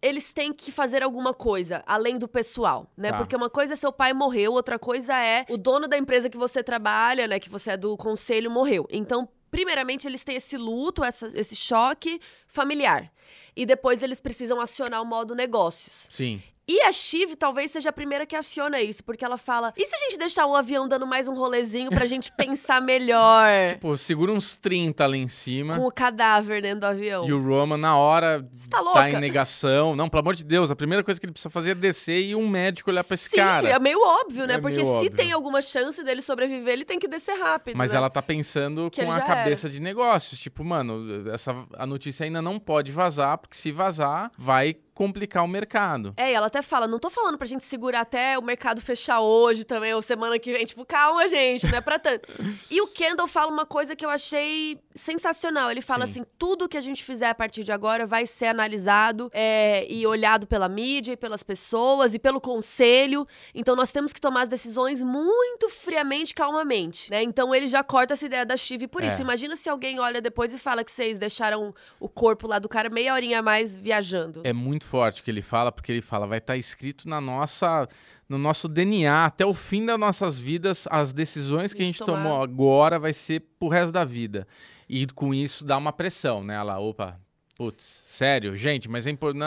eles 0.00 0.32
têm 0.32 0.52
que 0.52 0.72
fazer 0.72 1.02
alguma 1.02 1.32
coisa 1.32 1.82
além 1.86 2.18
do 2.18 2.26
pessoal, 2.26 2.90
né? 2.96 3.10
Tá. 3.12 3.18
Porque 3.18 3.36
uma 3.36 3.48
coisa 3.48 3.74
é 3.74 3.76
seu 3.76 3.92
pai 3.92 4.12
morreu, 4.12 4.52
outra 4.52 4.76
coisa 4.78 5.14
é 5.16 5.44
o 5.48 5.56
dono 5.56 5.86
da 5.86 5.96
empresa 5.96 6.28
que 6.28 6.36
você 6.36 6.60
trabalha, 6.62 7.28
né? 7.28 7.38
Que 7.38 7.48
você 7.48 7.70
é 7.72 7.76
do 7.76 7.96
conselho 7.96 8.50
morreu. 8.50 8.84
Então, 8.90 9.28
primeiramente, 9.52 10.08
eles 10.08 10.24
têm 10.24 10.34
esse 10.36 10.56
luto, 10.56 11.04
essa- 11.04 11.30
esse 11.34 11.54
choque 11.54 12.20
familiar. 12.48 13.08
e 13.54 13.66
depois 13.66 14.02
eles 14.02 14.18
precisam 14.18 14.58
acionar 14.58 15.02
o 15.02 15.04
modo 15.04 15.34
negócios. 15.34 16.06
Sim. 16.08 16.42
E 16.72 16.80
a 16.80 16.90
Shiv 16.90 17.36
talvez 17.36 17.70
seja 17.70 17.90
a 17.90 17.92
primeira 17.92 18.24
que 18.24 18.34
aciona 18.34 18.80
isso, 18.80 19.04
porque 19.04 19.22
ela 19.22 19.36
fala: 19.36 19.74
e 19.76 19.84
se 19.84 19.94
a 19.94 19.98
gente 19.98 20.18
deixar 20.18 20.46
o 20.46 20.56
avião 20.56 20.88
dando 20.88 21.06
mais 21.06 21.28
um 21.28 21.34
rolezinho 21.34 21.90
pra 21.90 22.06
gente 22.06 22.32
pensar 22.34 22.80
melhor? 22.80 23.68
Tipo, 23.68 23.98
segura 23.98 24.32
uns 24.32 24.56
30 24.56 25.06
lá 25.06 25.14
em 25.14 25.28
cima. 25.28 25.76
Com 25.76 25.86
o 25.86 25.92
cadáver 25.92 26.62
dentro 26.62 26.80
do 26.80 26.86
avião. 26.86 27.28
E 27.28 27.32
o 27.34 27.46
Roman, 27.46 27.76
na 27.76 27.94
hora, 27.98 28.48
tá 28.70 28.80
louca? 28.80 29.00
tá 29.00 29.10
em 29.10 29.20
negação. 29.20 29.94
Não, 29.94 30.08
pelo 30.08 30.22
amor 30.22 30.34
de 30.34 30.44
Deus, 30.44 30.70
a 30.70 30.74
primeira 30.74 31.04
coisa 31.04 31.20
que 31.20 31.26
ele 31.26 31.32
precisa 31.34 31.50
fazer 31.50 31.72
é 31.72 31.74
descer 31.74 32.22
e 32.22 32.34
um 32.34 32.48
médico 32.48 32.90
olhar 32.90 33.04
pra 33.04 33.16
esse 33.16 33.28
Sim, 33.28 33.36
cara. 33.36 33.68
é 33.68 33.78
meio 33.78 34.00
óbvio, 34.02 34.46
né? 34.46 34.54
É 34.54 34.58
porque 34.58 34.82
se 34.82 34.90
óbvio. 34.90 35.10
tem 35.10 35.30
alguma 35.30 35.60
chance 35.60 36.02
dele 36.02 36.22
sobreviver, 36.22 36.72
ele 36.72 36.86
tem 36.86 36.98
que 36.98 37.06
descer 37.06 37.38
rápido. 37.38 37.76
Mas 37.76 37.92
né? 37.92 37.98
ela 37.98 38.08
tá 38.08 38.22
pensando 38.22 38.90
Que 38.90 39.04
com 39.04 39.12
a 39.12 39.20
cabeça 39.20 39.68
de 39.68 39.78
negócios. 39.78 40.40
Tipo, 40.40 40.64
mano, 40.64 41.30
essa, 41.30 41.54
a 41.76 41.86
notícia 41.86 42.24
ainda 42.24 42.40
não 42.40 42.58
pode 42.58 42.90
vazar, 42.90 43.36
porque 43.36 43.58
se 43.58 43.70
vazar, 43.70 44.32
vai 44.38 44.74
complicar 44.94 45.42
o 45.44 45.48
mercado. 45.48 46.12
É, 46.16 46.30
e 46.30 46.34
ela 46.34 46.46
até 46.48 46.60
fala, 46.62 46.86
não 46.86 46.98
tô 46.98 47.08
falando 47.10 47.38
pra 47.38 47.46
gente 47.46 47.64
segurar 47.64 48.00
até 48.00 48.38
o 48.38 48.42
mercado 48.42 48.80
fechar 48.80 49.20
hoje 49.20 49.64
também, 49.64 49.94
ou 49.94 50.02
semana 50.02 50.38
que 50.38 50.52
vem. 50.52 50.64
Tipo, 50.64 50.84
calma, 50.84 51.26
gente, 51.28 51.66
não 51.66 51.78
é 51.78 51.80
pra 51.80 51.98
tanto. 51.98 52.28
e 52.70 52.80
o 52.80 52.86
Kendall 52.86 53.26
fala 53.26 53.50
uma 53.50 53.64
coisa 53.66 53.96
que 53.96 54.04
eu 54.04 54.10
achei 54.10 54.78
sensacional. 54.94 55.70
Ele 55.70 55.80
fala 55.80 56.06
Sim. 56.06 56.20
assim, 56.20 56.30
tudo 56.38 56.68
que 56.68 56.76
a 56.76 56.80
gente 56.80 57.02
fizer 57.04 57.28
a 57.30 57.34
partir 57.34 57.64
de 57.64 57.72
agora 57.72 58.06
vai 58.06 58.26
ser 58.26 58.46
analisado 58.46 59.30
é, 59.32 59.86
e 59.90 60.06
olhado 60.06 60.46
pela 60.46 60.68
mídia 60.68 61.12
e 61.12 61.16
pelas 61.16 61.42
pessoas 61.42 62.14
e 62.14 62.18
pelo 62.18 62.40
conselho. 62.40 63.26
Então 63.54 63.74
nós 63.74 63.90
temos 63.92 64.12
que 64.12 64.20
tomar 64.20 64.42
as 64.42 64.48
decisões 64.48 65.02
muito 65.02 65.68
friamente, 65.68 66.34
calmamente, 66.34 67.10
né? 67.10 67.22
Então 67.22 67.54
ele 67.54 67.66
já 67.66 67.82
corta 67.82 68.12
essa 68.14 68.26
ideia 68.26 68.44
da 68.44 68.56
Chive 68.56 68.86
por 68.86 69.02
É. 69.02 69.06
isso. 69.08 69.20
Imagina 69.20 69.56
se 69.56 69.68
alguém 69.68 69.98
olha 69.98 70.20
depois 70.20 70.52
e 70.52 70.58
fala 70.58 70.84
que 70.84 70.90
vocês 70.92 71.18
deixaram 71.18 71.74
o 71.98 72.08
corpo 72.08 72.46
lá 72.46 72.58
do 72.58 72.68
cara 72.68 72.90
meia 72.90 73.14
horinha 73.14 73.38
a 73.38 73.42
mais 73.42 73.76
viajando. 73.76 74.42
É 74.44 74.52
muito 74.52 74.81
forte 74.84 75.20
o 75.20 75.24
que 75.24 75.30
ele 75.30 75.42
fala, 75.42 75.70
porque 75.72 75.90
ele 75.92 76.02
fala, 76.02 76.26
vai 76.26 76.38
estar 76.38 76.56
escrito 76.56 77.08
na 77.08 77.20
nossa, 77.20 77.88
no 78.28 78.38
nosso 78.38 78.68
DNA, 78.68 79.24
até 79.24 79.44
o 79.46 79.54
fim 79.54 79.84
das 79.86 79.98
nossas 79.98 80.38
vidas, 80.38 80.86
as 80.90 81.12
decisões 81.12 81.72
que 81.72 81.80
a 81.80 81.84
A 81.84 81.86
gente 81.86 81.98
gente 81.98 82.06
tomar. 82.06 82.22
tomou 82.22 82.42
agora 82.42 82.98
vai 82.98 83.12
ser 83.12 83.40
pro 83.58 83.68
resto 83.68 83.92
da 83.92 84.04
vida. 84.04 84.46
E 84.88 85.06
com 85.06 85.32
isso 85.34 85.64
dá 85.64 85.76
uma 85.78 85.92
pressão, 85.92 86.42
né? 86.44 86.54
Ela, 86.54 86.78
opa, 86.78 87.18
putz, 87.56 88.04
sério, 88.08 88.56
gente, 88.56 88.88
mas 88.88 89.06
é 89.06 89.10
importante. 89.10 89.42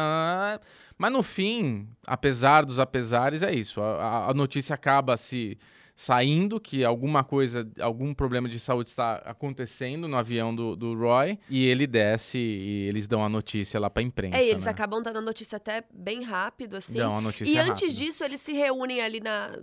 Mas 0.97 1.11
no 1.11 1.21
fim, 1.21 1.87
apesar 2.07 2.63
dos 2.65 2.79
apesares, 2.79 3.43
é 3.43 3.53
isso. 3.53 3.81
A, 3.81 3.95
a- 4.01 4.29
a 4.31 4.33
notícia 4.33 4.73
acaba 4.73 5.17
se 5.17 5.57
saindo 5.95 6.59
que 6.59 6.83
alguma 6.83 7.23
coisa, 7.23 7.67
algum 7.79 8.13
problema 8.13 8.49
de 8.49 8.59
saúde 8.59 8.89
está 8.89 9.15
acontecendo 9.25 10.07
no 10.07 10.17
avião 10.17 10.53
do, 10.53 10.75
do 10.75 10.93
Roy 10.93 11.39
e 11.49 11.65
ele 11.65 11.87
desce 11.87 12.37
e 12.37 12.87
eles 12.87 13.07
dão 13.07 13.23
a 13.23 13.29
notícia 13.29 13.79
lá 13.79 13.89
pra 13.89 14.03
imprensa. 14.03 14.37
É, 14.37 14.45
e 14.45 14.49
eles 14.49 14.65
né? 14.65 14.71
acabam 14.71 15.01
dando 15.01 15.17
a 15.17 15.21
notícia 15.21 15.55
até 15.55 15.83
bem 15.93 16.23
rápido, 16.23 16.75
assim. 16.75 16.97
Dão 16.97 17.17
a 17.17 17.21
notícia 17.21 17.51
e 17.51 17.57
antes 17.57 17.95
disso, 17.95 18.23
eles 18.23 18.41
se 18.41 18.51
reúnem 18.51 19.01
ali 19.01 19.21
na 19.21 19.57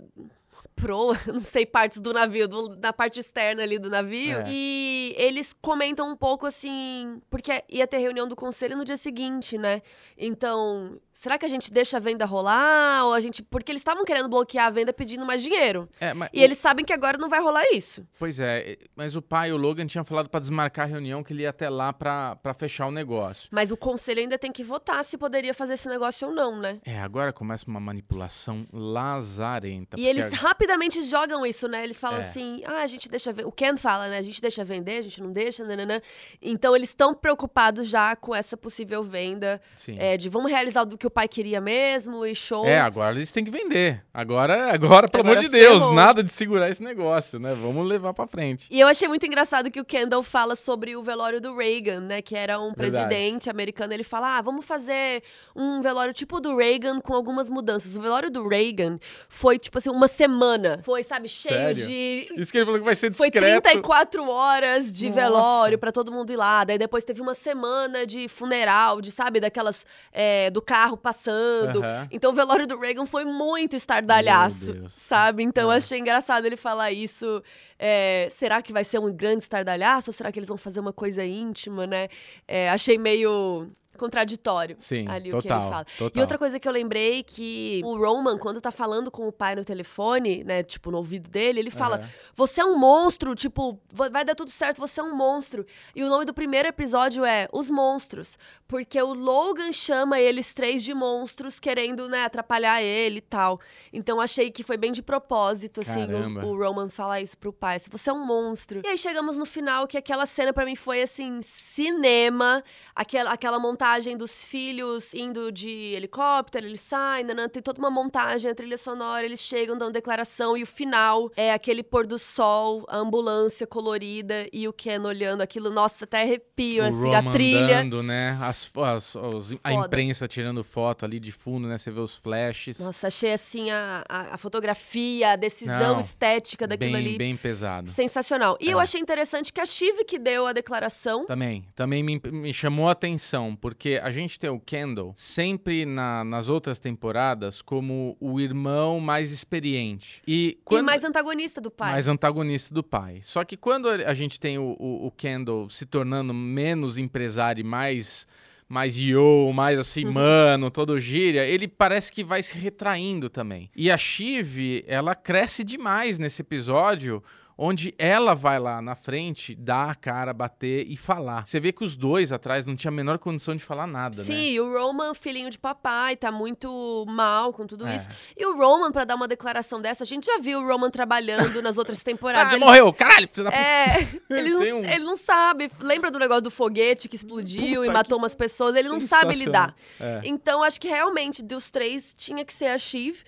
proa, 0.83 1.17
não 1.27 1.41
sei, 1.41 1.65
partes 1.65 2.01
do 2.01 2.11
navio, 2.13 2.47
do- 2.47 2.77
na 2.77 2.91
parte 2.91 3.19
externa 3.19 3.63
ali 3.63 3.79
do 3.79 3.89
navio. 3.89 4.39
É. 4.39 4.43
E 4.47 5.15
eles 5.17 5.53
comentam 5.61 6.09
um 6.11 6.15
pouco 6.15 6.45
assim, 6.45 7.21
porque 7.29 7.63
ia 7.69 7.87
ter 7.87 7.97
reunião 7.99 8.27
do 8.27 8.35
conselho 8.35 8.75
no 8.75 8.83
dia 8.83 8.97
seguinte, 8.97 9.57
né? 9.57 9.81
Então, 10.17 10.99
será 11.13 11.37
que 11.37 11.45
a 11.45 11.49
gente 11.49 11.71
deixa 11.71 11.97
a 11.97 11.99
venda 11.99 12.25
rolar? 12.25 13.05
Ou 13.05 13.13
a 13.13 13.19
gente. 13.19 13.41
Porque 13.43 13.71
eles 13.71 13.81
estavam 13.81 14.03
querendo 14.05 14.27
bloquear 14.29 14.67
a 14.67 14.69
venda 14.69 14.91
pedindo 14.93 15.25
mais 15.25 15.41
dinheiro. 15.41 15.87
É, 15.99 16.13
mas 16.13 16.29
E 16.33 16.39
o- 16.39 16.43
eles 16.43 16.57
sabem 16.57 16.83
que 16.85 16.93
agora 16.93 17.17
não 17.17 17.29
vai 17.29 17.39
rolar 17.41 17.63
isso. 17.71 18.05
Pois 18.19 18.39
é, 18.39 18.77
mas 18.95 19.15
o 19.15 19.21
pai, 19.21 19.51
o 19.51 19.57
Logan, 19.57 19.85
tinha 19.87 20.03
falado 20.03 20.29
pra 20.29 20.39
desmarcar 20.39 20.85
a 20.85 20.89
reunião 20.89 21.23
que 21.23 21.33
ele 21.33 21.43
ia 21.43 21.49
até 21.49 21.69
lá 21.69 21.91
pra 21.93 22.35
pra 22.35 22.53
fechar 22.53 22.87
o 22.87 22.91
negócio. 22.91 23.47
Mas 23.51 23.71
o 23.71 23.77
conselho 23.77 24.19
ainda 24.19 24.37
tem 24.37 24.51
que 24.51 24.63
votar 24.63 25.03
se 25.03 25.17
poderia 25.17 25.53
fazer 25.53 25.73
esse 25.75 25.87
negócio 25.87 26.27
ou 26.27 26.33
não, 26.33 26.57
né? 26.59 26.79
É, 26.85 26.99
agora 26.99 27.31
começa 27.31 27.65
uma 27.67 27.79
manipulação 27.79 28.65
lazarenta. 28.71 29.99
E 29.99 30.05
eles 30.07 30.31
a- 30.33 30.35
rapidamente 30.35 30.72
jogam 31.03 31.45
isso, 31.45 31.67
né? 31.67 31.83
Eles 31.83 31.99
falam 31.99 32.17
É. 32.17 32.21
assim: 32.21 32.61
ah, 32.65 32.81
a 32.81 32.87
gente 32.87 33.09
deixa. 33.09 33.31
O 33.45 33.51
Ken 33.51 33.77
fala, 33.77 34.07
né? 34.07 34.17
A 34.17 34.21
gente 34.21 34.41
deixa 34.41 34.63
vender, 34.63 34.97
a 34.97 35.01
gente 35.01 35.21
não 35.21 35.31
deixa, 35.31 35.63
nananã. 35.63 36.01
Então 36.41 36.75
eles 36.75 36.89
estão 36.89 37.13
preocupados 37.13 37.87
já 37.87 38.15
com 38.15 38.33
essa 38.35 38.55
possível 38.57 39.03
venda 39.03 39.61
Sim. 39.75 39.95
é, 39.99 40.17
de 40.17 40.29
vamos 40.29 40.51
realizar 40.51 40.83
o 40.83 40.97
que 40.97 41.07
o 41.07 41.11
pai 41.11 41.27
queria 41.27 41.59
mesmo 41.61 42.25
e 42.25 42.33
show. 42.35 42.65
É, 42.65 42.79
agora 42.79 43.15
eles 43.15 43.31
têm 43.31 43.43
que 43.43 43.51
vender. 43.51 44.03
Agora, 44.13 44.71
agora 44.73 45.07
pelo 45.07 45.21
Agora 45.23 45.39
amor 45.39 45.43
de 45.43 45.49
Deus, 45.49 45.79
ferrou. 45.81 45.93
nada 45.93 46.23
de 46.23 46.31
segurar 46.31 46.69
esse 46.69 46.81
negócio, 46.83 47.39
né? 47.39 47.53
Vamos 47.53 47.87
levar 47.87 48.13
pra 48.13 48.27
frente. 48.27 48.67
E 48.69 48.79
eu 48.79 48.87
achei 48.87 49.07
muito 49.07 49.25
engraçado 49.25 49.69
que 49.71 49.79
o 49.79 49.85
Kendall 49.85 50.23
fala 50.23 50.55
sobre 50.55 50.95
o 50.95 51.03
velório 51.03 51.39
do 51.41 51.55
Reagan, 51.55 52.01
né? 52.01 52.21
Que 52.21 52.35
era 52.35 52.59
um 52.59 52.73
Verdade. 52.73 53.07
presidente 53.07 53.49
americano. 53.49 53.93
Ele 53.93 54.03
fala: 54.03 54.37
ah, 54.37 54.41
vamos 54.41 54.65
fazer 54.65 55.23
um 55.55 55.81
velório 55.81 56.13
tipo 56.13 56.39
do 56.39 56.55
Reagan 56.55 56.99
com 56.99 57.13
algumas 57.13 57.49
mudanças. 57.49 57.95
O 57.95 58.01
velório 58.01 58.29
do 58.29 58.47
Reagan 58.47 58.97
foi, 59.27 59.57
tipo 59.59 59.77
assim, 59.77 59.89
uma 59.89 60.07
semana. 60.07 60.62
Foi, 60.83 61.03
sabe, 61.03 61.27
cheio 61.27 61.55
Sério? 61.55 61.85
de 61.87 62.29
Isso 62.37 62.51
que 62.51 62.57
ele 62.57 62.65
falou 62.65 62.79
que 62.79 62.85
vai 62.85 62.95
ser 62.95 63.13
Foi 63.13 63.29
discreto. 63.29 63.61
34 63.63 64.29
horas 64.29 64.93
de 64.93 65.07
Nossa. 65.09 65.21
velório 65.21 65.77
pra 65.77 65.91
todo 65.91 66.11
mundo 66.11 66.31
ir 66.31 66.35
lá. 66.37 66.63
Daí 66.63 66.77
depois 66.77 67.03
teve 67.03 67.21
uma 67.21 67.33
semana 67.33 68.05
de 68.05 68.27
funeral, 68.27 69.01
de, 69.01 69.11
sabe, 69.11 69.39
daquelas. 69.39 69.85
é, 70.11 70.49
do 70.49 70.61
carro 70.61 70.95
passando. 70.97 71.81
Então 72.11 72.31
o 72.31 72.33
velório 72.33 72.65
do 72.67 72.79
Reagan 72.79 73.05
foi 73.05 73.25
muito 73.25 73.75
estardalhaço, 73.75 74.85
sabe? 74.89 75.43
Então 75.43 75.65
eu 75.65 75.71
É. 75.73 75.77
achei 75.77 75.99
engraçado 75.99 76.45
ele 76.45 76.55
falar 76.57 76.91
isso. 76.91 77.41
É, 77.79 78.27
será 78.29 78.61
que 78.61 78.71
vai 78.71 78.83
ser 78.83 78.99
um 78.99 79.11
grande 79.11 79.43
estardalhaço? 79.43 80.09
Ou 80.09 80.13
será 80.13 80.31
que 80.31 80.39
eles 80.39 80.47
vão 80.47 80.57
fazer 80.57 80.79
uma 80.79 80.93
coisa 80.93 81.23
íntima, 81.25 81.85
né? 81.85 82.07
É, 82.47 82.69
achei 82.69 82.97
meio 82.97 83.67
contraditório 83.97 84.75
Sim, 84.79 85.05
ali 85.07 85.29
o 85.33 85.37
que 85.41 85.47
total, 85.47 85.61
ele 85.61 85.69
fala. 85.71 85.85
total. 85.97 86.11
E 86.15 86.21
outra 86.21 86.37
coisa 86.37 86.59
que 86.59 86.67
eu 86.67 86.71
lembrei 86.71 87.23
que 87.23 87.81
o 87.83 87.97
Roman, 87.97 88.37
quando 88.37 88.59
tá 88.61 88.71
falando 88.71 89.09
com 89.11 89.27
o 89.27 89.31
pai 89.31 89.55
no 89.55 89.63
telefone, 89.63 90.43
né, 90.43 90.63
tipo, 90.63 90.91
no 90.91 90.97
ouvido 90.97 91.29
dele, 91.29 91.59
ele 91.59 91.69
fala: 91.71 91.97
Aham. 91.97 92.09
Você 92.35 92.61
é 92.61 92.65
um 92.65 92.77
monstro, 92.77 93.35
tipo, 93.35 93.79
va- 93.91 94.09
vai 94.09 94.25
dar 94.25 94.35
tudo 94.35 94.49
certo, 94.51 94.79
você 94.79 94.99
é 94.99 95.03
um 95.03 95.15
monstro. 95.15 95.65
E 95.95 96.03
o 96.03 96.09
nome 96.09 96.25
do 96.25 96.33
primeiro 96.33 96.67
episódio 96.67 97.23
é 97.23 97.47
Os 97.51 97.69
Monstros. 97.69 98.37
Porque 98.67 98.99
o 98.99 99.13
Logan 99.13 99.71
chama 99.71 100.19
eles 100.19 100.53
três 100.53 100.83
de 100.83 100.93
monstros, 100.95 101.59
querendo, 101.59 102.09
né, 102.09 102.23
atrapalhar 102.25 102.81
ele 102.81 103.19
e 103.19 103.21
tal. 103.21 103.59
Então 103.91 104.19
achei 104.19 104.49
que 104.49 104.63
foi 104.63 104.77
bem 104.77 104.91
de 104.91 105.03
propósito, 105.03 105.81
assim, 105.81 106.05
o, 106.11 106.47
o 106.47 106.57
Roman 106.57 106.89
falar 106.89 107.21
isso 107.21 107.37
pro 107.37 107.53
pai. 107.53 107.77
Se 107.79 107.89
você 107.89 108.09
é 108.09 108.13
um 108.13 108.25
monstro. 108.25 108.81
E 108.83 108.87
aí 108.87 108.97
chegamos 108.97 109.37
no 109.37 109.45
final, 109.45 109.85
que 109.87 109.97
aquela 109.97 110.25
cena 110.25 110.51
pra 110.51 110.65
mim 110.65 110.75
foi 110.75 111.03
assim, 111.03 111.39
cinema. 111.43 112.63
Aquela, 112.95 113.31
aquela 113.31 113.59
montagem 113.59 113.82
dos 114.17 114.45
filhos 114.45 115.13
indo 115.13 115.51
de 115.51 115.69
helicóptero, 115.93 116.65
eles 116.65 116.79
saem, 116.79 117.25
nanã, 117.25 117.49
tem 117.49 117.61
toda 117.61 117.79
uma 117.79 117.91
montagem, 117.91 118.49
a 118.49 118.55
trilha 118.55 118.77
sonora, 118.77 119.25
eles 119.25 119.41
chegam, 119.41 119.77
dão 119.77 119.91
declaração, 119.91 120.55
e 120.55 120.63
o 120.63 120.65
final 120.67 121.29
é 121.35 121.51
aquele 121.51 121.83
pôr 121.83 122.07
do 122.07 122.17
sol, 122.17 122.85
a 122.87 122.97
ambulância 122.97 123.67
colorida 123.67 124.47
e 124.53 124.67
o 124.69 124.73
Ken 124.73 124.99
olhando 125.01 125.41
aquilo. 125.41 125.69
Nossa, 125.69 126.05
até 126.05 126.21
arrepio, 126.21 126.83
o 126.83 126.87
assim, 126.87 127.13
a 127.13 127.31
trilha. 127.31 127.79
andando, 127.79 128.01
né? 128.03 128.37
As, 128.41 128.71
as- 128.77 129.15
os- 129.15 129.57
a 129.61 129.73
imprensa 129.73 130.27
tirando 130.29 130.63
foto 130.63 131.03
ali 131.03 131.19
de 131.19 131.31
fundo, 131.33 131.67
né? 131.67 131.77
Você 131.77 131.91
vê 131.91 131.99
os 131.99 132.17
flashes. 132.17 132.79
Nossa, 132.79 133.07
achei 133.07 133.33
assim 133.33 133.69
a, 133.69 134.03
a, 134.07 134.35
a 134.35 134.37
fotografia, 134.37 135.31
a 135.31 135.35
decisão 135.35 135.93
Não, 135.95 135.99
estética 135.99 136.65
daquilo 136.65 136.93
bem, 136.93 137.05
ali. 137.07 137.17
bem 137.17 137.35
pesado. 137.35 137.89
Sensacional. 137.89 138.57
E 138.61 138.69
eu 138.69 138.79
É. 138.79 138.83
achei 138.83 139.01
interessante 139.01 139.51
que 139.51 139.59
a 139.59 139.65
Shiv 139.65 140.05
que 140.05 140.17
deu 140.17 140.47
a 140.47 140.53
declaração. 140.53 141.25
Também, 141.25 141.65
também 141.75 142.01
me, 142.01 142.21
me 142.31 142.53
chamou 142.53 142.87
a 142.87 142.91
atenção, 142.93 143.55
porque 143.55 143.72
a 144.01 144.11
gente 144.11 144.39
tem 144.39 144.49
o 144.49 144.59
Kendall 144.59 145.13
sempre 145.15 145.85
na- 145.85 146.23
nas 146.23 146.49
outras 146.49 146.77
temporadas 146.79 147.61
como 147.61 148.15
o 148.19 148.39
irmão 148.39 148.99
mais 148.99 149.31
experiente. 149.31 150.21
E 150.27 150.57
quando 150.63 150.83
E 150.83 150.85
mais 150.85 151.03
antagonista 151.03 151.59
do 151.61 151.71
pai. 151.71 151.91
mais 151.91 152.07
antagonista 152.07 152.73
do 152.73 152.83
pai. 152.83 153.19
Só 153.23 153.43
que 153.43 153.55
quando 153.57 153.87
a 153.89 154.13
gente 154.13 154.39
tem 154.39 154.57
o, 154.57 154.75
o, 154.79 155.07
o 155.07 155.11
Kendall 155.11 155.69
se 155.69 155.85
tornando 155.85 156.33
menos 156.33 156.97
empresário 156.97 157.61
e 157.61 157.63
mais 157.63 158.27
mais 158.69 158.95
yo, 158.97 159.51
mais 159.53 159.77
assim, 159.77 160.03
Uhum. 160.05 160.13
mano, 160.13 160.71
todo 160.71 160.97
gíria, 160.99 161.45
ele 161.45 161.67
parece 161.67 162.11
que 162.11 162.23
vai 162.23 162.41
se 162.41 162.57
retraindo 162.57 163.29
também. 163.29 163.69
E 163.75 163.91
a 163.91 163.97
Shiv, 163.97 164.83
ela 164.87 165.13
cresce 165.13 165.63
demais 165.63 166.17
nesse 166.17 166.41
episódio, 166.41 167.21
onde 167.57 167.93
ela 167.97 168.33
vai 168.35 168.59
lá 168.59 168.81
na 168.81 168.95
frente, 168.95 169.53
dar 169.55 169.89
a 169.91 169.95
cara, 169.95 170.33
bater 170.33 170.85
e 170.89 170.97
falar. 170.97 171.45
Você 171.45 171.59
vê 171.59 171.71
que 171.71 171.83
os 171.83 171.95
dois 171.95 172.31
atrás 172.31 172.65
não 172.65 172.75
tinham 172.75 172.91
a 172.91 172.95
menor 172.95 173.19
condição 173.19 173.55
de 173.55 173.63
falar 173.63 173.85
nada, 173.87 174.17
né? 174.17 174.23
Sim, 174.23 174.59
o 174.59 174.73
Roman, 174.73 175.13
filhinho 175.13 175.49
de 175.49 175.59
papai, 175.59 176.15
tá 176.15 176.31
muito 176.31 177.05
mal 177.07 177.53
com 177.53 177.67
tudo 177.67 177.85
É. 177.87 177.95
isso. 177.95 178.09
E 178.35 178.45
o 178.45 178.57
Roman, 178.57 178.91
pra 178.91 179.05
dar 179.05 179.15
uma 179.15 179.27
declaração 179.27 179.81
dessa, 179.81 180.03
a 180.03 180.07
gente 180.07 180.25
já 180.25 180.39
viu 180.39 180.59
o 180.59 180.67
Roman 180.67 180.89
trabalhando 180.89 181.61
nas 181.61 181.77
outras 181.77 182.01
temporadas. 182.03 182.53
Ah, 182.53 182.55
Ele- 182.55 182.65
morreu! 182.65 182.91
Caralho! 182.93 183.27
Da 183.27 183.51
puta. 183.51 183.55
É, 183.55 184.07
ele 184.29 184.49
não, 184.49 184.61
um- 184.61 184.85
ele 184.85 185.03
não 185.03 185.17
sabe. 185.17 185.69
Lembra 185.79 186.09
do 186.09 186.19
negócio 186.19 186.41
do 186.43 186.51
foguete 186.51 187.07
que 187.07 187.15
explodiu 187.15 187.81
Puta 187.81 187.85
e 187.85 187.93
matou 187.93 188.17
que 188.17 188.23
umas 188.23 188.35
pessoas? 188.35 188.75
Ele 188.75 188.89
não 188.89 188.99
sabe 188.99 189.35
lidar. 189.35 189.75
É. 189.99 190.21
Então, 190.23 190.63
acho 190.63 190.79
que 190.79 190.87
realmente, 190.87 191.43
dos 191.43 191.69
três, 191.71 192.13
tinha 192.17 192.43
que 192.43 192.53
ser 192.53 192.67
a 192.67 192.77
Shiv. 192.77 193.21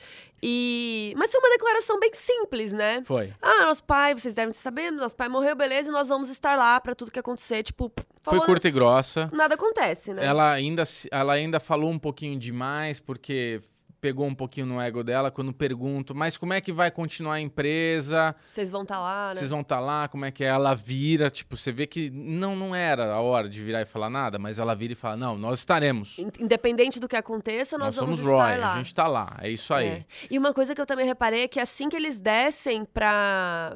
E... 0.48 1.12
Mas 1.18 1.32
foi 1.32 1.40
uma 1.40 1.50
declaração 1.50 2.00
bem 2.00 2.12
simples, 2.14 2.72
né? 2.72 3.02
Foi. 3.04 3.34
Ah, 3.42 3.66
nosso 3.66 3.84
pai, 3.84 4.14
vocês 4.14 4.36
devem 4.36 4.52
estar 4.52 4.62
sabendo, 4.62 5.00
nosso 5.00 5.16
pai 5.16 5.28
morreu, 5.28 5.56
beleza, 5.56 5.90
e 5.90 5.92
nós 5.92 6.08
vamos 6.08 6.30
estar 6.30 6.56
lá 6.56 6.80
pra 6.80 6.94
tudo 6.94 7.10
que 7.10 7.18
acontecer. 7.18 7.64
Tipo, 7.64 7.92
falou, 8.22 8.42
Foi 8.42 8.46
curta 8.46 8.68
e 8.68 8.72
grossa. 8.72 9.28
nada 9.34 9.56
acontece, 9.56 10.14
né? 10.14 10.24
Ela 10.24 10.52
ainda, 10.52 10.84
ela 11.10 11.34
ainda 11.34 11.60
falou 11.60 11.90
um 11.90 11.98
pouquinho 11.98 12.38
demais, 12.38 13.00
porque 13.00 13.60
pegou 14.06 14.28
um 14.28 14.36
pouquinho 14.36 14.68
no 14.68 14.80
ego 14.80 15.04
dela 15.04 15.32
quando 15.32 15.52
pergunto, 15.52 16.14
mas 16.14 16.38
como 16.38 16.54
é 16.54 16.62
que 16.62 16.72
vai 16.72 16.92
continuar 16.92 17.34
a 17.36 17.42
empresa? 17.42 18.36
Vocês 18.48 18.70
vão 18.70 18.84
estar 18.84 19.00
lá, 19.00 19.30
né? 19.30 19.36
Vocês 19.40 19.50
vão 19.50 19.62
estar 19.62 19.80
lá? 19.80 20.08
Como 20.08 20.24
é 20.26 20.30
que 20.30 20.44
é? 20.44 20.48
Ela 20.48 20.76
vira, 20.76 21.32
tipo, 21.32 21.58
você 21.58 21.72
vê 21.72 21.88
que 21.88 22.12
não, 22.12 22.56
não 22.56 22.76
era 22.76 23.12
a 23.14 23.20
hora 23.20 23.50
de 23.50 23.64
virar 23.64 23.82
e 23.82 23.86
falar 23.86 24.12
nada, 24.12 24.38
mas 24.38 24.60
ela 24.60 24.76
vira 24.76 24.94
e 24.94 24.96
fala: 24.96 25.18
não, 25.18 25.36
nós 25.40 25.58
estaremos. 25.58 26.20
In- 26.20 26.30
Independente 26.40 27.00
do 27.00 27.08
que 27.08 27.16
aconteça, 27.16 27.80
nós, 27.80 27.88
Nós 27.88 27.96
somos 27.96 28.20
vamos 28.20 28.32
Roy, 28.32 28.52
estar 28.54 28.60
lá. 28.60 28.74
a 28.74 28.78
gente 28.78 28.94
tá 28.94 29.08
lá. 29.08 29.38
É 29.42 29.50
isso 29.50 29.74
aí. 29.74 29.88
É. 29.88 30.06
E 30.30 30.38
uma 30.38 30.54
coisa 30.54 30.76
que 30.76 30.82
eu 30.82 30.86
também 30.86 31.08
reparei 31.08 31.42
é 31.44 31.48
que 31.48 31.60
assim 31.60 31.90
que 31.90 31.96
eles 31.96 32.22
descem 32.22 32.86
pra, 32.86 33.76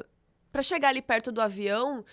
pra 0.52 0.62
chegar 0.62 0.90
ali 0.90 1.02
perto 1.02 1.32
do 1.32 1.40
avião, 1.40 2.04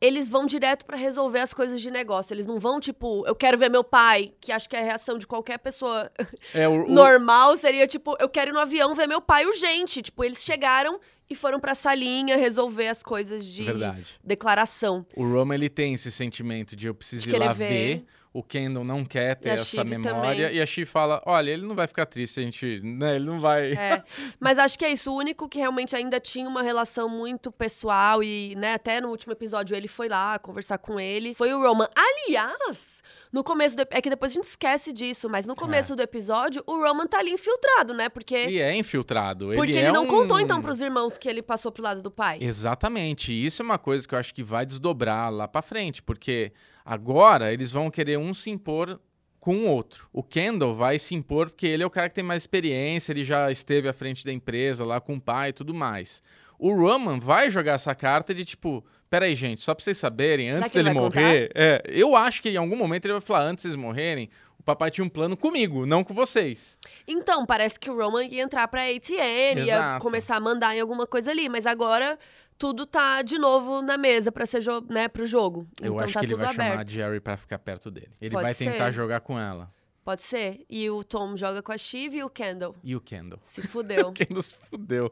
eles 0.00 0.28
vão 0.30 0.44
direto 0.46 0.84
pra 0.84 0.96
resolver 0.96 1.40
as 1.40 1.54
coisas 1.54 1.80
de 1.80 1.90
negócio. 1.90 2.34
Eles 2.34 2.46
não 2.46 2.58
vão, 2.58 2.78
tipo, 2.78 3.26
eu 3.26 3.34
quero 3.34 3.56
ver 3.56 3.70
meu 3.70 3.82
pai, 3.82 4.32
que 4.40 4.52
acho 4.52 4.68
que 4.68 4.76
é 4.76 4.80
a 4.80 4.84
reação 4.84 5.16
de 5.18 5.26
qualquer 5.26 5.58
pessoa 5.58 6.10
É, 6.52 6.68
o, 6.68 6.84
o- 6.86 6.88
normal, 6.90 7.56
seria 7.56 7.86
tipo, 7.86 8.14
eu 8.20 8.28
quero 8.28 8.50
ir 8.50 8.52
no 8.54 8.60
avião 8.60 8.94
ver 8.94 9.06
meu 9.06 9.20
pai 9.20 9.46
urgente. 9.46 10.02
Tipo, 10.02 10.22
eles 10.24 10.42
chegaram 10.42 11.00
e 11.28 11.34
foram 11.34 11.58
pra 11.58 11.74
salinha 11.74 12.36
resolver 12.36 12.88
as 12.88 13.02
coisas 13.02 13.44
de 13.46 13.64
Verdade. 13.64 14.18
declaração. 14.22 15.04
O 15.16 15.24
Roma, 15.24 15.54
ele 15.54 15.68
tem 15.68 15.94
esse 15.94 16.12
sentimento 16.12 16.76
de 16.76 16.86
eu 16.86 16.94
preciso 16.94 17.28
De 17.28 17.34
ir 17.34 17.38
lá 17.38 17.52
ver. 17.52 17.68
ver. 17.68 18.04
O 18.38 18.42
Kendall 18.42 18.84
não 18.84 19.04
quer 19.04 19.34
ter 19.36 19.50
essa 19.50 19.82
memória. 19.82 20.12
também. 20.44 20.54
E 20.56 20.60
a 20.60 20.66
Shi 20.66 20.84
fala: 20.84 21.22
olha, 21.24 21.50
ele 21.50 21.66
não 21.66 21.74
vai 21.74 21.86
ficar 21.86 22.04
triste 22.06 22.40
a 22.40 22.42
gente. 22.42 22.80
Né, 22.82 23.16
ele 23.16 23.24
não 23.24 23.40
vai. 23.40 23.72
É, 23.72 24.02
mas 24.38 24.58
acho 24.58 24.78
que 24.78 24.84
é 24.84 24.90
isso. 24.92 25.10
O 25.10 25.16
único 25.16 25.48
que 25.48 25.58
realmente 25.58 25.96
ainda 25.96 26.20
tinha 26.20 26.46
uma 26.48 26.62
relação 26.62 27.08
muito 27.08 27.50
pessoal 27.50 28.22
e, 28.22 28.54
né, 28.56 28.74
até 28.74 29.00
no 29.00 29.08
último 29.08 29.32
episódio 29.32 29.74
ele 29.76 29.88
foi 29.88 30.08
lá 30.08 30.38
conversar 30.38 30.78
com 30.78 31.00
ele, 31.00 31.32
foi 31.34 31.52
o 31.54 31.60
Roman. 31.62 31.88
Aliás, 31.96 33.02
no 33.32 33.42
começo 33.44 33.76
do, 33.76 33.86
é 33.90 34.00
que 34.02 34.10
depois 34.10 34.32
a 34.32 34.34
gente 34.34 34.44
esquece 34.44 34.92
disso, 34.92 35.28
mas 35.28 35.46
no 35.46 35.54
começo 35.54 35.94
do 35.96 36.02
episódio 36.02 36.62
o 36.66 36.76
Roman 36.76 37.06
tá 37.06 37.18
ali 37.18 37.30
infiltrado, 37.30 37.94
né? 37.94 38.08
Porque 38.08 38.34
Ele 38.34 38.60
é 38.60 38.76
infiltrado. 38.76 39.46
porque 39.54 39.70
ele, 39.72 39.78
ele 39.78 39.88
é 39.88 39.92
não 39.92 40.04
um- 40.04 40.08
contou 40.08 40.38
então 40.40 40.60
pros 40.60 40.80
irmãos 40.80 41.16
que 41.16 41.28
ele 41.28 41.42
passou 41.42 41.70
pro 41.72 41.82
lado 41.82 42.02
do 42.02 42.10
pai. 42.10 42.38
Exatamente. 42.40 43.32
E 43.32 43.46
isso 43.46 43.62
é 43.62 43.64
uma 43.64 43.78
coisa 43.78 44.06
que 44.06 44.14
eu 44.14 44.18
acho 44.18 44.34
que 44.34 44.42
vai 44.42 44.66
desdobrar 44.66 45.30
lá 45.32 45.46
pra 45.48 45.62
frente, 45.62 46.02
porque 46.02 46.52
agora 46.86 47.52
eles 47.52 47.72
vão 47.72 47.90
querer 47.90 48.16
um 48.16 48.32
se 48.32 48.48
impor 48.48 49.00
com 49.40 49.56
o 49.58 49.66
outro. 49.66 50.08
O 50.12 50.22
Kendall 50.22 50.74
vai 50.74 50.98
se 50.98 51.14
impor 51.14 51.50
porque 51.50 51.66
ele 51.66 51.82
é 51.82 51.86
o 51.86 51.90
cara 51.90 52.08
que 52.08 52.14
tem 52.14 52.24
mais 52.24 52.44
experiência, 52.44 53.12
ele 53.12 53.24
já 53.24 53.50
esteve 53.50 53.88
à 53.88 53.92
frente 53.92 54.24
da 54.24 54.32
empresa 54.32 54.84
lá 54.84 55.00
com 55.00 55.16
o 55.16 55.20
pai 55.20 55.48
e 55.48 55.52
tudo 55.52 55.74
mais. 55.74 56.22
O 56.58 56.72
Roman 56.74 57.18
vai 57.18 57.50
jogar 57.50 57.72
essa 57.72 57.94
carta 57.94 58.32
de 58.32 58.44
tipo, 58.44 58.84
peraí, 59.10 59.34
gente, 59.34 59.62
só 59.62 59.74
pra 59.74 59.84
vocês 59.84 59.98
saberem, 59.98 60.48
Será 60.48 60.58
antes 60.60 60.72
dele 60.72 60.92
morrer, 60.92 61.50
é, 61.54 61.82
eu 61.86 62.16
acho 62.16 62.40
que 62.40 62.50
em 62.50 62.56
algum 62.56 62.76
momento 62.76 63.04
ele 63.04 63.12
vai 63.12 63.20
falar, 63.20 63.42
antes 63.42 63.62
de 63.62 63.70
vocês 63.70 63.76
morrerem, 63.76 64.30
o 64.58 64.62
papai 64.62 64.90
tinha 64.90 65.04
um 65.04 65.08
plano 65.08 65.36
comigo, 65.36 65.84
não 65.84 66.02
com 66.02 66.14
vocês. 66.14 66.78
Então, 67.06 67.44
parece 67.44 67.78
que 67.78 67.90
o 67.90 67.96
Roman 67.96 68.24
ia 68.24 68.42
entrar 68.42 68.66
pra 68.68 68.84
ATN, 68.84 69.58
ia 69.58 69.62
Exato. 69.62 70.04
começar 70.04 70.36
a 70.36 70.40
mandar 70.40 70.74
em 70.74 70.80
alguma 70.80 71.06
coisa 71.06 71.30
ali, 71.30 71.48
mas 71.48 71.66
agora 71.66 72.18
tudo 72.58 72.86
tá 72.86 73.22
de 73.22 73.38
novo 73.38 73.82
na 73.82 73.96
mesa 73.96 74.30
pra 74.32 74.46
ser 74.46 74.60
jo 74.60 74.80
né, 74.88 75.08
pro 75.08 75.26
jogo. 75.26 75.66
Eu 75.80 75.94
então 75.94 76.04
acho 76.04 76.14
tá 76.14 76.20
que 76.20 76.26
ele 76.26 76.34
vai 76.36 76.54
chamar 76.54 76.72
aberto. 76.72 76.88
a 76.88 76.92
Jerry 76.92 77.20
pra 77.20 77.36
ficar 77.36 77.58
perto 77.58 77.90
dele. 77.90 78.10
Ele 78.20 78.30
Pode 78.32 78.42
vai 78.42 78.54
tentar 78.54 78.86
ser. 78.86 78.92
jogar 78.92 79.20
com 79.20 79.38
ela. 79.38 79.70
Pode 80.04 80.22
ser. 80.22 80.64
E 80.70 80.88
o 80.88 81.02
Tom 81.02 81.36
joga 81.36 81.60
com 81.60 81.72
a 81.72 81.76
Shiv 81.78 82.14
e 82.16 82.22
o 82.22 82.30
Kendall. 82.30 82.76
E 82.84 82.94
o 82.94 83.00
Kendall. 83.00 83.40
Se 83.44 83.60
fudeu. 83.66 84.08
O 84.08 84.12
Kendall 84.12 84.40
se 84.42 84.54
fudeu. 84.54 85.10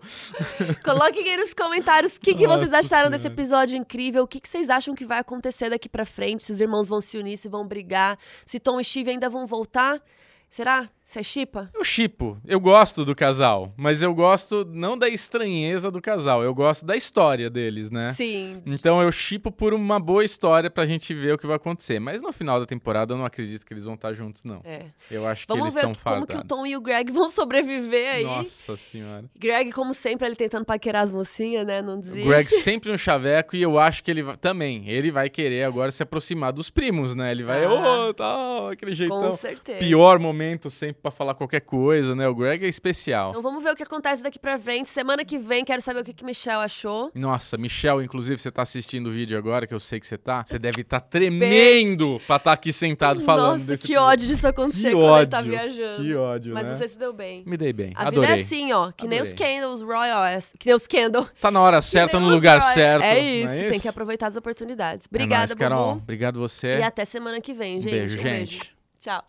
Coloquem 0.84 1.28
aí 1.28 1.36
nos 1.36 1.52
comentários 1.52 2.14
o 2.16 2.20
que, 2.20 2.32
que 2.32 2.46
vocês 2.46 2.72
acharam 2.72 3.10
desse 3.10 3.22
Senhora. 3.24 3.40
episódio 3.40 3.76
incrível. 3.76 4.22
O 4.22 4.26
que, 4.28 4.38
que 4.40 4.48
vocês 4.48 4.70
acham 4.70 4.94
que 4.94 5.04
vai 5.04 5.18
acontecer 5.18 5.68
daqui 5.68 5.88
pra 5.88 6.04
frente? 6.04 6.44
Se 6.44 6.52
os 6.52 6.60
irmãos 6.60 6.88
vão 6.88 7.00
se 7.00 7.18
unir, 7.18 7.36
se 7.36 7.48
vão 7.48 7.66
brigar. 7.66 8.16
Se 8.46 8.60
Tom 8.60 8.78
e 8.80 8.84
Shiv 8.84 9.08
ainda 9.10 9.28
vão 9.28 9.46
voltar. 9.48 10.00
Será? 10.48 10.88
Você 11.06 11.20
é 11.20 11.22
chipa? 11.22 11.70
Eu 11.74 11.84
chipo. 11.84 12.38
Eu 12.46 12.58
gosto 12.58 13.04
do 13.04 13.14
casal, 13.14 13.72
mas 13.76 14.02
eu 14.02 14.12
gosto 14.14 14.64
não 14.72 14.96
da 14.98 15.08
estranheza 15.08 15.90
do 15.90 16.00
casal, 16.00 16.42
eu 16.42 16.52
gosto 16.54 16.84
da 16.84 16.96
história 16.96 17.48
deles, 17.50 17.90
né? 17.90 18.12
Sim. 18.14 18.62
Então 18.66 19.00
eu 19.00 19.12
chipo 19.12 19.52
por 19.52 19.74
uma 19.74 20.00
boa 20.00 20.24
história 20.24 20.70
pra 20.70 20.86
gente 20.86 21.12
ver 21.14 21.34
o 21.34 21.38
que 21.38 21.46
vai 21.46 21.56
acontecer. 21.56 22.00
Mas 22.00 22.20
no 22.22 22.32
final 22.32 22.58
da 22.58 22.66
temporada 22.66 23.12
eu 23.12 23.18
não 23.18 23.24
acredito 23.24 23.64
que 23.66 23.72
eles 23.74 23.84
vão 23.84 23.94
estar 23.94 24.12
juntos, 24.14 24.42
não. 24.44 24.60
É. 24.64 24.86
Eu 25.10 25.26
acho 25.28 25.46
que 25.46 25.52
Vamos 25.52 25.66
eles 25.66 25.74
ver 25.74 25.80
estão 25.80 25.92
o 25.92 25.94
que- 25.94 26.02
como 26.02 26.14
fadados. 26.26 26.36
que 26.36 26.40
o 26.42 26.48
Tom 26.48 26.66
e 26.66 26.74
o 26.76 26.80
Greg 26.80 27.12
vão 27.12 27.28
sobreviver 27.30 28.14
aí. 28.14 28.24
Nossa 28.24 28.76
senhora. 28.76 29.24
Greg, 29.38 29.72
como 29.72 29.92
sempre, 29.94 30.26
ele 30.26 30.34
tentando 30.34 30.64
paquerar 30.64 31.02
as 31.04 31.12
mocinhas, 31.12 31.66
né? 31.66 31.82
Não 31.82 32.00
desiste. 32.00 32.24
O 32.26 32.28
Greg 32.30 32.44
sempre 32.46 32.90
um 32.90 32.98
chaveco 32.98 33.54
e 33.54 33.62
eu 33.62 33.78
acho 33.78 34.02
que 34.02 34.10
ele 34.10 34.22
vai, 34.22 34.36
também, 34.38 34.88
ele 34.88 35.12
vai 35.12 35.28
querer 35.28 35.64
agora 35.64 35.90
se 35.92 36.02
aproximar 36.02 36.52
dos 36.52 36.70
primos, 36.70 37.14
né? 37.14 37.30
Ele 37.30 37.44
vai, 37.44 37.64
Ah. 37.66 38.08
ô, 38.08 38.14
tal, 38.14 38.68
aquele 38.70 38.92
Com 38.92 38.96
jeitão. 38.96 39.32
certeza. 39.32 39.78
Pior 39.78 40.18
momento 40.18 40.70
sempre 40.70 40.93
pra 41.02 41.10
falar 41.10 41.34
qualquer 41.34 41.60
coisa, 41.60 42.14
né? 42.14 42.26
O 42.28 42.34
Greg 42.34 42.64
é 42.64 42.68
especial. 42.68 43.30
Então 43.30 43.42
vamos 43.42 43.62
ver 43.62 43.70
o 43.72 43.74
que 43.76 43.82
acontece 43.82 44.22
daqui 44.22 44.38
pra 44.38 44.58
frente. 44.58 44.88
Semana 44.88 45.24
que 45.24 45.38
vem, 45.38 45.64
quero 45.64 45.80
saber 45.82 46.00
o 46.00 46.04
que, 46.04 46.12
que 46.12 46.24
Michelle 46.24 46.62
achou. 46.64 47.10
Nossa, 47.14 47.56
Michel, 47.56 48.02
inclusive, 48.02 48.38
você 48.38 48.50
tá 48.50 48.62
assistindo 48.62 49.08
o 49.08 49.12
vídeo 49.12 49.36
agora, 49.36 49.66
que 49.66 49.74
eu 49.74 49.80
sei 49.80 49.98
que 50.00 50.06
você 50.06 50.16
tá. 50.18 50.44
Você 50.44 50.58
deve 50.58 50.82
estar 50.82 51.00
tremendo 51.00 52.20
pra 52.26 52.36
estar 52.36 52.52
aqui 52.52 52.72
sentado 52.72 53.20
falando 53.20 53.58
Nossa, 53.60 53.76
que 53.76 53.92
episódio. 53.92 54.02
ódio 54.02 54.26
disso 54.28 54.46
acontecer 54.48 54.82
Que 54.88 54.92
quando 54.92 55.04
ódio. 55.04 55.22
ele 55.22 55.26
tá 55.30 55.40
viajando. 55.40 56.02
Que 56.02 56.14
ódio, 56.14 56.54
Mas 56.54 56.66
né? 56.68 56.74
você 56.74 56.88
se 56.88 56.98
deu 56.98 57.12
bem. 57.12 57.42
Me 57.46 57.56
dei 57.56 57.72
bem. 57.72 57.92
A 57.94 58.08
Adorei. 58.08 58.28
vida 58.30 58.40
é 58.40 58.42
assim, 58.44 58.72
ó. 58.72 58.92
Que 58.92 59.06
nem 59.06 59.20
os 59.20 59.32
Adorei. 59.32 59.60
Candles 59.60 59.80
Royals. 59.82 60.52
Que 60.58 60.66
nem 60.66 60.74
os 60.74 60.86
Candle. 60.86 61.26
Tá 61.40 61.50
na 61.50 61.60
hora 61.60 61.80
certa, 61.82 62.18
no 62.20 62.28
lugar 62.28 62.60
certo. 62.60 63.04
É 63.04 63.14
não 63.44 63.54
isso, 63.54 63.70
tem 63.70 63.80
que 63.80 63.88
aproveitar 63.88 64.26
as 64.28 64.36
oportunidades. 64.36 65.06
É 65.06 65.08
Obrigada, 65.10 65.46
nóis, 65.46 65.54
Carol. 65.54 65.88
Bubu. 65.94 66.02
Obrigado 66.02 66.38
você. 66.40 66.78
E 66.78 66.82
até 66.82 67.04
semana 67.04 67.40
que 67.40 67.52
vem, 67.52 67.80
gente. 67.80 67.92
beijo, 67.92 68.18
Um 68.18 68.22
gente. 68.22 68.74
Tchau. 68.98 69.22